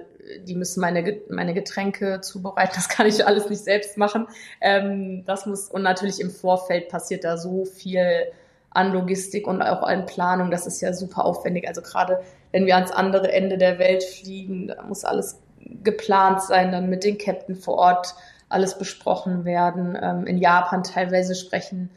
die 0.44 0.56
müssen 0.56 0.82
meine, 0.82 1.20
meine 1.30 1.54
Getränke 1.54 2.20
zubereiten. 2.22 2.74
Das 2.76 2.90
kann 2.90 3.06
ich 3.06 3.26
alles 3.26 3.48
nicht 3.48 3.64
selbst 3.64 3.96
machen. 3.96 4.28
Ähm, 4.60 5.24
das 5.26 5.46
muss, 5.46 5.70
und 5.70 5.84
natürlich 5.84 6.20
im 6.20 6.32
Vorfeld 6.32 6.90
passiert 6.90 7.24
da 7.24 7.38
so 7.38 7.64
viel 7.64 8.26
an 8.72 8.92
Logistik 8.92 9.46
und 9.48 9.62
auch 9.62 9.84
an 9.84 10.08
Planung. 10.08 10.50
Das 10.50 10.66
ist 10.66 10.82
ja 10.82 10.94
super 10.94 11.26
aufwendig. 11.26 11.68
Also 11.68 11.84
gerade 11.84 12.22
wenn 12.52 12.66
wir 12.66 12.74
ans 12.76 12.92
andere 12.92 13.32
Ende 13.32 13.60
der 13.60 13.78
Welt 13.78 14.04
fliegen, 14.04 14.70
da 14.70 14.82
muss 14.82 15.06
alles 15.06 15.40
geplant 15.84 16.42
sein, 16.42 16.72
dann 16.72 16.90
mit 16.90 17.04
den 17.04 17.20
Captain 17.20 17.56
vor 17.56 17.76
Ort 17.76 18.16
alles 18.50 18.80
besprochen 18.80 19.46
werden. 19.46 19.96
Ähm, 20.02 20.26
in 20.26 20.40
Japan 20.40 20.82
teilweise 20.82 21.36
sprechen, 21.36 21.92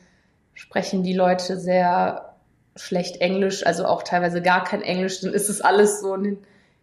sprechen 0.52 1.02
die 1.02 1.14
Leute 1.14 1.58
sehr 1.58 2.33
schlecht 2.76 3.20
Englisch, 3.20 3.66
also 3.66 3.84
auch 3.84 4.02
teilweise 4.02 4.42
gar 4.42 4.64
kein 4.64 4.82
Englisch. 4.82 5.20
Dann 5.20 5.32
ist 5.32 5.48
es 5.48 5.60
alles 5.60 6.00
so 6.00 6.14
ein 6.14 6.38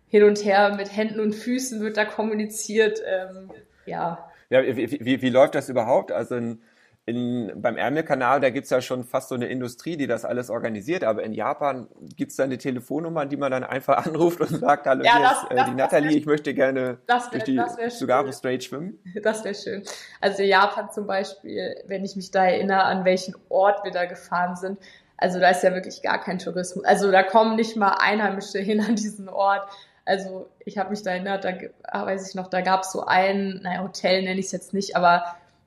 Hin 0.07 0.23
und 0.23 0.43
Her 0.43 0.75
mit 0.75 0.95
Händen 0.95 1.19
und 1.19 1.33
Füßen 1.33 1.81
wird 1.81 1.97
da 1.97 2.05
kommuniziert. 2.05 3.01
Ähm, 3.05 3.51
ja. 3.85 4.29
Ja, 4.49 4.63
wie, 4.63 4.91
wie, 5.05 5.21
wie 5.21 5.29
läuft 5.29 5.55
das 5.55 5.69
überhaupt? 5.69 6.11
Also 6.11 6.35
in, 6.35 6.61
in, 7.05 7.51
beim 7.55 7.77
Ärmelkanal, 7.77 8.41
da 8.41 8.49
gibt's 8.49 8.69
ja 8.69 8.81
schon 8.81 9.03
fast 9.03 9.29
so 9.29 9.35
eine 9.35 9.47
Industrie, 9.47 9.97
die 9.97 10.07
das 10.07 10.23
alles 10.23 10.49
organisiert, 10.49 11.03
aber 11.03 11.23
in 11.23 11.33
Japan 11.33 11.87
gibt's 12.15 12.35
da 12.35 12.43
eine 12.43 12.57
Telefonnummer, 12.57 13.25
die 13.25 13.37
man 13.37 13.51
dann 13.51 13.63
einfach 13.63 14.05
anruft 14.05 14.41
und 14.41 14.59
sagt, 14.59 14.85
hallo, 14.85 15.03
ja, 15.03 15.19
das, 15.19 15.43
ist, 15.43 15.51
äh, 15.51 15.69
die 15.69 15.75
Nathalie, 15.75 16.17
ich 16.17 16.25
möchte 16.25 16.53
gerne 16.53 16.99
das 17.07 17.31
wär, 17.31 17.39
durch 17.39 17.43
die 17.45 17.89
Sugaru 17.89 18.31
Strait 18.31 18.63
schwimmen. 18.63 18.99
Das 19.23 19.43
wäre 19.43 19.55
schön. 19.55 19.83
Also 20.19 20.43
Japan 20.43 20.89
zum 20.91 21.07
Beispiel, 21.07 21.75
wenn 21.87 22.03
ich 22.03 22.15
mich 22.15 22.31
da 22.31 22.45
erinnere, 22.45 22.83
an 22.83 23.05
welchen 23.05 23.35
Ort 23.49 23.83
wir 23.83 23.91
da 23.91 24.05
gefahren 24.05 24.55
sind, 24.55 24.79
also 25.21 25.39
da 25.39 25.49
ist 25.49 25.63
ja 25.63 25.73
wirklich 25.73 26.01
gar 26.01 26.19
kein 26.19 26.39
Tourismus. 26.39 26.83
Also 26.83 27.11
da 27.11 27.23
kommen 27.23 27.55
nicht 27.55 27.77
mal 27.77 27.95
Einheimische 27.99 28.59
hin 28.59 28.81
an 28.81 28.95
diesen 28.95 29.29
Ort. 29.29 29.67
Also 30.03 30.49
ich 30.65 30.77
habe 30.77 30.89
mich 30.89 31.03
da 31.03 31.11
erinnert, 31.11 31.45
da 31.45 31.53
ah, 31.83 32.05
weiß 32.05 32.27
ich 32.27 32.35
noch, 32.35 32.47
da 32.47 32.61
gab 32.61 32.81
es 32.81 32.91
so 32.91 33.05
ein, 33.05 33.61
naja, 33.63 33.83
Hotel 33.83 34.23
nenne 34.23 34.39
ich 34.39 34.47
es 34.47 34.51
jetzt 34.51 34.73
nicht, 34.73 34.95
aber 34.95 35.23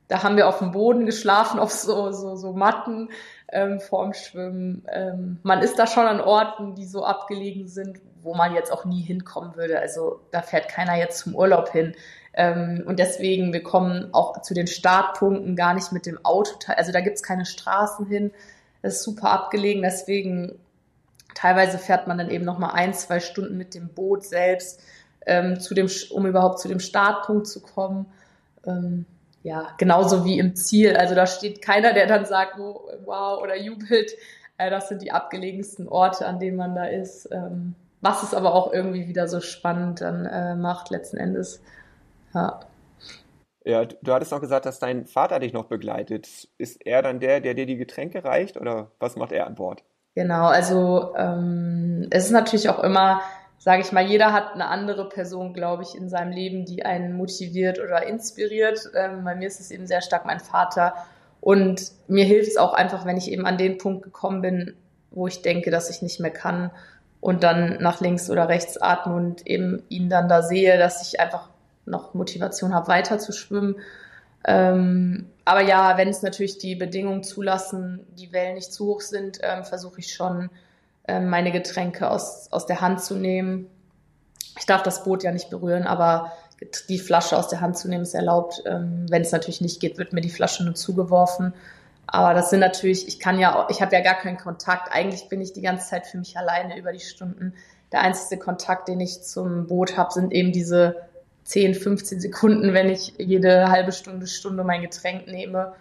da 0.08 0.22
haben 0.22 0.36
wir 0.36 0.48
auf 0.48 0.58
dem 0.58 0.72
Boden 0.72 1.06
geschlafen, 1.06 1.58
auf 1.60 1.72
so, 1.72 2.10
so, 2.10 2.36
so 2.36 2.52
Matten 2.52 3.10
ähm, 3.52 3.80
vorm 3.80 4.12
Schwimmen. 4.12 4.84
Ähm, 4.92 5.38
man 5.44 5.62
ist 5.62 5.78
da 5.78 5.86
schon 5.86 6.06
an 6.06 6.20
Orten, 6.20 6.74
die 6.74 6.84
so 6.84 7.04
abgelegen 7.04 7.68
sind, 7.68 8.00
wo 8.22 8.34
man 8.34 8.54
jetzt 8.54 8.72
auch 8.72 8.84
nie 8.84 9.02
hinkommen 9.02 9.54
würde. 9.54 9.78
Also 9.78 10.20
da 10.32 10.42
fährt 10.42 10.68
keiner 10.68 10.96
jetzt 10.96 11.20
zum 11.20 11.36
Urlaub 11.36 11.70
hin. 11.70 11.94
Ähm, 12.32 12.82
und 12.86 12.98
deswegen, 12.98 13.52
wir 13.52 13.62
kommen 13.62 14.08
auch 14.12 14.42
zu 14.42 14.54
den 14.54 14.66
Startpunkten 14.66 15.54
gar 15.54 15.74
nicht 15.74 15.92
mit 15.92 16.06
dem 16.06 16.18
Auto. 16.24 16.52
Also 16.74 16.90
da 16.90 17.00
gibt's 17.00 17.22
keine 17.22 17.46
Straßen 17.46 18.06
hin. 18.06 18.32
Ist 18.84 19.02
super 19.02 19.30
abgelegen. 19.30 19.82
Deswegen 19.82 20.58
teilweise 21.34 21.78
fährt 21.78 22.06
man 22.06 22.18
dann 22.18 22.30
eben 22.30 22.44
noch 22.44 22.58
mal 22.58 22.70
ein, 22.70 22.94
zwei 22.94 23.20
Stunden 23.20 23.56
mit 23.56 23.74
dem 23.74 23.88
Boot 23.88 24.24
selbst, 24.24 24.80
ähm, 25.26 25.58
zu 25.58 25.74
dem, 25.74 25.88
um 26.10 26.26
überhaupt 26.26 26.60
zu 26.60 26.68
dem 26.68 26.80
Startpunkt 26.80 27.46
zu 27.46 27.60
kommen. 27.60 28.06
Ähm, 28.66 29.06
ja, 29.42 29.68
genauso 29.78 30.24
wie 30.24 30.38
im 30.38 30.54
Ziel. 30.54 30.96
Also 30.96 31.14
da 31.14 31.26
steht 31.26 31.62
keiner, 31.62 31.92
der 31.92 32.06
dann 32.06 32.24
sagt, 32.24 32.58
wow 32.58 33.42
oder 33.42 33.56
jubelt. 33.56 34.12
Äh, 34.58 34.70
das 34.70 34.88
sind 34.88 35.02
die 35.02 35.12
abgelegensten 35.12 35.88
Orte, 35.88 36.26
an 36.26 36.38
denen 36.38 36.56
man 36.56 36.74
da 36.74 36.84
ist. 36.84 37.28
Ähm, 37.32 37.74
was 38.00 38.22
es 38.22 38.34
aber 38.34 38.54
auch 38.54 38.72
irgendwie 38.72 39.08
wieder 39.08 39.28
so 39.28 39.40
spannend 39.40 40.02
dann 40.02 40.26
äh, 40.26 40.54
macht 40.54 40.90
letzten 40.90 41.16
Endes. 41.16 41.62
Ja. 42.34 42.60
Ja, 43.64 43.84
du 43.84 44.12
hattest 44.12 44.30
noch 44.30 44.40
gesagt, 44.40 44.66
dass 44.66 44.78
dein 44.78 45.06
Vater 45.06 45.38
dich 45.40 45.52
noch 45.52 45.64
begleitet. 45.64 46.48
Ist 46.58 46.84
er 46.84 47.02
dann 47.02 47.20
der, 47.20 47.40
der 47.40 47.54
dir 47.54 47.66
die 47.66 47.76
Getränke 47.76 48.24
reicht 48.24 48.56
oder 48.56 48.92
was 48.98 49.16
macht 49.16 49.32
er 49.32 49.46
an 49.46 49.54
Bord? 49.54 49.82
Genau, 50.14 50.46
also 50.46 51.14
ähm, 51.16 52.06
es 52.10 52.26
ist 52.26 52.30
natürlich 52.30 52.68
auch 52.68 52.82
immer 52.84 53.20
sage 53.64 53.80
ich 53.80 53.92
mal, 53.92 54.04
jeder 54.04 54.34
hat 54.34 54.52
eine 54.52 54.66
andere 54.66 55.08
Person, 55.08 55.54
glaube 55.54 55.84
ich, 55.84 55.96
in 55.96 56.10
seinem 56.10 56.32
Leben, 56.32 56.66
die 56.66 56.84
einen 56.84 57.16
motiviert 57.16 57.80
oder 57.80 58.06
inspiriert. 58.06 58.90
Ähm, 58.94 59.24
bei 59.24 59.34
mir 59.34 59.48
ist 59.48 59.58
es 59.58 59.70
eben 59.70 59.86
sehr 59.86 60.02
stark 60.02 60.26
mein 60.26 60.38
Vater. 60.38 60.92
Und 61.40 61.92
mir 62.06 62.26
hilft 62.26 62.50
es 62.50 62.56
auch 62.58 62.74
einfach, 62.74 63.06
wenn 63.06 63.16
ich 63.16 63.32
eben 63.32 63.46
an 63.46 63.56
den 63.56 63.78
Punkt 63.78 64.02
gekommen 64.02 64.42
bin, 64.42 64.76
wo 65.10 65.26
ich 65.28 65.40
denke, 65.40 65.70
dass 65.70 65.88
ich 65.88 66.02
nicht 66.02 66.20
mehr 66.20 66.30
kann 66.30 66.72
und 67.22 67.42
dann 67.42 67.78
nach 67.80 68.02
links 68.02 68.28
oder 68.28 68.50
rechts 68.50 68.76
atme 68.76 69.14
und 69.14 69.46
eben 69.46 69.82
ihn 69.88 70.10
dann 70.10 70.28
da 70.28 70.42
sehe, 70.42 70.76
dass 70.76 71.00
ich 71.00 71.18
einfach 71.18 71.48
noch 71.86 72.14
Motivation 72.14 72.74
habe, 72.74 72.88
weiter 72.88 73.18
zu 73.18 73.32
schwimmen. 73.32 73.76
Ähm, 74.46 75.30
aber 75.44 75.62
ja, 75.62 75.96
wenn 75.96 76.08
es 76.08 76.22
natürlich 76.22 76.58
die 76.58 76.74
Bedingungen 76.74 77.22
zulassen, 77.22 78.06
die 78.18 78.32
Wellen 78.32 78.54
nicht 78.54 78.72
zu 78.72 78.86
hoch 78.86 79.00
sind, 79.00 79.38
ähm, 79.42 79.64
versuche 79.64 80.00
ich 80.00 80.12
schon 80.12 80.50
ähm, 81.08 81.28
meine 81.28 81.52
Getränke 81.52 82.10
aus, 82.10 82.48
aus 82.50 82.66
der 82.66 82.80
Hand 82.80 83.02
zu 83.02 83.14
nehmen. 83.14 83.70
Ich 84.58 84.66
darf 84.66 84.82
das 84.82 85.04
Boot 85.04 85.22
ja 85.22 85.32
nicht 85.32 85.50
berühren, 85.50 85.86
aber 85.86 86.32
die 86.88 86.98
Flasche 86.98 87.36
aus 87.36 87.48
der 87.48 87.60
Hand 87.60 87.76
zu 87.76 87.88
nehmen 87.88 88.04
ist 88.04 88.14
erlaubt. 88.14 88.62
Ähm, 88.66 89.06
wenn 89.08 89.22
es 89.22 89.32
natürlich 89.32 89.60
nicht 89.60 89.80
geht, 89.80 89.98
wird 89.98 90.12
mir 90.12 90.20
die 90.20 90.30
Flasche 90.30 90.64
nur 90.64 90.74
zugeworfen. 90.74 91.54
Aber 92.06 92.34
das 92.34 92.50
sind 92.50 92.60
natürlich, 92.60 93.08
ich 93.08 93.18
kann 93.18 93.38
ja, 93.38 93.66
ich 93.70 93.82
habe 93.82 93.94
ja 93.96 94.02
gar 94.02 94.14
keinen 94.14 94.36
Kontakt. 94.36 94.92
Eigentlich 94.92 95.28
bin 95.28 95.40
ich 95.40 95.52
die 95.52 95.62
ganze 95.62 95.88
Zeit 95.88 96.06
für 96.06 96.18
mich 96.18 96.36
alleine 96.36 96.78
über 96.78 96.92
die 96.92 97.00
Stunden. 97.00 97.54
Der 97.92 98.02
einzige 98.02 98.40
Kontakt, 98.40 98.88
den 98.88 99.00
ich 99.00 99.22
zum 99.22 99.66
Boot 99.66 99.96
habe, 99.96 100.12
sind 100.12 100.32
eben 100.32 100.52
diese 100.52 100.96
10, 101.44 101.74
15 101.74 102.20
Sekunden, 102.20 102.72
wenn 102.72 102.88
ich 102.88 103.14
jede 103.18 103.70
halbe 103.70 103.92
Stunde, 103.92 104.26
Stunde 104.26 104.64
mein 104.64 104.82
Getränk 104.82 105.26
nehme. 105.26 105.74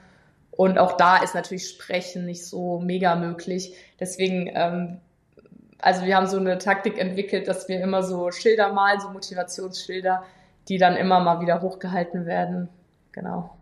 Und 0.51 0.77
auch 0.77 0.97
da 0.97 1.17
ist 1.17 1.33
natürlich 1.33 1.67
Sprechen 1.69 2.25
nicht 2.25 2.45
so 2.45 2.79
mega 2.79 3.15
möglich. 3.15 3.75
Deswegen 3.99 4.51
ähm, 4.53 4.99
also 5.83 6.05
wir 6.05 6.15
haben 6.15 6.27
so 6.27 6.37
eine 6.37 6.57
Taktik 6.57 6.97
entwickelt, 6.97 7.47
dass 7.47 7.67
wir 7.67 7.81
immer 7.81 8.03
so 8.03 8.31
Schilder 8.31 8.71
malen, 8.71 9.01
so 9.01 9.09
Motivationsschilder, 9.09 10.23
die 10.69 10.77
dann 10.77 10.95
immer 10.95 11.19
mal 11.19 11.41
wieder 11.41 11.61
hochgehalten 11.61 12.25
werden. 12.25 12.69
Genau. 13.11 13.57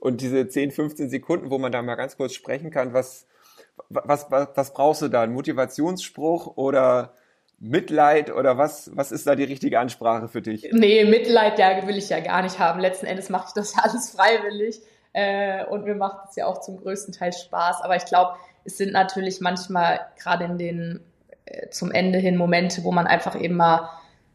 Und 0.00 0.22
diese 0.22 0.48
10, 0.48 0.70
15 0.70 1.10
Sekunden, 1.10 1.50
wo 1.50 1.58
man 1.58 1.72
da 1.72 1.82
mal 1.82 1.94
ganz 1.94 2.16
kurz 2.16 2.32
sprechen 2.32 2.70
kann, 2.70 2.94
was, 2.94 3.26
was, 3.90 4.30
was, 4.30 4.48
was 4.54 4.72
brauchst 4.72 5.02
du 5.02 5.08
da? 5.08 5.22
Ein 5.22 5.32
Motivationsspruch 5.32 6.56
oder 6.56 7.14
Mitleid 7.58 8.30
oder 8.30 8.58
was, 8.58 8.90
was 8.94 9.12
ist 9.12 9.26
da 9.26 9.34
die 9.34 9.44
richtige 9.44 9.78
Ansprache 9.78 10.28
für 10.28 10.42
dich? 10.42 10.68
Nee, 10.72 11.04
Mitleid, 11.04 11.58
ja, 11.58 11.86
will 11.86 11.96
ich 11.96 12.08
ja 12.08 12.20
gar 12.20 12.42
nicht 12.42 12.58
haben. 12.58 12.80
Letzten 12.80 13.06
Endes 13.06 13.28
mache 13.28 13.46
ich 13.48 13.54
das 13.54 13.74
ja 13.74 13.82
alles 13.82 14.10
freiwillig. 14.10 14.80
Äh, 15.12 15.64
und 15.66 15.84
mir 15.84 15.94
macht 15.94 16.30
es 16.30 16.36
ja 16.36 16.46
auch 16.46 16.60
zum 16.60 16.76
größten 16.76 17.14
Teil 17.14 17.32
Spaß. 17.32 17.82
Aber 17.82 17.96
ich 17.96 18.04
glaube, 18.04 18.32
es 18.64 18.76
sind 18.76 18.92
natürlich 18.92 19.40
manchmal 19.40 20.00
gerade 20.18 20.44
in 20.44 20.58
den 20.58 21.00
äh, 21.46 21.68
zum 21.70 21.90
Ende 21.90 22.18
hin 22.18 22.36
Momente, 22.36 22.84
wo 22.84 22.92
man 22.92 23.06
einfach 23.06 23.40
eben 23.40 23.56
mal 23.56 23.88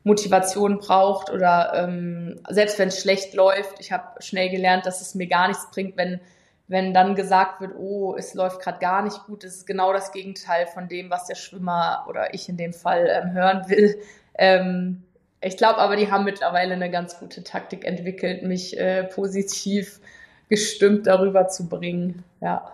Motivation 0.03 0.79
braucht 0.79 1.29
oder 1.29 1.73
ähm, 1.75 2.39
selbst 2.49 2.79
wenn 2.79 2.87
es 2.87 3.01
schlecht 3.01 3.33
läuft. 3.33 3.79
Ich 3.79 3.91
habe 3.91 4.21
schnell 4.21 4.49
gelernt, 4.49 4.85
dass 4.85 5.01
es 5.01 5.15
mir 5.15 5.27
gar 5.27 5.47
nichts 5.47 5.69
bringt, 5.71 5.97
wenn 5.97 6.21
wenn 6.69 6.93
dann 6.93 7.15
gesagt 7.15 7.61
wird, 7.61 7.73
oh, 7.75 8.15
es 8.15 8.35
läuft 8.35 8.61
gerade 8.61 8.77
gar 8.79 9.01
nicht 9.01 9.25
gut. 9.25 9.43
Das 9.43 9.55
ist 9.55 9.67
genau 9.67 9.91
das 9.91 10.11
Gegenteil 10.11 10.67
von 10.67 10.87
dem, 10.87 11.09
was 11.09 11.25
der 11.25 11.35
Schwimmer 11.35 12.05
oder 12.07 12.33
ich 12.35 12.47
in 12.47 12.57
dem 12.57 12.73
Fall 12.73 13.09
ähm, 13.09 13.33
hören 13.33 13.67
will. 13.67 13.99
Ähm, 14.37 15.03
ich 15.41 15.57
glaube 15.57 15.79
aber, 15.79 15.95
die 15.95 16.11
haben 16.11 16.25
mittlerweile 16.25 16.75
eine 16.75 16.91
ganz 16.91 17.17
gute 17.17 17.43
Taktik 17.43 17.85
entwickelt, 17.85 18.43
mich 18.43 18.79
äh, 18.79 19.03
positiv 19.03 19.99
gestimmt 20.47 21.07
darüber 21.07 21.47
zu 21.47 21.67
bringen. 21.67 22.23
Ja. 22.39 22.71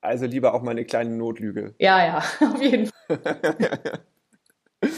Also 0.00 0.26
lieber 0.26 0.52
auch 0.52 0.62
mal 0.62 0.72
eine 0.72 0.84
kleine 0.84 1.10
Notlüge. 1.10 1.74
Ja, 1.78 2.04
ja, 2.04 2.18
auf 2.40 2.60
jeden 2.60 2.86
Fall. 2.86 4.00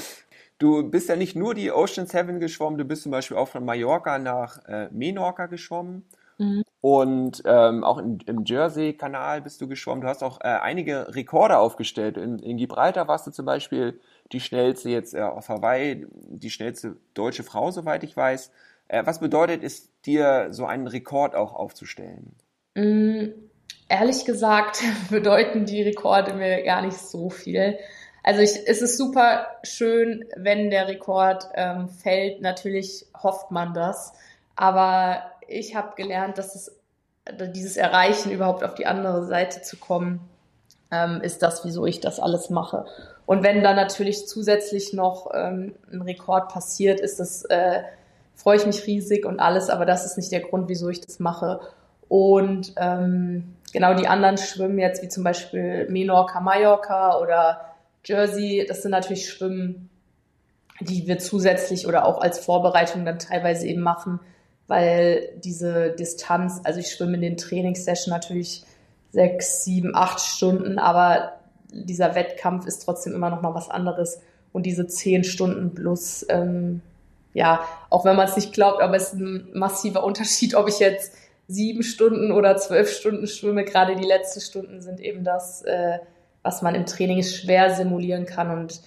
du 0.58 0.88
bist 0.88 1.10
ja 1.10 1.16
nicht 1.16 1.36
nur 1.36 1.54
die 1.54 1.70
Ocean 1.70 2.06
Seven 2.06 2.40
geschwommen, 2.40 2.78
du 2.78 2.86
bist 2.86 3.02
zum 3.02 3.12
Beispiel 3.12 3.36
auch 3.36 3.48
von 3.48 3.62
Mallorca 3.62 4.18
nach 4.18 4.64
äh, 4.64 4.88
Menorca 4.90 5.46
geschwommen. 5.46 6.06
Und 6.84 7.42
ähm, 7.46 7.82
auch 7.82 7.96
in, 7.96 8.18
im 8.26 8.44
Jersey-Kanal 8.44 9.40
bist 9.40 9.58
du 9.62 9.68
geschwommen. 9.68 10.02
Du 10.02 10.06
hast 10.06 10.22
auch 10.22 10.42
äh, 10.42 10.48
einige 10.48 11.14
Rekorde 11.14 11.56
aufgestellt. 11.56 12.18
In, 12.18 12.38
in, 12.38 12.58
Gibraltar 12.58 13.08
warst 13.08 13.26
du 13.26 13.30
zum 13.30 13.46
Beispiel 13.46 13.98
die 14.32 14.40
schnellste 14.40 14.90
jetzt 14.90 15.14
äh, 15.14 15.22
auf 15.22 15.48
Hawaii, 15.48 16.06
die 16.12 16.50
schnellste 16.50 16.96
deutsche 17.14 17.42
Frau, 17.42 17.70
soweit 17.70 18.04
ich 18.04 18.14
weiß. 18.14 18.50
Äh, 18.88 19.06
was 19.06 19.20
bedeutet 19.20 19.64
es 19.64 19.88
dir, 20.02 20.48
so 20.50 20.66
einen 20.66 20.86
Rekord 20.86 21.34
auch 21.34 21.54
aufzustellen? 21.54 22.34
Mhm 22.74 23.32
ehrlich 23.88 24.24
gesagt 24.24 24.82
bedeuten 25.10 25.64
die 25.64 25.82
Rekorde 25.82 26.34
mir 26.34 26.62
gar 26.64 26.82
nicht 26.82 26.98
so 26.98 27.30
viel. 27.30 27.78
Also 28.22 28.40
ich, 28.40 28.66
es 28.66 28.82
ist 28.82 28.98
super 28.98 29.46
schön, 29.62 30.24
wenn 30.36 30.70
der 30.70 30.88
Rekord 30.88 31.48
ähm, 31.54 31.88
fällt. 31.88 32.40
Natürlich 32.40 33.06
hofft 33.22 33.50
man 33.50 33.74
das. 33.74 34.12
Aber 34.56 35.22
ich 35.48 35.74
habe 35.74 35.94
gelernt, 35.96 36.38
dass 36.38 36.54
es 36.54 36.72
dieses 37.54 37.76
Erreichen, 37.76 38.30
überhaupt 38.30 38.62
auf 38.62 38.74
die 38.74 38.86
andere 38.86 39.24
Seite 39.26 39.62
zu 39.62 39.76
kommen, 39.76 40.20
ähm, 40.90 41.20
ist 41.22 41.42
das, 41.42 41.64
wieso 41.64 41.86
ich 41.86 42.00
das 42.00 42.20
alles 42.20 42.50
mache. 42.50 42.84
Und 43.26 43.42
wenn 43.42 43.62
dann 43.62 43.76
natürlich 43.76 44.28
zusätzlich 44.28 44.92
noch 44.92 45.30
ähm, 45.32 45.74
ein 45.90 46.02
Rekord 46.02 46.52
passiert, 46.52 47.00
ist 47.00 47.20
das, 47.20 47.44
äh, 47.46 47.82
freue 48.34 48.58
ich 48.58 48.66
mich 48.66 48.86
riesig 48.86 49.24
und 49.24 49.40
alles, 49.40 49.70
aber 49.70 49.86
das 49.86 50.04
ist 50.04 50.16
nicht 50.16 50.32
der 50.32 50.40
Grund, 50.40 50.68
wieso 50.68 50.88
ich 50.88 51.00
das 51.00 51.20
mache. 51.20 51.60
Und 52.08 52.74
ähm, 52.76 53.56
genau 53.72 53.94
die 53.94 54.08
anderen 54.08 54.36
Schwimmen 54.36 54.78
jetzt, 54.78 55.02
wie 55.02 55.08
zum 55.08 55.24
Beispiel 55.24 55.88
Menorca, 55.88 56.40
Mallorca 56.40 57.18
oder 57.18 57.74
Jersey, 58.04 58.66
das 58.68 58.82
sind 58.82 58.90
natürlich 58.90 59.30
Schwimmen, 59.30 59.88
die 60.80 61.06
wir 61.06 61.18
zusätzlich 61.18 61.86
oder 61.86 62.04
auch 62.04 62.20
als 62.20 62.38
Vorbereitung 62.38 63.04
dann 63.06 63.18
teilweise 63.18 63.66
eben 63.66 63.80
machen, 63.80 64.20
weil 64.66 65.28
diese 65.36 65.90
Distanz, 65.90 66.60
also 66.64 66.80
ich 66.80 66.90
schwimme 66.90 67.14
in 67.14 67.22
den 67.22 67.36
Trainingssessions 67.36 68.06
natürlich 68.06 68.64
sechs, 69.12 69.64
sieben, 69.64 69.94
acht 69.94 70.20
Stunden, 70.20 70.78
aber 70.78 71.34
dieser 71.70 72.14
Wettkampf 72.14 72.66
ist 72.66 72.84
trotzdem 72.84 73.14
immer 73.14 73.30
noch 73.30 73.42
mal 73.42 73.54
was 73.54 73.70
anderes. 73.70 74.20
Und 74.52 74.66
diese 74.66 74.86
zehn 74.86 75.24
Stunden 75.24 75.74
plus, 75.74 76.24
ähm, 76.28 76.80
ja, 77.32 77.64
auch 77.90 78.04
wenn 78.04 78.16
man 78.16 78.28
es 78.28 78.36
nicht 78.36 78.52
glaubt, 78.52 78.80
aber 78.80 78.96
es 78.96 79.12
ist 79.12 79.14
ein 79.14 79.48
massiver 79.52 80.04
Unterschied, 80.04 80.54
ob 80.54 80.68
ich 80.68 80.78
jetzt 80.78 81.12
sieben 81.48 81.82
Stunden 81.82 82.32
oder 82.32 82.56
zwölf 82.56 82.90
Stunden 82.90 83.26
schwimme. 83.26 83.64
Gerade 83.64 83.96
die 83.96 84.06
letzten 84.06 84.40
Stunden 84.40 84.80
sind 84.80 85.00
eben 85.00 85.24
das, 85.24 85.62
äh, 85.62 85.98
was 86.42 86.62
man 86.62 86.74
im 86.74 86.86
Training 86.86 87.22
schwer 87.22 87.74
simulieren 87.74 88.26
kann. 88.26 88.50
Und 88.50 88.80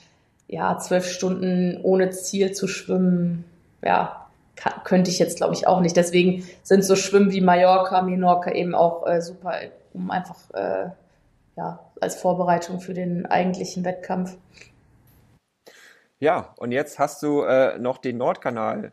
ja, 0.47 0.77
zwölf 0.77 1.05
Stunden 1.07 1.79
ohne 1.83 2.09
Ziel 2.11 2.53
zu 2.53 2.67
schwimmen, 2.67 3.43
ja, 3.83 4.26
kann, 4.57 4.73
könnte 4.83 5.09
ich 5.09 5.19
jetzt, 5.19 5.37
glaube 5.37 5.53
ich, 5.53 5.67
auch 5.67 5.79
nicht. 5.79 5.95
Deswegen 5.95 6.45
sind 6.63 6.83
so 6.83 6.97
Schwimmen 6.97 7.31
wie 7.31 7.39
Mallorca, 7.41 8.01
Menorca 8.01 8.51
eben 8.51 8.75
auch 8.75 9.07
äh, 9.07 9.21
super, 9.21 9.53
um 9.93 10.11
einfach 10.11 10.37
äh, 10.53 10.89
ja, 11.55 11.79
als 12.01 12.15
Vorbereitung 12.15 12.81
für 12.81 12.93
den 12.93 13.25
eigentlichen 13.25 13.85
Wettkampf. 13.85 14.37
Ja, 16.19 16.53
und 16.57 16.71
jetzt 16.71 16.99
hast 16.99 17.23
du 17.23 17.43
äh, 17.43 17.77
noch 17.77 17.99
den 17.99 18.17
Nordkanal 18.17 18.91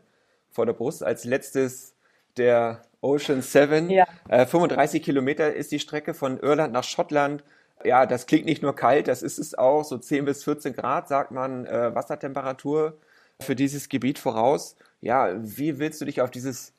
vor 0.51 0.65
der 0.65 0.73
Brust 0.73 1.03
als 1.03 1.25
letztes 1.25 1.95
der 2.37 2.81
Ocean 3.01 3.41
Seven. 3.41 3.89
Ja. 3.89 4.05
Äh, 4.29 4.45
35 4.45 5.01
Kilometer 5.01 5.53
ist 5.53 5.71
die 5.71 5.79
Strecke 5.79 6.13
von 6.13 6.39
Irland 6.39 6.73
nach 6.73 6.83
Schottland. 6.83 7.43
Ja, 7.83 8.05
das 8.05 8.25
klingt 8.25 8.45
nicht 8.45 8.61
nur 8.61 8.75
kalt, 8.75 9.07
das 9.07 9.21
ist 9.21 9.37
es 9.37 9.57
auch. 9.57 9.83
So 9.83 9.97
10 9.97 10.25
bis 10.25 10.43
14 10.43 10.73
Grad, 10.73 11.07
sagt 11.07 11.31
man, 11.31 11.65
äh, 11.65 11.93
Wassertemperatur 11.93 12.97
für 13.41 13.55
dieses 13.55 13.89
Gebiet 13.89 14.19
voraus. 14.19 14.75
Ja, 15.05 15.29
wie 15.37 15.77
willst 15.77 16.01
du 16.01 16.05
dich 16.05 16.19
auf 16.19 16.31
dieses 16.31 16.73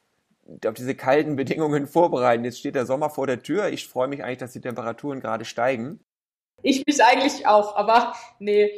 auf 0.66 0.74
diese 0.74 0.96
kalten 0.96 1.36
Bedingungen 1.36 1.86
vorbereiten? 1.86 2.44
Jetzt 2.44 2.58
steht 2.58 2.74
der 2.74 2.84
Sommer 2.84 3.08
vor 3.08 3.28
der 3.28 3.40
Tür. 3.40 3.68
Ich 3.68 3.86
freue 3.86 4.08
mich 4.08 4.24
eigentlich, 4.24 4.38
dass 4.38 4.52
die 4.52 4.60
Temperaturen 4.60 5.20
gerade 5.20 5.44
steigen. 5.44 6.00
Ich 6.62 6.84
mich 6.86 7.02
eigentlich 7.04 7.46
auch, 7.46 7.76
aber 7.76 8.14
nee. 8.40 8.68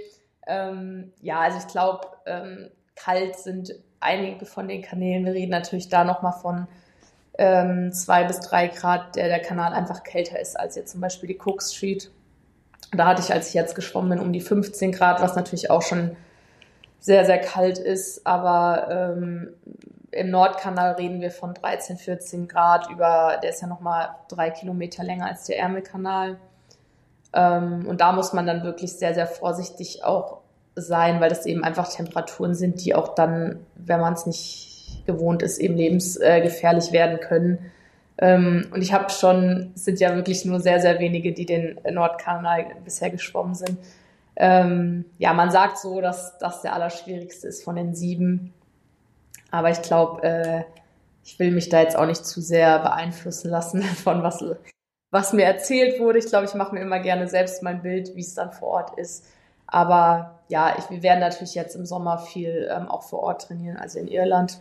Ähm, 0.46 1.12
ja, 1.22 1.40
also 1.40 1.58
ich 1.58 1.66
glaube, 1.66 2.08
ähm, 2.26 2.68
kalt 2.94 3.38
sind 3.38 3.74
einige 4.00 4.44
von 4.44 4.68
den 4.68 4.82
Kanälen. 4.82 5.24
Wir 5.24 5.32
reden 5.32 5.50
natürlich 5.50 5.88
da 5.88 6.04
nochmal 6.04 6.34
von 6.34 6.68
ähm, 7.38 7.90
zwei 7.94 8.24
bis 8.24 8.40
drei 8.40 8.68
Grad, 8.68 9.16
der 9.16 9.28
der 9.28 9.40
Kanal 9.40 9.72
einfach 9.72 10.02
kälter 10.02 10.38
ist 10.38 10.60
als 10.60 10.76
jetzt 10.76 10.92
zum 10.92 11.00
Beispiel 11.00 11.26
die 11.26 11.38
Cook 11.42 11.62
Street. 11.62 12.10
Da 12.92 13.06
hatte 13.06 13.22
ich, 13.22 13.32
als 13.32 13.48
ich 13.48 13.54
jetzt 13.54 13.74
geschwommen 13.74 14.10
bin, 14.10 14.20
um 14.20 14.32
die 14.34 14.42
15 14.42 14.92
Grad, 14.92 15.22
was 15.22 15.36
natürlich 15.36 15.70
auch 15.70 15.82
schon 15.82 16.16
sehr, 17.00 17.24
sehr 17.24 17.38
kalt 17.38 17.78
ist. 17.78 18.26
Aber 18.26 18.88
ähm, 18.90 19.54
im 20.10 20.30
Nordkanal 20.30 20.92
reden 20.94 21.20
wir 21.20 21.30
von 21.30 21.54
13, 21.54 21.96
14 21.96 22.48
Grad 22.48 22.90
über, 22.90 23.38
der 23.42 23.50
ist 23.50 23.62
ja 23.62 23.68
nochmal 23.68 24.10
drei 24.28 24.50
Kilometer 24.50 25.04
länger 25.04 25.26
als 25.26 25.44
der 25.44 25.58
Ärmelkanal. 25.58 26.38
Ähm, 27.32 27.86
und 27.86 28.00
da 28.00 28.12
muss 28.12 28.32
man 28.32 28.46
dann 28.46 28.62
wirklich 28.62 28.94
sehr, 28.94 29.14
sehr 29.14 29.26
vorsichtig 29.26 30.04
auch 30.04 30.38
sein, 30.74 31.20
weil 31.20 31.28
das 31.28 31.46
eben 31.46 31.64
einfach 31.64 31.88
Temperaturen 31.88 32.54
sind, 32.54 32.84
die 32.84 32.94
auch 32.94 33.14
dann, 33.14 33.66
wenn 33.74 34.00
man 34.00 34.14
es 34.14 34.26
nicht 34.26 35.02
gewohnt 35.06 35.42
ist, 35.42 35.58
eben 35.58 35.76
lebensgefährlich 35.76 36.92
werden 36.92 37.20
können. 37.20 37.70
Ähm, 38.18 38.66
und 38.72 38.82
ich 38.82 38.92
habe 38.92 39.10
schon, 39.10 39.72
sind 39.74 40.00
ja 40.00 40.14
wirklich 40.14 40.44
nur 40.44 40.60
sehr, 40.60 40.80
sehr 40.80 40.98
wenige, 40.98 41.32
die 41.32 41.46
den 41.46 41.78
Nordkanal 41.90 42.66
bisher 42.84 43.10
geschwommen 43.10 43.54
sind. 43.54 43.78
Ähm, 44.40 45.04
ja, 45.18 45.32
man 45.34 45.50
sagt 45.50 45.78
so, 45.78 46.00
dass 46.00 46.38
das 46.38 46.62
der 46.62 46.72
allerschwierigste 46.72 47.48
ist 47.48 47.64
von 47.64 47.74
den 47.74 47.96
sieben. 47.96 48.54
Aber 49.50 49.70
ich 49.70 49.82
glaube, 49.82 50.22
äh, 50.22 50.62
ich 51.24 51.38
will 51.40 51.50
mich 51.50 51.68
da 51.68 51.80
jetzt 51.80 51.96
auch 51.96 52.06
nicht 52.06 52.24
zu 52.24 52.40
sehr 52.40 52.78
beeinflussen 52.78 53.50
lassen 53.50 53.82
von 54.04 54.22
was, 54.22 54.44
was 55.10 55.32
mir 55.32 55.44
erzählt 55.44 55.98
wurde. 55.98 56.20
Ich 56.20 56.26
glaube, 56.26 56.44
ich 56.44 56.54
mache 56.54 56.72
mir 56.72 56.82
immer 56.82 57.00
gerne 57.00 57.26
selbst 57.26 57.64
mein 57.64 57.82
Bild, 57.82 58.14
wie 58.14 58.20
es 58.20 58.34
dann 58.34 58.52
vor 58.52 58.68
Ort 58.68 58.96
ist. 58.96 59.26
Aber 59.66 60.38
ja, 60.46 60.76
ich, 60.78 60.88
wir 60.88 61.02
werden 61.02 61.20
natürlich 61.20 61.56
jetzt 61.56 61.74
im 61.74 61.84
Sommer 61.84 62.18
viel 62.18 62.70
ähm, 62.72 62.88
auch 62.88 63.02
vor 63.02 63.24
Ort 63.24 63.42
trainieren, 63.42 63.76
also 63.76 63.98
in 63.98 64.06
Irland. 64.06 64.60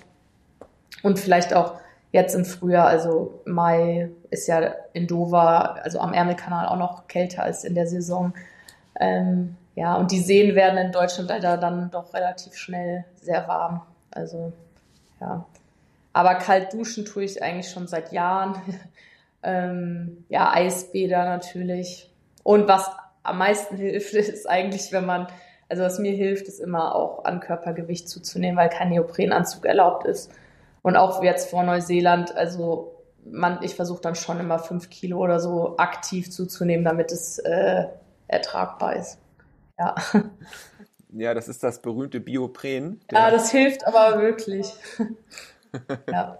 Und 1.03 1.19
vielleicht 1.19 1.53
auch 1.53 1.73
jetzt 2.11 2.33
im 2.33 2.45
Frühjahr, 2.45 2.87
also 2.87 3.41
Mai 3.45 4.09
ist 4.31 4.47
ja 4.47 4.73
in 4.93 5.05
Dover, 5.05 5.75
also 5.83 5.99
am 5.99 6.13
Ärmelkanal 6.13 6.67
auch 6.67 6.77
noch 6.77 7.07
kälter 7.07 7.43
als 7.43 7.63
in 7.63 7.75
der 7.75 7.85
Saison. 7.85 8.33
Ähm, 8.99 9.55
ja, 9.77 9.93
und 9.93 10.11
die 10.11 10.21
Seen 10.21 10.55
werden 10.55 10.79
in 10.79 10.91
Deutschland 10.91 11.29
leider 11.29 11.55
dann 11.55 11.91
doch 11.91 12.11
relativ 12.11 12.55
schnell 12.55 13.05
sehr 13.21 13.47
warm. 13.47 13.83
Also 14.09 14.51
ja. 15.21 15.45
Aber 16.13 16.33
kalt 16.33 16.73
duschen 16.73 17.05
tue 17.05 17.23
ich 17.23 17.43
eigentlich 17.43 17.69
schon 17.69 17.85
seit 17.85 18.11
Jahren. 18.11 18.59
ähm, 19.43 20.25
ja, 20.29 20.51
Eisbäder 20.51 21.25
natürlich. 21.25 22.11
Und 22.41 22.67
was 22.67 22.89
am 23.21 23.37
meisten 23.37 23.77
hilft, 23.77 24.13
ist 24.15 24.49
eigentlich, 24.49 24.91
wenn 24.91 25.05
man, 25.05 25.27
also 25.69 25.83
was 25.83 25.99
mir 25.99 26.13
hilft, 26.13 26.47
ist 26.47 26.59
immer 26.59 26.95
auch 26.95 27.23
an 27.25 27.39
Körpergewicht 27.39 28.09
zuzunehmen, 28.09 28.57
weil 28.57 28.69
kein 28.69 28.89
Neoprenanzug 28.89 29.63
erlaubt 29.63 30.07
ist. 30.07 30.31
Und 30.81 30.95
auch 30.95 31.21
jetzt 31.21 31.51
vor 31.51 31.61
Neuseeland, 31.61 32.35
also 32.35 32.95
man, 33.25 33.59
ich 33.61 33.75
versuche 33.75 34.01
dann 34.01 34.15
schon 34.15 34.39
immer 34.39 34.57
fünf 34.57 34.89
Kilo 34.89 35.19
oder 35.19 35.39
so 35.39 35.77
aktiv 35.77 36.31
zuzunehmen, 36.31 36.83
damit 36.83 37.11
es 37.11 37.37
äh, 37.37 37.85
ertragbar 38.27 38.95
ist. 38.95 39.19
Ja. 39.77 39.95
Ja, 41.09 41.33
das 41.33 41.47
ist 41.47 41.63
das 41.63 41.81
berühmte 41.81 42.19
Biopren. 42.19 42.99
Ja, 43.11 43.31
das 43.31 43.51
hilft 43.51 43.87
aber 43.87 44.21
wirklich. 44.21 44.67
ja. 46.11 46.39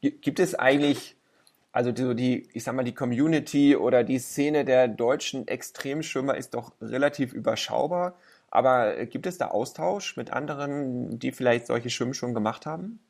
Gibt 0.00 0.38
es 0.38 0.54
eigentlich, 0.54 1.16
also 1.72 1.90
die, 1.90 2.14
die, 2.14 2.48
ich 2.52 2.62
sag 2.62 2.74
mal, 2.74 2.84
die 2.84 2.94
Community 2.94 3.74
oder 3.74 4.04
die 4.04 4.18
Szene 4.18 4.64
der 4.64 4.86
deutschen 4.88 5.48
Extremschwimmer 5.48 6.36
ist 6.36 6.54
doch 6.54 6.72
relativ 6.80 7.32
überschaubar. 7.32 8.16
Aber 8.50 9.06
gibt 9.06 9.26
es 9.26 9.38
da 9.38 9.48
Austausch 9.48 10.16
mit 10.16 10.30
anderen, 10.30 11.18
die 11.18 11.32
vielleicht 11.32 11.66
solche 11.66 11.90
Schwimmen 11.90 12.14
schon 12.14 12.34
gemacht 12.34 12.66
haben? 12.66 13.00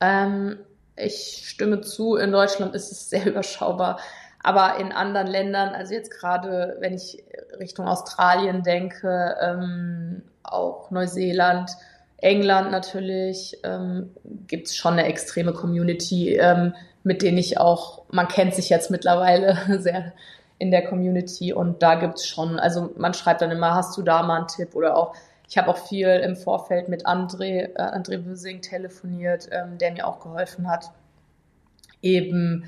Ähm, 0.00 0.58
ich 0.96 1.48
stimme 1.48 1.80
zu, 1.80 2.16
in 2.16 2.32
Deutschland 2.32 2.74
ist 2.74 2.90
es 2.90 3.08
sehr 3.08 3.26
überschaubar. 3.30 4.00
Aber 4.42 4.76
in 4.78 4.92
anderen 4.92 5.26
Ländern, 5.26 5.74
also 5.74 5.92
jetzt 5.92 6.10
gerade, 6.10 6.76
wenn 6.80 6.94
ich 6.94 7.22
Richtung 7.58 7.86
Australien 7.86 8.62
denke, 8.62 9.36
ähm, 9.40 10.22
auch 10.42 10.90
Neuseeland, 10.90 11.70
England 12.18 12.70
natürlich, 12.70 13.58
ähm, 13.64 14.10
gibt 14.46 14.68
es 14.68 14.76
schon 14.76 14.94
eine 14.94 15.04
extreme 15.04 15.52
Community, 15.52 16.36
ähm, 16.36 16.74
mit 17.02 17.22
denen 17.22 17.38
ich 17.38 17.58
auch, 17.58 18.02
man 18.10 18.28
kennt 18.28 18.54
sich 18.54 18.68
jetzt 18.68 18.90
mittlerweile 18.90 19.56
sehr 19.78 20.12
in 20.58 20.70
der 20.70 20.84
Community 20.84 21.54
und 21.54 21.82
da 21.82 21.94
gibt's 21.94 22.26
schon, 22.26 22.58
also 22.58 22.92
man 22.96 23.14
schreibt 23.14 23.40
dann 23.40 23.50
immer, 23.50 23.74
hast 23.74 23.96
du 23.96 24.02
da 24.02 24.22
mal 24.22 24.36
einen 24.36 24.46
Tipp? 24.46 24.74
Oder 24.74 24.96
auch, 24.96 25.14
ich 25.48 25.56
habe 25.56 25.68
auch 25.68 25.78
viel 25.78 26.06
im 26.06 26.36
Vorfeld 26.36 26.88
mit 26.88 27.06
André, 27.06 27.70
äh, 27.74 27.82
André 27.82 28.24
Wüsing 28.26 28.60
telefoniert, 28.60 29.48
ähm, 29.50 29.78
der 29.78 29.92
mir 29.92 30.06
auch 30.06 30.20
geholfen 30.20 30.70
hat, 30.70 30.90
eben 32.02 32.64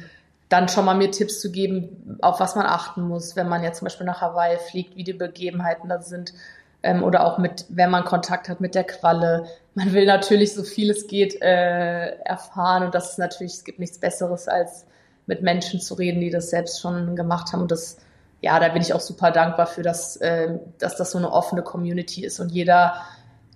dann 0.53 0.69
schon 0.69 0.85
mal 0.85 0.95
mir 0.95 1.11
Tipps 1.11 1.41
zu 1.41 1.51
geben, 1.51 2.19
auf 2.21 2.39
was 2.39 2.55
man 2.55 2.67
achten 2.67 3.03
muss, 3.03 3.37
wenn 3.37 3.49
man 3.49 3.63
jetzt 3.63 3.79
zum 3.79 3.87
Beispiel 3.87 4.07
nach 4.07 4.21
Hawaii 4.21 4.59
fliegt, 4.59 4.97
wie 4.97 5.05
die 5.05 5.15
Begebenheiten 5.15 5.89
da 5.89 6.03
sind 6.03 6.35
ähm, 6.83 7.03
oder 7.03 7.25
auch 7.25 7.39
mit, 7.39 7.65
wenn 7.71 7.91
man 7.91 8.05
Kontakt 8.05 8.49
hat 8.49 8.61
mit 8.61 8.75
der 8.75 8.85
Qualle. 8.85 9.47
Man 9.75 9.95
will 9.95 10.05
natürlich 10.05 10.55
so 10.55 10.63
viel 10.63 10.91
es 10.91 11.07
geht 11.07 11.41
äh, 11.41 12.17
erfahren 12.19 12.83
und 12.83 12.95
das 12.95 13.13
ist 13.13 13.19
natürlich, 13.19 13.55
es 13.55 13.65
gibt 13.65 13.79
nichts 13.79 13.99
Besseres 13.99 14.47
als 14.47 14.85
mit 15.27 15.41
Menschen 15.41 15.81
zu 15.81 15.95
reden, 15.95 16.21
die 16.21 16.31
das 16.31 16.51
selbst 16.51 16.81
schon 16.81 17.17
gemacht 17.17 17.53
haben 17.53 17.63
und 17.63 17.71
das 17.71 17.97
ja, 18.43 18.59
da 18.59 18.69
bin 18.71 18.83
ich 18.83 18.93
auch 18.93 19.01
super 19.01 19.31
dankbar 19.31 19.69
für, 19.69 19.83
dass, 19.83 20.17
äh, 20.17 20.59
dass 20.79 20.97
das 20.97 21.13
so 21.13 21.19
eine 21.19 21.33
offene 21.33 21.63
Community 21.63 22.25
ist 22.25 22.41
und 22.41 22.51
jeder 22.51 22.97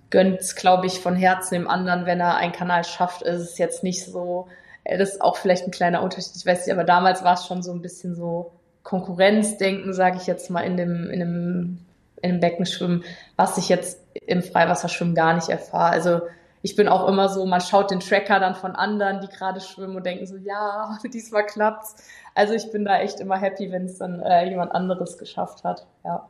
gönnt 0.09 0.39
es, 0.39 0.55
glaube 0.55 0.87
ich, 0.87 1.01
von 1.01 1.15
Herzen 1.15 1.55
dem 1.55 1.67
anderen, 1.67 2.05
wenn 2.05 2.21
er 2.21 2.37
einen 2.37 2.53
Kanal 2.53 2.85
schafft. 2.85 3.21
Es 3.23 3.41
ist 3.41 3.59
jetzt 3.59 3.83
nicht 3.83 4.05
so, 4.05 4.47
das 4.95 5.13
ist 5.13 5.21
auch 5.21 5.37
vielleicht 5.37 5.65
ein 5.65 5.71
kleiner 5.71 6.01
Unterschied, 6.01 6.35
ich 6.35 6.45
weiß 6.45 6.65
nicht, 6.65 6.73
aber 6.73 6.83
damals 6.83 7.23
war 7.23 7.33
es 7.33 7.45
schon 7.45 7.61
so 7.61 7.71
ein 7.71 7.81
bisschen 7.81 8.15
so 8.15 8.53
Konkurrenzdenken, 8.83 9.93
sage 9.93 10.17
ich 10.17 10.27
jetzt 10.27 10.49
mal, 10.49 10.61
in 10.61 10.77
dem, 10.77 11.09
in 11.09 11.19
dem, 11.19 11.85
in 12.21 12.31
dem 12.31 12.39
Beckenschwimmen, 12.39 13.03
was 13.35 13.57
ich 13.57 13.67
jetzt 13.67 13.99
im 14.13 14.41
Freiwasserschwimmen 14.41 15.13
gar 15.13 15.33
nicht 15.33 15.49
erfahre. 15.49 15.91
Also 15.91 16.21
ich 16.61 16.75
bin 16.75 16.87
auch 16.87 17.07
immer 17.07 17.29
so, 17.29 17.45
man 17.45 17.61
schaut 17.61 17.91
den 17.91 17.99
Tracker 17.99 18.39
dann 18.39 18.55
von 18.55 18.75
anderen, 18.75 19.21
die 19.21 19.27
gerade 19.27 19.59
schwimmen 19.59 19.97
und 19.97 20.05
denken 20.05 20.25
so, 20.25 20.37
ja, 20.37 20.97
diesmal 21.13 21.45
klappt's. 21.45 21.95
Also 22.33 22.53
ich 22.53 22.71
bin 22.71 22.85
da 22.85 22.99
echt 22.99 23.19
immer 23.19 23.37
happy, 23.37 23.71
wenn 23.71 23.85
es 23.85 23.97
dann 23.97 24.21
äh, 24.21 24.49
jemand 24.49 24.71
anderes 24.71 25.17
geschafft 25.17 25.63
hat. 25.63 25.85
Ja. 26.03 26.27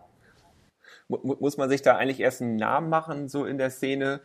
Muss 1.09 1.57
man 1.57 1.69
sich 1.69 1.81
da 1.81 1.95
eigentlich 1.95 2.19
erst 2.19 2.41
einen 2.41 2.57
Namen 2.57 2.89
machen, 2.89 3.29
so 3.29 3.45
in 3.45 3.57
der 3.57 3.69
Szene? 3.69 4.19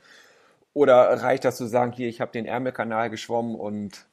Oder 0.75 1.23
reicht 1.23 1.45
das 1.45 1.57
zu 1.57 1.67
sagen, 1.67 1.93
hier, 1.93 2.09
ich 2.09 2.21
habe 2.21 2.33
den 2.33 2.47
Ärmelkanal 2.47 3.11
geschwommen 3.11 3.55
und 3.55 4.07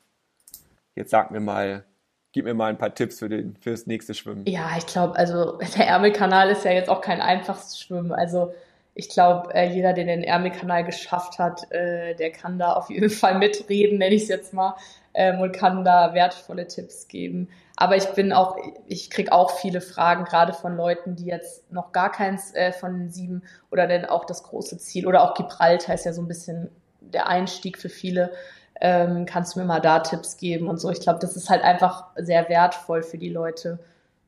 Jetzt 0.99 1.11
sag 1.11 1.31
mir 1.31 1.39
mal, 1.39 1.85
gib 2.33 2.43
mir 2.43 2.53
mal 2.53 2.69
ein 2.69 2.77
paar 2.77 2.93
Tipps 2.93 3.19
für, 3.19 3.29
den, 3.29 3.55
für 3.55 3.71
das 3.71 3.87
nächste 3.87 4.13
Schwimmen. 4.13 4.43
Ja, 4.45 4.71
ich 4.77 4.85
glaube, 4.85 5.15
also 5.15 5.57
der 5.77 5.87
Ärmelkanal 5.87 6.49
ist 6.49 6.65
ja 6.65 6.71
jetzt 6.71 6.89
auch 6.89 6.99
kein 6.99 7.21
einfaches 7.21 7.79
Schwimmen. 7.79 8.11
Also 8.11 8.53
ich 8.95 9.07
glaube, 9.07 9.53
äh, 9.53 9.69
jeder, 9.69 9.93
der 9.93 10.03
den 10.03 10.25
Ärmelkanal 10.25 10.83
geschafft 10.83 11.39
hat, 11.39 11.71
äh, 11.71 12.15
der 12.15 12.33
kann 12.33 12.59
da 12.59 12.73
auf 12.73 12.89
jeden 12.89 13.09
Fall 13.21 13.37
mitreden, 13.37 13.97
nenne 13.97 14.13
ich 14.13 14.23
es 14.23 14.27
jetzt 14.27 14.53
mal. 14.53 14.75
ähm, 15.13 15.39
und 15.39 15.53
kann 15.53 15.85
da 15.85 16.13
wertvolle 16.13 16.67
Tipps 16.67 17.07
geben. 17.07 17.47
Aber 17.77 17.95
ich 17.95 18.07
bin 18.09 18.33
auch, 18.33 18.57
ich 18.87 19.09
krieg 19.09 19.31
auch 19.31 19.51
viele 19.51 19.79
Fragen, 19.79 20.25
gerade 20.25 20.51
von 20.51 20.75
Leuten, 20.75 21.15
die 21.15 21.27
jetzt 21.27 21.71
noch 21.71 21.93
gar 21.93 22.11
keins 22.11 22.53
äh, 22.53 22.73
von 22.73 22.99
den 22.99 23.09
sieben 23.09 23.43
oder 23.71 23.87
denn 23.87 24.03
auch 24.03 24.25
das 24.25 24.43
große 24.43 24.77
Ziel 24.79 25.07
oder 25.07 25.23
auch 25.23 25.33
Gibraltar 25.33 25.95
ist 25.95 26.03
ja 26.03 26.11
so 26.11 26.21
ein 26.21 26.27
bisschen 26.27 26.69
der 26.99 27.27
Einstieg 27.27 27.77
für 27.77 27.87
viele. 27.87 28.33
Ähm, 28.81 29.25
kannst 29.25 29.55
du 29.55 29.59
mir 29.59 29.65
mal 29.65 29.81
da 29.81 29.99
Tipps 29.99 30.37
geben 30.37 30.67
und 30.67 30.77
so. 30.77 30.89
Ich 30.89 31.01
glaube, 31.01 31.19
das 31.19 31.35
ist 31.35 31.49
halt 31.49 31.63
einfach 31.63 32.05
sehr 32.15 32.47
wertvoll 32.47 33.03
für 33.03 33.17
die 33.17 33.29
Leute, 33.29 33.79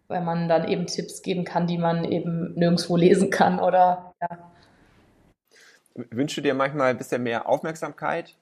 weil 0.08 0.22
man 0.22 0.50
dann 0.50 0.68
eben 0.68 0.88
Tipps 0.88 1.22
geben 1.22 1.46
kann, 1.46 1.68
die 1.68 1.78
man 1.78 2.04
eben 2.04 2.54
nirgendwo 2.56 2.98
lesen 2.98 3.30
kann 3.30 3.60
oder 3.60 4.14
ja. 4.22 4.52
Wünschst 5.94 6.38
du 6.38 6.42
dir 6.42 6.54
manchmal 6.54 6.92
ein 6.92 6.98
bisschen 6.98 7.24
mehr 7.24 7.50
Aufmerksamkeit 7.50 8.36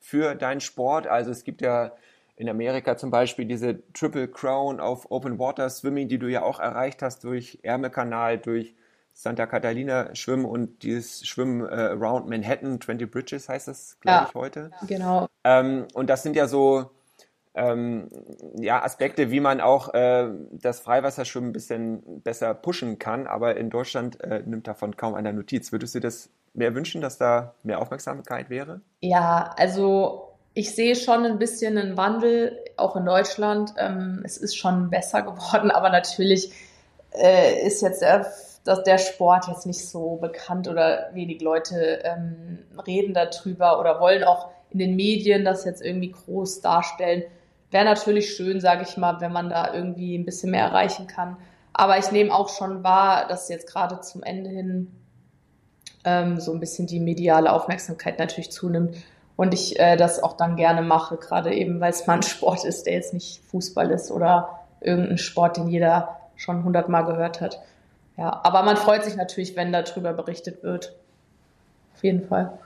für 0.00 0.34
deinen 0.34 0.60
Sport? 0.60 1.06
Also 1.06 1.30
es 1.30 1.44
gibt 1.44 1.62
ja 1.62 1.92
in 2.36 2.48
Amerika 2.48 2.96
zum 2.96 3.10
Beispiel 3.10 3.46
diese 3.46 3.80
Triple 3.92 4.28
Crown 4.28 4.80
auf 4.80 5.10
Open 5.10 5.38
Water 5.38 5.70
Swimming, 5.70 6.08
die 6.08 6.18
du 6.18 6.28
ja 6.28 6.42
auch 6.42 6.60
erreicht 6.60 7.02
hast 7.02 7.24
durch 7.24 7.58
Ärmelkanal, 7.62 8.38
durch 8.38 8.74
Santa 9.18 9.46
Catalina 9.46 10.14
Schwimmen 10.14 10.44
und 10.44 10.82
dieses 10.82 11.26
Schwimmen 11.26 11.66
äh, 11.66 11.72
Around 11.72 12.28
Manhattan, 12.28 12.78
20 12.78 13.10
Bridges 13.10 13.48
heißt 13.48 13.66
das, 13.66 13.96
glaube 14.00 14.18
ja, 14.18 14.26
ich, 14.28 14.34
heute. 14.34 14.70
Genau. 14.86 15.26
Ähm, 15.42 15.86
und 15.94 16.10
das 16.10 16.22
sind 16.22 16.36
ja 16.36 16.46
so 16.46 16.90
ähm, 17.54 18.10
ja, 18.58 18.84
Aspekte, 18.84 19.30
wie 19.30 19.40
man 19.40 19.62
auch 19.62 19.94
äh, 19.94 20.28
das 20.52 20.80
Freiwasserschwimmen 20.80 21.48
ein 21.48 21.52
bisschen 21.54 22.20
besser 22.22 22.52
pushen 22.52 22.98
kann. 22.98 23.26
Aber 23.26 23.56
in 23.56 23.70
Deutschland 23.70 24.20
äh, 24.20 24.42
nimmt 24.44 24.68
davon 24.68 24.98
kaum 24.98 25.14
einer 25.14 25.32
Notiz. 25.32 25.72
Würdest 25.72 25.94
du 25.94 26.00
das 26.00 26.28
mehr 26.52 26.74
wünschen, 26.74 27.00
dass 27.00 27.16
da 27.16 27.54
mehr 27.62 27.80
Aufmerksamkeit 27.80 28.50
wäre? 28.50 28.82
Ja, 29.00 29.54
also 29.56 30.34
ich 30.52 30.74
sehe 30.74 30.94
schon 30.94 31.24
ein 31.24 31.38
bisschen 31.38 31.78
einen 31.78 31.96
Wandel, 31.96 32.62
auch 32.76 32.96
in 32.96 33.06
Deutschland. 33.06 33.72
Ähm, 33.78 34.20
es 34.26 34.36
ist 34.36 34.58
schon 34.58 34.90
besser 34.90 35.22
geworden, 35.22 35.70
aber 35.70 35.88
natürlich 35.88 36.52
äh, 37.12 37.66
ist 37.66 37.80
jetzt 37.80 38.02
der, 38.02 38.26
dass 38.66 38.82
der 38.82 38.98
Sport 38.98 39.46
jetzt 39.48 39.66
nicht 39.66 39.88
so 39.88 40.16
bekannt 40.16 40.68
oder 40.68 41.10
wenig 41.12 41.40
Leute 41.40 42.00
ähm, 42.04 42.58
reden 42.86 43.14
darüber 43.14 43.78
oder 43.78 44.00
wollen 44.00 44.24
auch 44.24 44.48
in 44.70 44.78
den 44.78 44.96
Medien 44.96 45.44
das 45.44 45.64
jetzt 45.64 45.82
irgendwie 45.82 46.10
groß 46.10 46.60
darstellen. 46.60 47.22
Wäre 47.70 47.84
natürlich 47.84 48.34
schön, 48.34 48.60
sage 48.60 48.84
ich 48.88 48.96
mal, 48.96 49.20
wenn 49.20 49.32
man 49.32 49.50
da 49.50 49.72
irgendwie 49.72 50.16
ein 50.16 50.24
bisschen 50.24 50.50
mehr 50.50 50.64
erreichen 50.64 51.06
kann. 51.06 51.36
Aber 51.72 51.98
ich 51.98 52.10
nehme 52.10 52.34
auch 52.34 52.48
schon 52.48 52.82
wahr, 52.82 53.28
dass 53.28 53.48
jetzt 53.48 53.70
gerade 53.70 54.00
zum 54.00 54.22
Ende 54.22 54.50
hin 54.50 54.90
ähm, 56.04 56.40
so 56.40 56.52
ein 56.52 56.60
bisschen 56.60 56.86
die 56.86 57.00
mediale 57.00 57.52
Aufmerksamkeit 57.52 58.18
natürlich 58.18 58.50
zunimmt. 58.50 58.96
Und 59.36 59.54
ich 59.54 59.78
äh, 59.78 59.96
das 59.96 60.22
auch 60.22 60.36
dann 60.36 60.56
gerne 60.56 60.82
mache, 60.82 61.18
gerade 61.18 61.54
eben, 61.54 61.80
weil 61.80 61.90
es 61.90 62.06
mal 62.06 62.14
ein 62.14 62.22
Sport 62.22 62.64
ist, 62.64 62.86
der 62.86 62.94
jetzt 62.94 63.12
nicht 63.12 63.42
Fußball 63.50 63.90
ist 63.90 64.10
oder 64.10 64.60
irgendein 64.80 65.18
Sport, 65.18 65.58
den 65.58 65.68
jeder 65.68 66.16
schon 66.36 66.64
hundertmal 66.64 67.04
gehört 67.04 67.40
hat. 67.40 67.60
Ja, 68.16 68.40
aber 68.44 68.62
man 68.62 68.76
freut 68.76 69.04
sich 69.04 69.16
natürlich, 69.16 69.56
wenn 69.56 69.72
darüber 69.72 70.12
berichtet 70.12 70.62
wird. 70.62 70.96
Auf 71.94 72.02
jeden 72.02 72.26
Fall. 72.26 72.58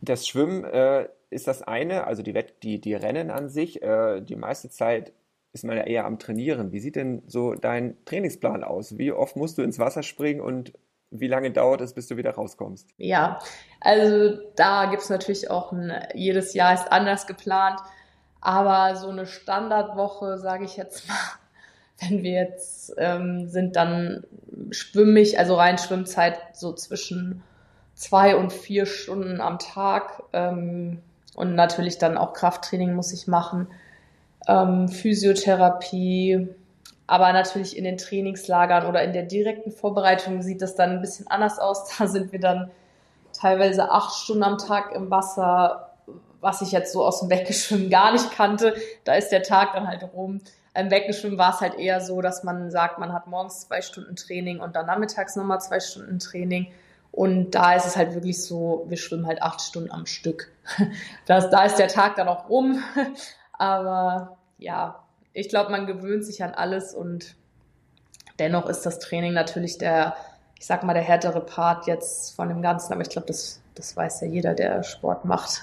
Das 0.00 0.26
Schwimmen 0.26 0.64
äh, 0.64 1.08
ist 1.28 1.46
das 1.46 1.62
eine, 1.62 2.06
also 2.06 2.22
die, 2.22 2.34
Wett 2.34 2.62
die, 2.62 2.80
die 2.80 2.94
Rennen 2.94 3.30
an 3.30 3.48
sich. 3.48 3.82
Äh, 3.82 4.22
die 4.22 4.36
meiste 4.36 4.70
Zeit 4.70 5.12
ist 5.52 5.64
man 5.64 5.76
ja 5.76 5.84
eher 5.84 6.06
am 6.06 6.18
Trainieren. 6.18 6.72
Wie 6.72 6.80
sieht 6.80 6.96
denn 6.96 7.22
so 7.26 7.54
dein 7.54 7.96
Trainingsplan 8.04 8.64
aus? 8.64 8.98
Wie 8.98 9.12
oft 9.12 9.36
musst 9.36 9.58
du 9.58 9.62
ins 9.62 9.78
Wasser 9.78 10.02
springen 10.02 10.40
und 10.40 10.72
wie 11.10 11.26
lange 11.26 11.50
dauert 11.50 11.80
es, 11.80 11.92
bis 11.92 12.06
du 12.06 12.16
wieder 12.16 12.32
rauskommst? 12.32 12.88
Ja, 12.96 13.40
also 13.80 14.38
da 14.54 14.86
gibt 14.86 15.02
es 15.02 15.10
natürlich 15.10 15.50
auch 15.50 15.72
ein, 15.72 15.92
jedes 16.14 16.54
Jahr 16.54 16.72
ist 16.72 16.90
anders 16.90 17.26
geplant, 17.26 17.80
aber 18.40 18.94
so 18.96 19.08
eine 19.08 19.26
Standardwoche, 19.26 20.38
sage 20.38 20.64
ich 20.64 20.76
jetzt 20.76 21.08
mal, 21.08 21.16
wenn 22.00 22.22
wir 22.22 22.32
jetzt 22.32 22.94
ähm, 22.98 23.48
sind, 23.48 23.76
dann 23.76 24.24
schwimme 24.70 25.20
ich, 25.20 25.38
also 25.38 25.54
rein 25.54 25.78
Schwimmzeit 25.78 26.38
so 26.52 26.72
zwischen 26.72 27.42
zwei 27.94 28.36
und 28.36 28.52
vier 28.52 28.86
Stunden 28.86 29.40
am 29.40 29.58
Tag 29.58 30.22
ähm, 30.32 31.00
und 31.34 31.54
natürlich 31.54 31.98
dann 31.98 32.16
auch 32.16 32.32
Krafttraining 32.32 32.94
muss 32.94 33.12
ich 33.12 33.26
machen, 33.26 33.68
ähm, 34.48 34.88
Physiotherapie, 34.88 36.48
aber 37.06 37.32
natürlich 37.32 37.76
in 37.76 37.84
den 37.84 37.98
Trainingslagern 37.98 38.86
oder 38.86 39.02
in 39.02 39.12
der 39.12 39.24
direkten 39.24 39.70
Vorbereitung 39.70 40.42
sieht 40.42 40.62
das 40.62 40.76
dann 40.76 40.90
ein 40.90 41.00
bisschen 41.00 41.26
anders 41.26 41.58
aus. 41.58 41.90
Da 41.98 42.06
sind 42.06 42.32
wir 42.32 42.40
dann 42.40 42.70
teilweise 43.32 43.90
acht 43.90 44.14
Stunden 44.14 44.44
am 44.44 44.58
Tag 44.58 44.94
im 44.94 45.10
Wasser, 45.10 45.90
was 46.40 46.62
ich 46.62 46.72
jetzt 46.72 46.92
so 46.92 47.04
aus 47.04 47.20
dem 47.20 47.28
Weggeschwimmen 47.28 47.90
gar 47.90 48.12
nicht 48.12 48.30
kannte. 48.30 48.74
Da 49.04 49.14
ist 49.14 49.30
der 49.30 49.42
Tag 49.42 49.74
dann 49.74 49.86
halt 49.86 50.04
rum. 50.14 50.40
Im 50.74 50.90
Weggeschwimmen 50.90 51.38
war 51.38 51.54
es 51.54 51.60
halt 51.60 51.74
eher 51.74 52.00
so, 52.00 52.20
dass 52.20 52.44
man 52.44 52.70
sagt, 52.70 52.98
man 52.98 53.12
hat 53.12 53.26
morgens 53.26 53.60
zwei 53.60 53.82
Stunden 53.82 54.14
Training 54.14 54.60
und 54.60 54.76
dann 54.76 54.86
nachmittags 54.86 55.34
nochmal 55.34 55.60
zwei 55.60 55.80
Stunden 55.80 56.18
Training. 56.18 56.68
Und 57.12 57.50
da 57.52 57.74
ist 57.74 57.86
es 57.86 57.96
halt 57.96 58.14
wirklich 58.14 58.42
so, 58.42 58.84
wir 58.88 58.96
schwimmen 58.96 59.26
halt 59.26 59.42
acht 59.42 59.60
Stunden 59.60 59.90
am 59.90 60.06
Stück. 60.06 60.52
Das, 61.26 61.50
da 61.50 61.64
ist 61.64 61.76
der 61.76 61.88
Tag 61.88 62.16
dann 62.16 62.28
auch 62.28 62.48
rum. 62.48 62.82
Aber 63.52 64.38
ja, 64.58 65.04
ich 65.32 65.48
glaube, 65.48 65.70
man 65.70 65.86
gewöhnt 65.86 66.24
sich 66.24 66.42
an 66.42 66.52
alles 66.52 66.94
und 66.94 67.34
dennoch 68.38 68.68
ist 68.68 68.86
das 68.86 68.98
Training 68.98 69.32
natürlich 69.32 69.78
der, 69.78 70.16
ich 70.58 70.66
sag 70.66 70.82
mal, 70.82 70.94
der 70.94 71.02
härtere 71.02 71.40
Part 71.40 71.86
jetzt 71.86 72.34
von 72.34 72.48
dem 72.48 72.62
Ganzen. 72.62 72.92
Aber 72.92 73.02
ich 73.02 73.10
glaube, 73.10 73.26
das, 73.26 73.60
das 73.74 73.96
weiß 73.96 74.22
ja 74.22 74.28
jeder, 74.28 74.54
der 74.54 74.82
Sport 74.82 75.24
macht. 75.24 75.62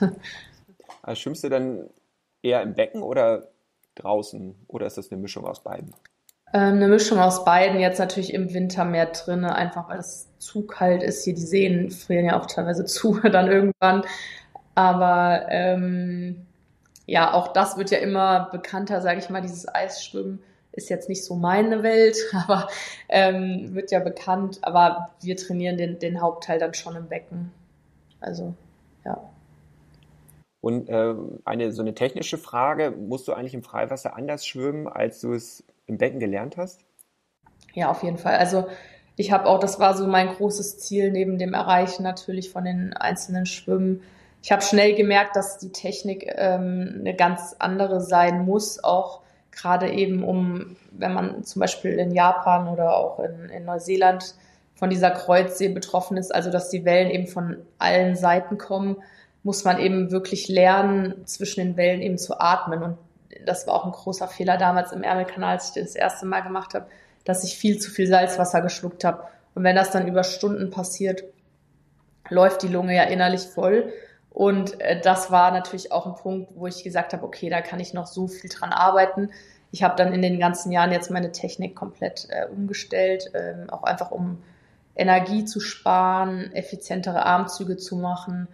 Schwimmst 1.13 1.43
du 1.43 1.49
dann 1.49 1.89
eher 2.41 2.61
im 2.61 2.75
Becken 2.75 3.01
oder 3.01 3.47
draußen 3.97 4.55
oder 4.67 4.87
ist 4.87 4.97
das 4.97 5.11
eine 5.11 5.21
Mischung 5.21 5.45
aus 5.45 5.63
beiden? 5.63 5.93
Ähm, 6.53 6.75
eine 6.75 6.87
Mischung 6.87 7.19
aus 7.19 7.43
beiden. 7.43 7.79
Jetzt 7.79 7.99
natürlich 7.99 8.33
im 8.33 8.53
Winter 8.53 8.85
mehr 8.85 9.07
drinne, 9.07 9.55
einfach 9.55 9.89
weil 9.89 9.99
es 9.99 10.29
zu 10.39 10.65
kalt 10.65 11.03
ist. 11.03 11.23
Hier 11.23 11.35
die 11.35 11.41
Seen 11.41 11.91
frieren 11.91 12.25
ja 12.25 12.39
auch 12.39 12.45
teilweise 12.45 12.85
zu 12.85 13.19
dann 13.19 13.47
irgendwann. 13.47 14.03
Aber 14.75 15.47
ähm, 15.49 16.45
ja, 17.05 17.33
auch 17.33 17.49
das 17.49 17.77
wird 17.77 17.91
ja 17.91 17.97
immer 17.97 18.49
bekannter, 18.51 19.01
sage 19.01 19.19
ich 19.19 19.29
mal, 19.29 19.41
dieses 19.41 19.67
Eisschwimmen 19.67 20.39
ist 20.71 20.89
jetzt 20.89 21.09
nicht 21.09 21.25
so 21.25 21.35
meine 21.35 21.81
Welt, 21.83 22.17
aber 22.33 22.67
ähm, 23.09 23.73
wird 23.73 23.91
ja 23.91 23.99
bekannt. 23.99 24.59
Aber 24.61 25.09
wir 25.21 25.35
trainieren 25.35 25.77
den, 25.77 25.99
den 25.99 26.21
Hauptteil 26.21 26.59
dann 26.59 26.73
schon 26.73 26.95
im 26.95 27.07
Becken. 27.07 27.51
Also, 28.19 28.53
ja. 29.03 29.19
Und 30.61 30.89
äh, 30.89 31.13
eine 31.45 31.71
so 31.71 31.81
eine 31.81 31.93
technische 31.93 32.37
Frage, 32.37 32.91
musst 32.91 33.27
du 33.27 33.33
eigentlich 33.33 33.53
im 33.53 33.63
Freiwasser 33.63 34.15
anders 34.15 34.45
schwimmen, 34.45 34.87
als 34.87 35.21
du 35.21 35.33
es 35.33 35.63
im 35.85 35.97
Becken 35.97 36.19
gelernt 36.19 36.57
hast? 36.57 36.81
Ja, 37.73 37.89
auf 37.89 38.03
jeden 38.03 38.17
Fall. 38.17 38.37
Also 38.37 38.67
ich 39.15 39.31
habe 39.31 39.45
auch, 39.45 39.59
das 39.59 39.79
war 39.79 39.95
so 39.95 40.07
mein 40.07 40.29
großes 40.29 40.79
Ziel 40.79 41.11
neben 41.11 41.37
dem 41.37 41.53
Erreichen 41.53 42.03
natürlich 42.03 42.49
von 42.51 42.65
den 42.65 42.93
einzelnen 42.93 43.45
Schwimmen, 43.45 44.01
ich 44.43 44.51
habe 44.51 44.61
schnell 44.61 44.95
gemerkt, 44.95 45.35
dass 45.35 45.57
die 45.57 45.71
Technik 45.71 46.33
ähm, 46.37 46.97
eine 46.99 47.15
ganz 47.15 47.55
andere 47.59 48.01
sein 48.01 48.45
muss, 48.45 48.83
auch 48.83 49.21
gerade 49.51 49.91
eben 49.91 50.23
um, 50.23 50.77
wenn 50.91 51.13
man 51.13 51.43
zum 51.43 51.59
Beispiel 51.59 51.93
in 51.93 52.11
Japan 52.11 52.67
oder 52.67 52.95
auch 52.95 53.19
in, 53.19 53.49
in 53.49 53.65
Neuseeland 53.65 54.35
von 54.75 54.89
dieser 54.89 55.09
Kreuzsee 55.11 55.69
betroffen 55.69 56.17
ist, 56.17 56.33
also 56.33 56.51
dass 56.51 56.69
die 56.69 56.85
Wellen 56.85 57.09
eben 57.09 57.27
von 57.27 57.57
allen 57.79 58.15
Seiten 58.15 58.57
kommen, 58.57 58.97
muss 59.43 59.63
man 59.63 59.79
eben 59.79 60.11
wirklich 60.11 60.47
lernen, 60.47 61.25
zwischen 61.25 61.61
den 61.61 61.77
Wellen 61.77 62.01
eben 62.01 62.17
zu 62.17 62.39
atmen. 62.39 62.83
Und 62.83 62.97
das 63.45 63.67
war 63.67 63.75
auch 63.75 63.85
ein 63.85 63.91
großer 63.91 64.27
Fehler 64.27 64.57
damals 64.57 64.91
im 64.91 65.03
Ärmelkanal, 65.03 65.53
als 65.53 65.69
ich 65.69 65.81
das 65.81 65.95
erste 65.95 66.25
Mal 66.25 66.41
gemacht 66.41 66.73
habe, 66.73 66.87
dass 67.23 67.43
ich 67.43 67.57
viel 67.57 67.79
zu 67.79 67.91
viel 67.91 68.07
Salzwasser 68.07 68.61
geschluckt 68.61 69.03
habe. 69.03 69.23
Und 69.55 69.63
wenn 69.63 69.75
das 69.75 69.91
dann 69.91 70.07
über 70.07 70.23
Stunden 70.23 70.69
passiert, 70.69 71.23
läuft 72.29 72.63
die 72.63 72.67
Lunge 72.67 72.95
ja 72.95 73.03
innerlich 73.03 73.41
voll. 73.41 73.91
Und 74.29 74.79
äh, 74.81 75.01
das 75.01 75.31
war 75.31 75.51
natürlich 75.51 75.91
auch 75.91 76.05
ein 76.05 76.15
Punkt, 76.15 76.51
wo 76.55 76.67
ich 76.67 76.83
gesagt 76.83 77.13
habe, 77.13 77.25
okay, 77.25 77.49
da 77.49 77.61
kann 77.61 77.79
ich 77.79 77.93
noch 77.93 78.07
so 78.07 78.27
viel 78.27 78.49
dran 78.49 78.71
arbeiten. 78.71 79.31
Ich 79.71 79.83
habe 79.83 79.95
dann 79.95 80.13
in 80.13 80.21
den 80.21 80.39
ganzen 80.39 80.71
Jahren 80.71 80.91
jetzt 80.91 81.11
meine 81.11 81.31
Technik 81.31 81.75
komplett 81.75 82.27
äh, 82.29 82.45
umgestellt, 82.45 83.31
äh, 83.33 83.55
auch 83.69 83.83
einfach 83.83 84.11
um 84.11 84.43
Energie 84.95 85.45
zu 85.45 85.59
sparen, 85.59 86.51
effizientere 86.53 87.25
Armzüge 87.25 87.77
zu 87.77 87.95
machen, 87.95 88.47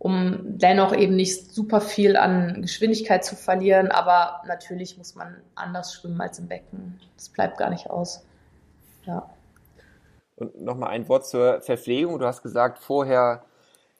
um 0.00 0.38
dennoch 0.42 0.96
eben 0.96 1.14
nicht 1.14 1.52
super 1.52 1.82
viel 1.82 2.16
an 2.16 2.62
Geschwindigkeit 2.62 3.22
zu 3.22 3.36
verlieren. 3.36 3.88
Aber 3.88 4.40
natürlich 4.46 4.96
muss 4.96 5.14
man 5.14 5.36
anders 5.54 5.92
schwimmen 5.92 6.18
als 6.22 6.38
im 6.38 6.48
Becken. 6.48 6.98
Das 7.16 7.28
bleibt 7.28 7.58
gar 7.58 7.68
nicht 7.68 7.90
aus. 7.90 8.24
Ja. 9.04 9.28
Und 10.36 10.58
nochmal 10.62 10.88
ein 10.88 11.06
Wort 11.10 11.26
zur 11.26 11.60
Verpflegung. 11.60 12.18
Du 12.18 12.24
hast 12.24 12.42
gesagt, 12.42 12.78
vorher 12.78 13.44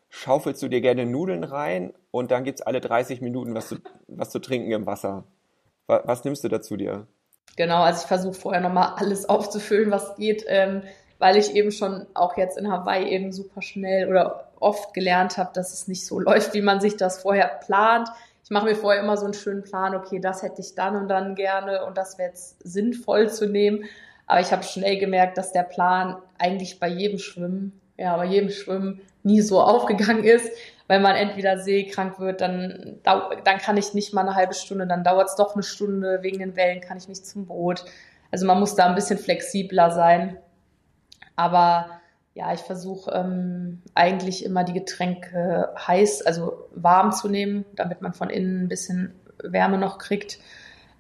schaufelst 0.08 0.62
du 0.62 0.68
dir 0.68 0.80
gerne 0.80 1.04
Nudeln 1.04 1.44
rein 1.44 1.92
und 2.10 2.30
dann 2.30 2.44
gibt 2.44 2.60
es 2.60 2.66
alle 2.66 2.80
30 2.80 3.20
Minuten 3.20 3.54
was 3.54 3.68
zu, 3.68 3.76
was 4.08 4.30
zu 4.30 4.38
trinken 4.38 4.72
im 4.72 4.86
Wasser. 4.86 5.24
Was, 5.86 6.00
was 6.06 6.24
nimmst 6.24 6.42
du 6.42 6.48
dazu 6.48 6.78
dir? 6.78 7.06
Genau, 7.56 7.82
also 7.82 8.00
ich 8.00 8.08
versuche 8.08 8.32
vorher 8.32 8.62
nochmal 8.62 8.94
alles 8.96 9.28
aufzufüllen, 9.28 9.90
was 9.90 10.16
geht, 10.16 10.46
ähm, 10.48 10.82
weil 11.18 11.36
ich 11.36 11.54
eben 11.54 11.72
schon 11.72 12.06
auch 12.14 12.38
jetzt 12.38 12.56
in 12.56 12.72
Hawaii 12.72 13.06
eben 13.10 13.32
super 13.32 13.60
schnell 13.60 14.08
oder 14.08 14.49
oft 14.60 14.94
gelernt 14.94 15.38
habe, 15.38 15.50
dass 15.54 15.72
es 15.72 15.88
nicht 15.88 16.06
so 16.06 16.20
läuft, 16.20 16.54
wie 16.54 16.62
man 16.62 16.80
sich 16.80 16.96
das 16.96 17.22
vorher 17.22 17.48
plant. 17.48 18.08
Ich 18.44 18.50
mache 18.50 18.66
mir 18.66 18.76
vorher 18.76 19.02
immer 19.02 19.16
so 19.16 19.24
einen 19.24 19.34
schönen 19.34 19.62
Plan, 19.62 19.94
okay, 19.94 20.20
das 20.20 20.42
hätte 20.42 20.60
ich 20.60 20.74
dann 20.74 20.96
und 20.96 21.08
dann 21.08 21.34
gerne 21.34 21.84
und 21.84 21.96
das 21.96 22.18
wäre 22.18 22.30
jetzt 22.30 22.56
sinnvoll 22.62 23.30
zu 23.30 23.46
nehmen. 23.46 23.84
Aber 24.26 24.40
ich 24.40 24.52
habe 24.52 24.62
schnell 24.62 24.98
gemerkt, 24.98 25.38
dass 25.38 25.52
der 25.52 25.64
Plan 25.64 26.16
eigentlich 26.38 26.78
bei 26.78 26.88
jedem 26.88 27.18
Schwimmen, 27.18 27.80
ja, 27.96 28.16
bei 28.16 28.26
jedem 28.26 28.50
Schwimmen 28.50 29.00
nie 29.22 29.40
so 29.40 29.60
aufgegangen 29.62 30.24
ist. 30.24 30.50
Wenn 30.86 31.02
man 31.02 31.14
entweder 31.14 31.58
seekrank 31.58 32.18
wird, 32.18 32.40
dann, 32.40 32.98
dann 33.04 33.58
kann 33.58 33.76
ich 33.76 33.94
nicht 33.94 34.12
mal 34.12 34.22
eine 34.22 34.34
halbe 34.34 34.54
Stunde, 34.54 34.88
dann 34.88 35.04
dauert 35.04 35.28
es 35.28 35.36
doch 35.36 35.54
eine 35.54 35.62
Stunde, 35.62 36.18
wegen 36.22 36.40
den 36.40 36.56
Wellen 36.56 36.80
kann 36.80 36.96
ich 36.96 37.06
nicht 37.06 37.24
zum 37.24 37.46
Boot. 37.46 37.84
Also 38.32 38.46
man 38.46 38.58
muss 38.58 38.74
da 38.74 38.86
ein 38.86 38.96
bisschen 38.96 39.18
flexibler 39.18 39.92
sein. 39.92 40.36
Aber 41.36 41.99
ja, 42.34 42.52
ich 42.52 42.60
versuche 42.60 43.10
ähm, 43.12 43.82
eigentlich 43.94 44.44
immer 44.44 44.64
die 44.64 44.72
Getränke 44.72 45.74
heiß, 45.76 46.22
also 46.22 46.68
warm 46.74 47.12
zu 47.12 47.28
nehmen, 47.28 47.64
damit 47.74 48.02
man 48.02 48.12
von 48.12 48.30
innen 48.30 48.64
ein 48.64 48.68
bisschen 48.68 49.14
Wärme 49.42 49.78
noch 49.78 49.98
kriegt. 49.98 50.38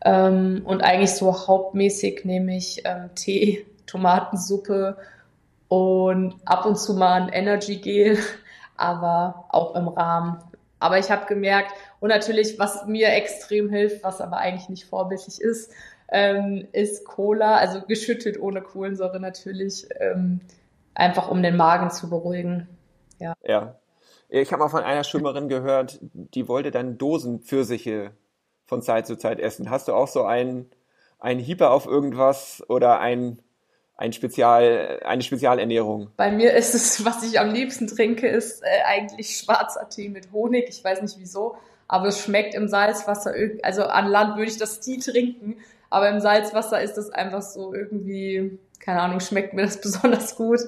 Ähm, 0.04 0.62
und 0.64 0.82
eigentlich 0.82 1.12
so 1.12 1.46
hauptmäßig 1.46 2.24
nehme 2.24 2.56
ich 2.56 2.82
ähm, 2.84 3.10
Tee, 3.14 3.66
Tomatensuppe 3.86 4.96
und 5.68 6.34
ab 6.44 6.66
und 6.66 6.78
zu 6.78 6.94
mal 6.94 7.22
ein 7.22 7.28
Energy 7.28 7.76
Gel, 7.76 8.18
aber 8.76 9.44
auch 9.50 9.76
im 9.76 9.88
Rahmen. 9.88 10.38
Aber 10.80 10.98
ich 10.98 11.10
habe 11.10 11.26
gemerkt, 11.26 11.72
und 12.00 12.08
natürlich, 12.08 12.58
was 12.58 12.86
mir 12.86 13.08
extrem 13.08 13.68
hilft, 13.68 14.02
was 14.02 14.20
aber 14.20 14.38
eigentlich 14.38 14.70
nicht 14.70 14.86
vorbildlich 14.86 15.40
ist, 15.40 15.70
ähm, 16.10 16.66
ist 16.72 17.04
Cola, 17.04 17.56
also 17.56 17.82
geschüttet 17.82 18.40
ohne 18.40 18.62
Kohlensäure 18.62 19.20
natürlich, 19.20 19.86
ähm, 20.00 20.40
einfach 20.94 21.30
um 21.30 21.42
den 21.42 21.56
Magen 21.56 21.90
zu 21.90 22.10
beruhigen. 22.10 22.68
Ja. 23.18 23.34
ja. 23.44 23.76
Ich 24.28 24.52
habe 24.52 24.62
mal 24.62 24.68
von 24.68 24.84
einer 24.84 25.04
Schwimmerin 25.04 25.48
gehört, 25.48 25.98
die 26.02 26.46
wollte 26.46 26.70
dann 26.70 26.98
Dosen 26.98 27.40
Pfirsiche 27.40 28.12
von 28.66 28.82
Zeit 28.82 29.06
zu 29.06 29.16
Zeit 29.16 29.40
essen. 29.40 29.70
Hast 29.70 29.88
du 29.88 29.92
auch 29.92 30.06
so 30.06 30.22
einen, 30.22 30.70
einen 31.18 31.40
Hieper 31.40 31.72
auf 31.72 31.86
irgendwas 31.86 32.62
oder 32.68 33.00
ein, 33.00 33.42
ein 33.96 34.12
Spezial, 34.12 35.00
eine 35.04 35.22
Spezialernährung? 35.22 36.10
Bei 36.16 36.30
mir 36.30 36.54
ist 36.54 36.74
es, 36.76 37.04
was 37.04 37.24
ich 37.24 37.40
am 37.40 37.52
liebsten 37.52 37.88
trinke, 37.88 38.28
ist 38.28 38.62
äh, 38.62 38.82
eigentlich 38.86 39.36
schwarzer 39.36 39.88
Tee 39.88 40.08
mit 40.08 40.30
Honig. 40.32 40.68
Ich 40.68 40.84
weiß 40.84 41.02
nicht 41.02 41.18
wieso, 41.18 41.56
aber 41.88 42.06
es 42.06 42.22
schmeckt 42.22 42.54
im 42.54 42.68
Salzwasser. 42.68 43.34
Also 43.62 43.82
an 43.84 44.06
Land 44.06 44.36
würde 44.36 44.52
ich 44.52 44.58
das 44.58 44.78
Tee 44.78 44.98
trinken, 44.98 45.56
aber 45.90 46.08
im 46.08 46.20
Salzwasser 46.20 46.80
ist 46.80 46.96
es 46.96 47.10
einfach 47.10 47.42
so 47.42 47.74
irgendwie, 47.74 48.60
keine 48.80 49.00
Ahnung, 49.02 49.20
schmeckt 49.20 49.54
mir 49.54 49.62
das 49.62 49.80
besonders 49.80 50.36
gut. 50.36 50.60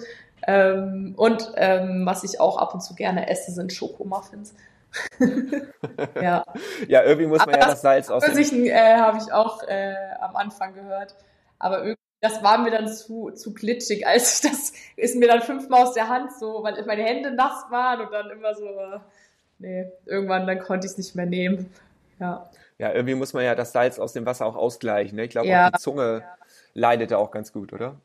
Ähm, 0.47 1.15
und 1.17 1.53
ähm, 1.57 2.05
was 2.05 2.25
ich 2.25 2.41
auch 2.41 2.59
ab 2.59 2.75
und 2.75 2.81
zu 2.81 2.95
gerne 2.95 3.29
esse, 3.29 3.53
sind 3.53 3.73
Schokomuffins. 3.73 4.55
ja. 6.21 6.45
ja, 6.87 7.03
irgendwie 7.03 7.27
muss 7.27 7.39
man 7.39 7.55
Aber 7.55 7.59
ja 7.59 7.67
das 7.71 7.81
Salz 7.81 8.11
aus. 8.11 8.25
Pfirsichen 8.25 8.67
äh, 8.67 8.97
habe 8.97 9.19
ich 9.19 9.33
auch 9.33 9.63
äh, 9.63 9.95
am 10.21 10.37
Anfang 10.37 10.75
gehört. 10.75 11.15
Aber 11.59 11.79
irgendwie, 11.79 11.99
das 12.21 12.43
war 12.43 12.59
mir 12.59 12.71
dann 12.71 12.89
zu, 12.89 13.31
zu 13.31 13.55
glitschig, 13.55 14.07
als 14.07 14.43
ich 14.43 14.51
das, 14.51 14.73
ist 14.97 15.17
mir 15.17 15.29
dann 15.29 15.43
fünfmal 15.43 15.83
aus 15.83 15.95
der 15.95 16.09
Hand 16.09 16.33
so, 16.39 16.63
weil 16.63 16.83
meine 16.87 17.05
Hände 17.05 17.33
nass 17.33 17.65
waren 17.71 18.01
und 18.01 18.13
dann 18.13 18.31
immer 18.31 18.55
so, 18.55 18.67
äh, 18.67 18.99
nee, 19.59 19.91
irgendwann 20.07 20.47
dann 20.47 20.59
konnte 20.59 20.87
ich 20.87 20.93
es 20.93 20.99
nicht 20.99 21.15
mehr 21.15 21.27
nehmen. 21.27 21.73
Ja. 22.19 22.51
Ja, 22.79 22.93
irgendwie 22.93 23.15
muss 23.15 23.33
man 23.33 23.45
ja 23.45 23.55
das 23.55 23.73
Salz 23.73 23.99
aus 24.01 24.13
dem 24.13 24.27
Wasser 24.27 24.45
auch 24.45 24.57
ausgleichen. 24.57 25.17
Ne? 25.17 25.25
Ich 25.25 25.31
glaube, 25.31 25.47
ja. 25.47 25.69
auch 25.69 25.73
die 25.73 25.79
Zunge 25.79 26.23
ja. 26.25 26.42
Leidet 26.75 27.11
da 27.11 27.19
auch 27.19 27.31
ganz 27.31 27.53
gut, 27.53 27.73
oder? 27.73 27.97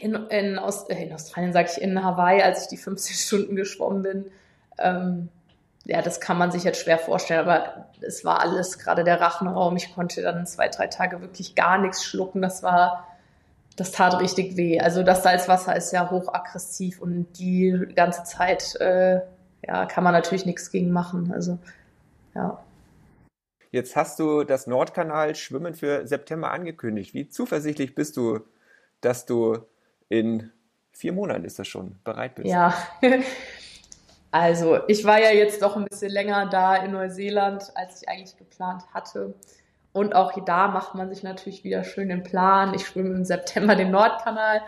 In, 0.00 0.14
in, 0.14 0.58
Ost, 0.58 0.90
äh, 0.90 1.04
in 1.04 1.12
Australien, 1.12 1.52
sage 1.52 1.70
ich, 1.72 1.80
in 1.80 2.02
Hawaii, 2.02 2.42
als 2.42 2.62
ich 2.62 2.68
die 2.68 2.76
15 2.76 3.16
Stunden 3.16 3.56
geschwommen 3.56 4.02
bin, 4.02 4.24
ähm, 4.78 5.28
ja, 5.84 6.00
das 6.00 6.20
kann 6.20 6.38
man 6.38 6.50
sich 6.50 6.64
jetzt 6.64 6.80
schwer 6.80 6.98
vorstellen, 6.98 7.40
aber 7.40 7.88
es 8.00 8.24
war 8.24 8.40
alles 8.40 8.78
gerade 8.78 9.04
der 9.04 9.20
Rachenraum. 9.20 9.76
Ich 9.76 9.94
konnte 9.94 10.22
dann 10.22 10.46
zwei, 10.46 10.68
drei 10.68 10.86
Tage 10.86 11.20
wirklich 11.20 11.54
gar 11.54 11.76
nichts 11.78 12.04
schlucken. 12.04 12.40
Das 12.40 12.62
war, 12.62 13.06
das 13.76 13.92
tat 13.92 14.18
richtig 14.18 14.56
weh. 14.56 14.80
Also 14.80 15.02
das 15.02 15.22
Salzwasser 15.22 15.76
ist 15.76 15.92
ja 15.92 16.10
hochaggressiv 16.10 17.02
und 17.02 17.26
die 17.38 17.86
ganze 17.94 18.24
Zeit, 18.24 18.76
äh, 18.76 19.20
ja, 19.66 19.84
kann 19.84 20.04
man 20.04 20.14
natürlich 20.14 20.46
nichts 20.46 20.70
gegen 20.70 20.90
machen. 20.90 21.32
Also, 21.34 21.58
ja. 22.34 22.63
Jetzt 23.74 23.96
hast 23.96 24.20
du 24.20 24.44
das 24.44 24.68
Nordkanal 24.68 25.34
Schwimmen 25.34 25.74
für 25.74 26.06
September 26.06 26.52
angekündigt. 26.52 27.12
Wie 27.12 27.28
zuversichtlich 27.28 27.96
bist 27.96 28.16
du, 28.16 28.38
dass 29.00 29.26
du 29.26 29.58
in 30.08 30.52
vier 30.92 31.12
Monaten 31.12 31.44
ist 31.44 31.58
das 31.58 31.66
schon 31.66 31.98
bereit 32.04 32.36
bist? 32.36 32.48
Ja, 32.48 32.72
Also, 34.30 34.78
ich 34.86 35.04
war 35.04 35.20
ja 35.20 35.30
jetzt 35.30 35.60
doch 35.60 35.76
ein 35.76 35.86
bisschen 35.86 36.10
länger 36.10 36.46
da 36.46 36.76
in 36.76 36.92
Neuseeland, 36.92 37.72
als 37.74 38.02
ich 38.02 38.08
eigentlich 38.08 38.36
geplant 38.36 38.82
hatte. 38.92 39.34
Und 39.92 40.14
auch 40.14 40.32
da 40.44 40.68
macht 40.68 40.94
man 40.94 41.08
sich 41.08 41.24
natürlich 41.24 41.64
wieder 41.64 41.82
schön 41.82 42.10
den 42.10 42.22
Plan. 42.22 42.74
Ich 42.74 42.86
schwimme 42.86 43.10
im 43.10 43.24
September 43.24 43.74
den 43.74 43.90
Nordkanal. 43.90 44.62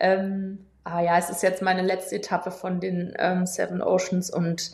Ähm, 0.00 0.66
aber 0.84 1.00
ja, 1.00 1.18
es 1.18 1.28
ist 1.28 1.42
jetzt 1.42 1.60
meine 1.60 1.82
letzte 1.82 2.16
Etappe 2.16 2.50
von 2.50 2.80
den 2.80 3.14
ähm, 3.18 3.46
Seven 3.46 3.82
Oceans 3.82 4.30
und 4.30 4.72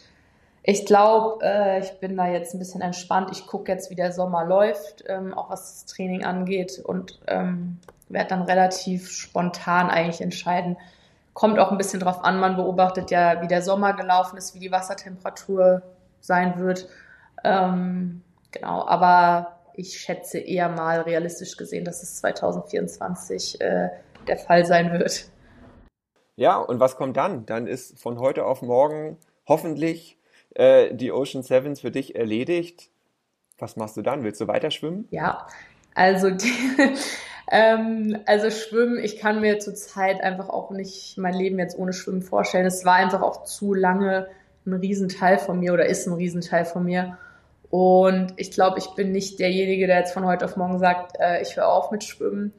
ich 0.62 0.86
glaube, 0.86 1.44
äh, 1.44 1.80
ich 1.80 1.90
bin 2.00 2.16
da 2.16 2.28
jetzt 2.28 2.54
ein 2.54 2.58
bisschen 2.58 2.80
entspannt. 2.80 3.30
Ich 3.32 3.46
gucke 3.46 3.70
jetzt, 3.72 3.90
wie 3.90 3.94
der 3.94 4.12
Sommer 4.12 4.44
läuft, 4.44 5.04
ähm, 5.08 5.34
auch 5.34 5.50
was 5.50 5.84
das 5.84 5.86
Training 5.86 6.24
angeht 6.24 6.80
und 6.84 7.20
ähm, 7.26 7.78
werde 8.08 8.28
dann 8.28 8.42
relativ 8.42 9.10
spontan 9.10 9.90
eigentlich 9.90 10.20
entscheiden, 10.20 10.76
Kommt 11.34 11.58
auch 11.58 11.70
ein 11.70 11.78
bisschen 11.78 12.00
drauf 12.00 12.24
an, 12.24 12.40
man 12.40 12.56
beobachtet 12.56 13.10
ja, 13.10 13.40
wie 13.40 13.48
der 13.48 13.62
Sommer 13.62 13.94
gelaufen 13.94 14.36
ist, 14.36 14.54
wie 14.54 14.58
die 14.58 14.70
Wassertemperatur 14.70 15.82
sein 16.20 16.58
wird. 16.58 16.88
Ähm, 17.42 18.22
genau, 18.50 18.86
aber 18.86 19.58
ich 19.74 19.98
schätze 19.98 20.38
eher 20.38 20.68
mal 20.68 21.00
realistisch 21.00 21.56
gesehen, 21.56 21.86
dass 21.86 22.02
es 22.02 22.16
2024 22.16 23.62
äh, 23.62 23.88
der 24.26 24.36
Fall 24.36 24.66
sein 24.66 24.92
wird. 24.92 25.24
Ja, 26.36 26.58
und 26.58 26.80
was 26.80 26.96
kommt 26.96 27.16
dann? 27.16 27.46
Dann 27.46 27.66
ist 27.66 27.98
von 27.98 28.18
heute 28.18 28.44
auf 28.44 28.60
morgen 28.60 29.16
hoffentlich 29.46 30.18
äh, 30.54 30.94
die 30.94 31.12
Ocean 31.12 31.42
Sevens 31.42 31.80
für 31.80 31.90
dich 31.90 32.14
erledigt. 32.14 32.90
Was 33.58 33.76
machst 33.76 33.96
du 33.96 34.02
dann? 34.02 34.24
Willst 34.24 34.40
du 34.40 34.48
weiter 34.48 34.70
schwimmen? 34.70 35.06
Ja, 35.10 35.46
also 35.94 36.30
die, 36.30 36.52
ähm, 37.50 38.18
also 38.26 38.50
Schwimmen, 38.50 38.98
ich 38.98 39.18
kann 39.18 39.40
mir 39.40 39.58
zurzeit 39.58 40.20
einfach 40.20 40.48
auch 40.48 40.70
nicht 40.70 41.16
mein 41.18 41.34
Leben 41.34 41.58
jetzt 41.58 41.78
ohne 41.78 41.92
Schwimmen 41.92 42.22
vorstellen. 42.22 42.66
Es 42.66 42.84
war 42.84 42.94
einfach 42.94 43.22
auch 43.22 43.44
zu 43.44 43.74
lange 43.74 44.28
ein 44.66 44.74
Riesenteil 44.74 45.38
von 45.38 45.58
mir 45.58 45.72
oder 45.72 45.86
ist 45.86 46.06
ein 46.06 46.14
Riesenteil 46.14 46.64
von 46.64 46.84
mir. 46.84 47.18
Und 47.70 48.34
ich 48.36 48.50
glaube, 48.50 48.78
ich 48.78 48.90
bin 48.90 49.12
nicht 49.12 49.38
derjenige, 49.38 49.86
der 49.86 49.98
jetzt 49.98 50.12
von 50.12 50.26
heute 50.26 50.44
auf 50.44 50.56
morgen 50.56 50.78
sagt, 50.78 51.16
äh, 51.18 51.40
ich 51.40 51.56
höre 51.56 51.68
auf 51.68 51.90
mit 51.90 52.04
Schwimmen. 52.04 52.52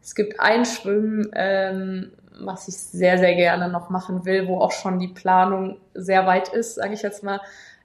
Es 0.00 0.14
gibt 0.14 0.40
ein 0.40 0.64
Schwimmen, 0.64 1.30
ähm, 1.34 2.12
was 2.46 2.68
ich 2.68 2.76
sehr, 2.76 3.18
sehr 3.18 3.34
gerne 3.34 3.68
noch 3.68 3.90
machen 3.90 4.24
will, 4.24 4.48
wo 4.48 4.58
auch 4.60 4.72
schon 4.72 4.98
die 4.98 5.08
Planung 5.08 5.78
sehr 5.94 6.26
weit 6.26 6.48
ist, 6.48 6.76
sage 6.76 6.94
ich 6.94 7.02
jetzt 7.02 7.22
mal. 7.22 7.40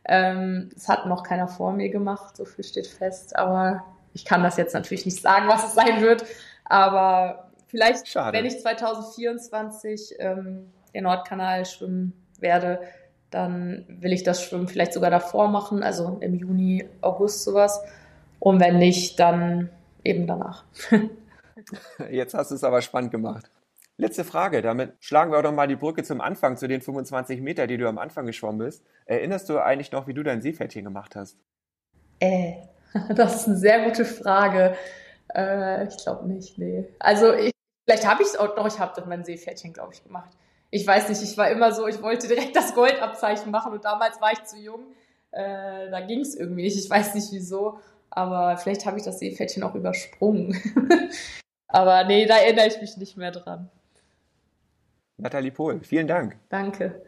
Ähm, 0.06 0.70
es 0.76 0.88
hat 0.88 1.06
noch 1.06 1.24
keiner 1.24 1.48
vor 1.48 1.74
mir 1.74 1.90
gemacht, 1.90 2.38
so 2.38 2.46
viel 2.46 2.64
steht 2.64 2.88
fest, 2.88 3.36
aber 3.36 3.84
ich 4.14 4.26
kann 4.26 4.44
das 4.44 4.58
jetzt 4.58 4.74
natürlich 4.74 5.06
nicht 5.06 5.22
sagen, 5.22 5.48
was 5.48 5.68
es 5.68 5.76
sein 5.76 6.02
wird, 6.02 6.26
aber 6.66 7.50
vielleicht, 7.68 8.08
Schade. 8.08 8.38
wenn 8.38 8.46
ich 8.46 8.60
2024 8.60 10.16
ähm, 10.20 10.72
den 10.94 11.04
Nordkanal 11.04 11.66
schwimmen 11.66 12.14
werde, 12.40 12.80
dann 13.30 13.86
will 13.88 14.14
ich 14.14 14.24
das 14.24 14.42
Schwimmen 14.42 14.68
vielleicht 14.68 14.94
sogar 14.94 15.12
davor 15.12 15.50
machen, 15.50 15.84
also 15.84 16.18
im 16.22 16.36
Juni, 16.36 16.88
August 17.02 17.44
sowas. 17.44 17.82
Und 18.40 18.60
wenn 18.60 18.78
nicht, 18.78 19.20
dann 19.20 19.70
eben 20.04 20.28
danach. 20.28 20.64
Jetzt 22.10 22.34
hast 22.34 22.52
du 22.52 22.56
es 22.56 22.64
aber 22.64 22.82
spannend 22.82 23.12
gemacht. 23.12 23.50
Letzte 24.00 24.24
Frage, 24.24 24.62
damit 24.62 24.94
schlagen 25.00 25.32
wir 25.32 25.40
auch 25.40 25.44
noch 25.44 25.54
mal 25.54 25.68
die 25.68 25.76
Brücke 25.76 26.04
zum 26.04 26.22
Anfang, 26.22 26.56
zu 26.56 26.68
den 26.68 26.82
25 26.82 27.42
Meter, 27.42 27.66
die 27.66 27.78
du 27.78 27.90
am 27.90 27.98
Anfang 27.98 28.28
geschwommen 28.28 28.60
bist. 28.60 28.86
Erinnerst 29.06 29.50
du 29.50 29.58
eigentlich 29.58 29.92
noch, 29.92 30.06
wie 30.08 30.14
du 30.14 30.22
dein 30.22 30.42
Seepferdchen 30.42 30.84
gemacht 30.84 31.16
hast? 31.16 31.38
Äh, 32.20 32.54
Das 33.16 33.36
ist 33.36 33.48
eine 33.48 33.58
sehr 33.58 33.84
gute 33.86 34.06
Frage. 34.06 34.76
Äh, 35.34 35.88
ich 35.88 35.98
glaube 35.98 36.28
nicht, 36.28 36.58
nee. 36.58 36.86
Also 37.00 37.34
ich, 37.34 37.52
vielleicht 37.86 38.08
habe 38.08 38.24
ich 38.24 38.30
es 38.30 38.38
auch, 38.38 38.56
doch, 38.56 38.68
ich 38.68 38.80
habe 38.80 39.04
mein 39.08 39.24
Seepferdchen, 39.24 39.74
glaube 39.74 39.94
ich, 39.94 40.04
gemacht. 40.04 40.30
Ich 40.70 40.86
weiß 40.86 41.10
nicht, 41.10 41.22
ich 41.24 41.38
war 41.38 41.50
immer 41.50 41.72
so, 41.72 41.88
ich 41.88 42.02
wollte 42.02 42.28
direkt 42.28 42.56
das 42.56 42.74
Goldabzeichen 42.74 43.52
machen 43.52 43.74
und 43.74 43.86
damals 43.86 44.22
war 44.22 44.32
ich 44.32 44.44
zu 44.44 44.58
jung. 44.58 44.82
Äh, 45.32 45.90
da 45.90 46.02
ging 46.02 46.22
es 46.22 46.36
irgendwie 46.36 46.64
nicht, 46.64 46.78
ich 46.78 46.90
weiß 46.90 47.16
nicht 47.16 47.32
wieso, 47.32 47.80
aber 48.10 48.58
vielleicht 48.58 48.86
habe 48.86 48.98
ich 48.98 49.04
das 49.04 49.20
Seepferdchen 49.20 49.64
auch 49.64 49.76
übersprungen. 49.76 50.56
aber 51.68 52.06
nee, 52.06 52.26
da 52.26 52.38
erinnere 52.38 52.68
ich 52.68 52.82
mich 52.82 52.98
nicht 52.98 53.18
mehr 53.18 53.32
dran. 53.32 53.70
Nathalie 55.18 55.52
Pohl, 55.52 55.80
vielen 55.84 56.08
Dank. 56.08 56.38
Danke. 56.50 57.02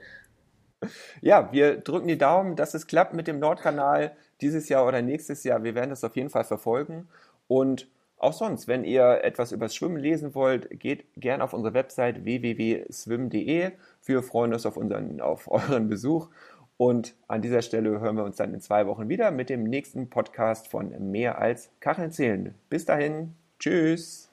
Ja, 1.22 1.52
wir 1.52 1.78
drücken 1.78 2.08
die 2.08 2.18
Daumen, 2.18 2.56
dass 2.56 2.74
es 2.74 2.88
klappt 2.88 3.14
mit 3.14 3.28
dem 3.28 3.40
Nordkanal 3.40 4.16
dieses 4.42 4.70
Jahr 4.70 4.88
oder 4.88 5.02
nächstes 5.02 5.44
Jahr. 5.44 5.64
Wir 5.64 5.76
werden 5.76 5.90
das 5.90 6.04
auf 6.04 6.16
jeden 6.16 6.30
Fall 6.30 6.46
verfolgen. 6.46 7.08
Und 7.48 7.88
auch 8.18 8.34
sonst, 8.34 8.68
wenn 8.68 8.84
ihr 8.84 9.24
etwas 9.24 9.52
über 9.52 9.66
das 9.66 9.76
Schwimmen 9.76 9.98
lesen 9.98 10.36
wollt, 10.36 10.70
geht 10.80 11.06
gerne 11.16 11.44
auf 11.44 11.54
unsere 11.54 11.74
Website 11.74 12.24
www.swim.de. 12.26 13.72
Wir 14.06 14.24
freuen 14.24 14.54
uns 14.54 14.66
auf, 14.66 14.78
unseren, 14.78 15.22
auf 15.22 15.50
euren 15.50 15.88
Besuch. 15.88 16.30
Und 16.78 17.16
an 17.28 17.42
dieser 17.42 17.62
Stelle 17.62 18.00
hören 18.00 18.16
wir 18.16 18.24
uns 18.24 18.38
dann 18.38 18.54
in 18.54 18.62
zwei 18.62 18.88
Wochen 18.88 19.10
wieder 19.10 19.32
mit 19.32 19.50
dem 19.50 19.64
nächsten 19.64 20.10
Podcast 20.10 20.70
von 20.70 21.12
Mehr 21.12 21.40
als 21.40 21.72
Kacheln 21.82 22.12
zählen. 22.12 22.56
Bis 22.70 22.86
dahin, 22.86 23.36
tschüss. 23.60 24.29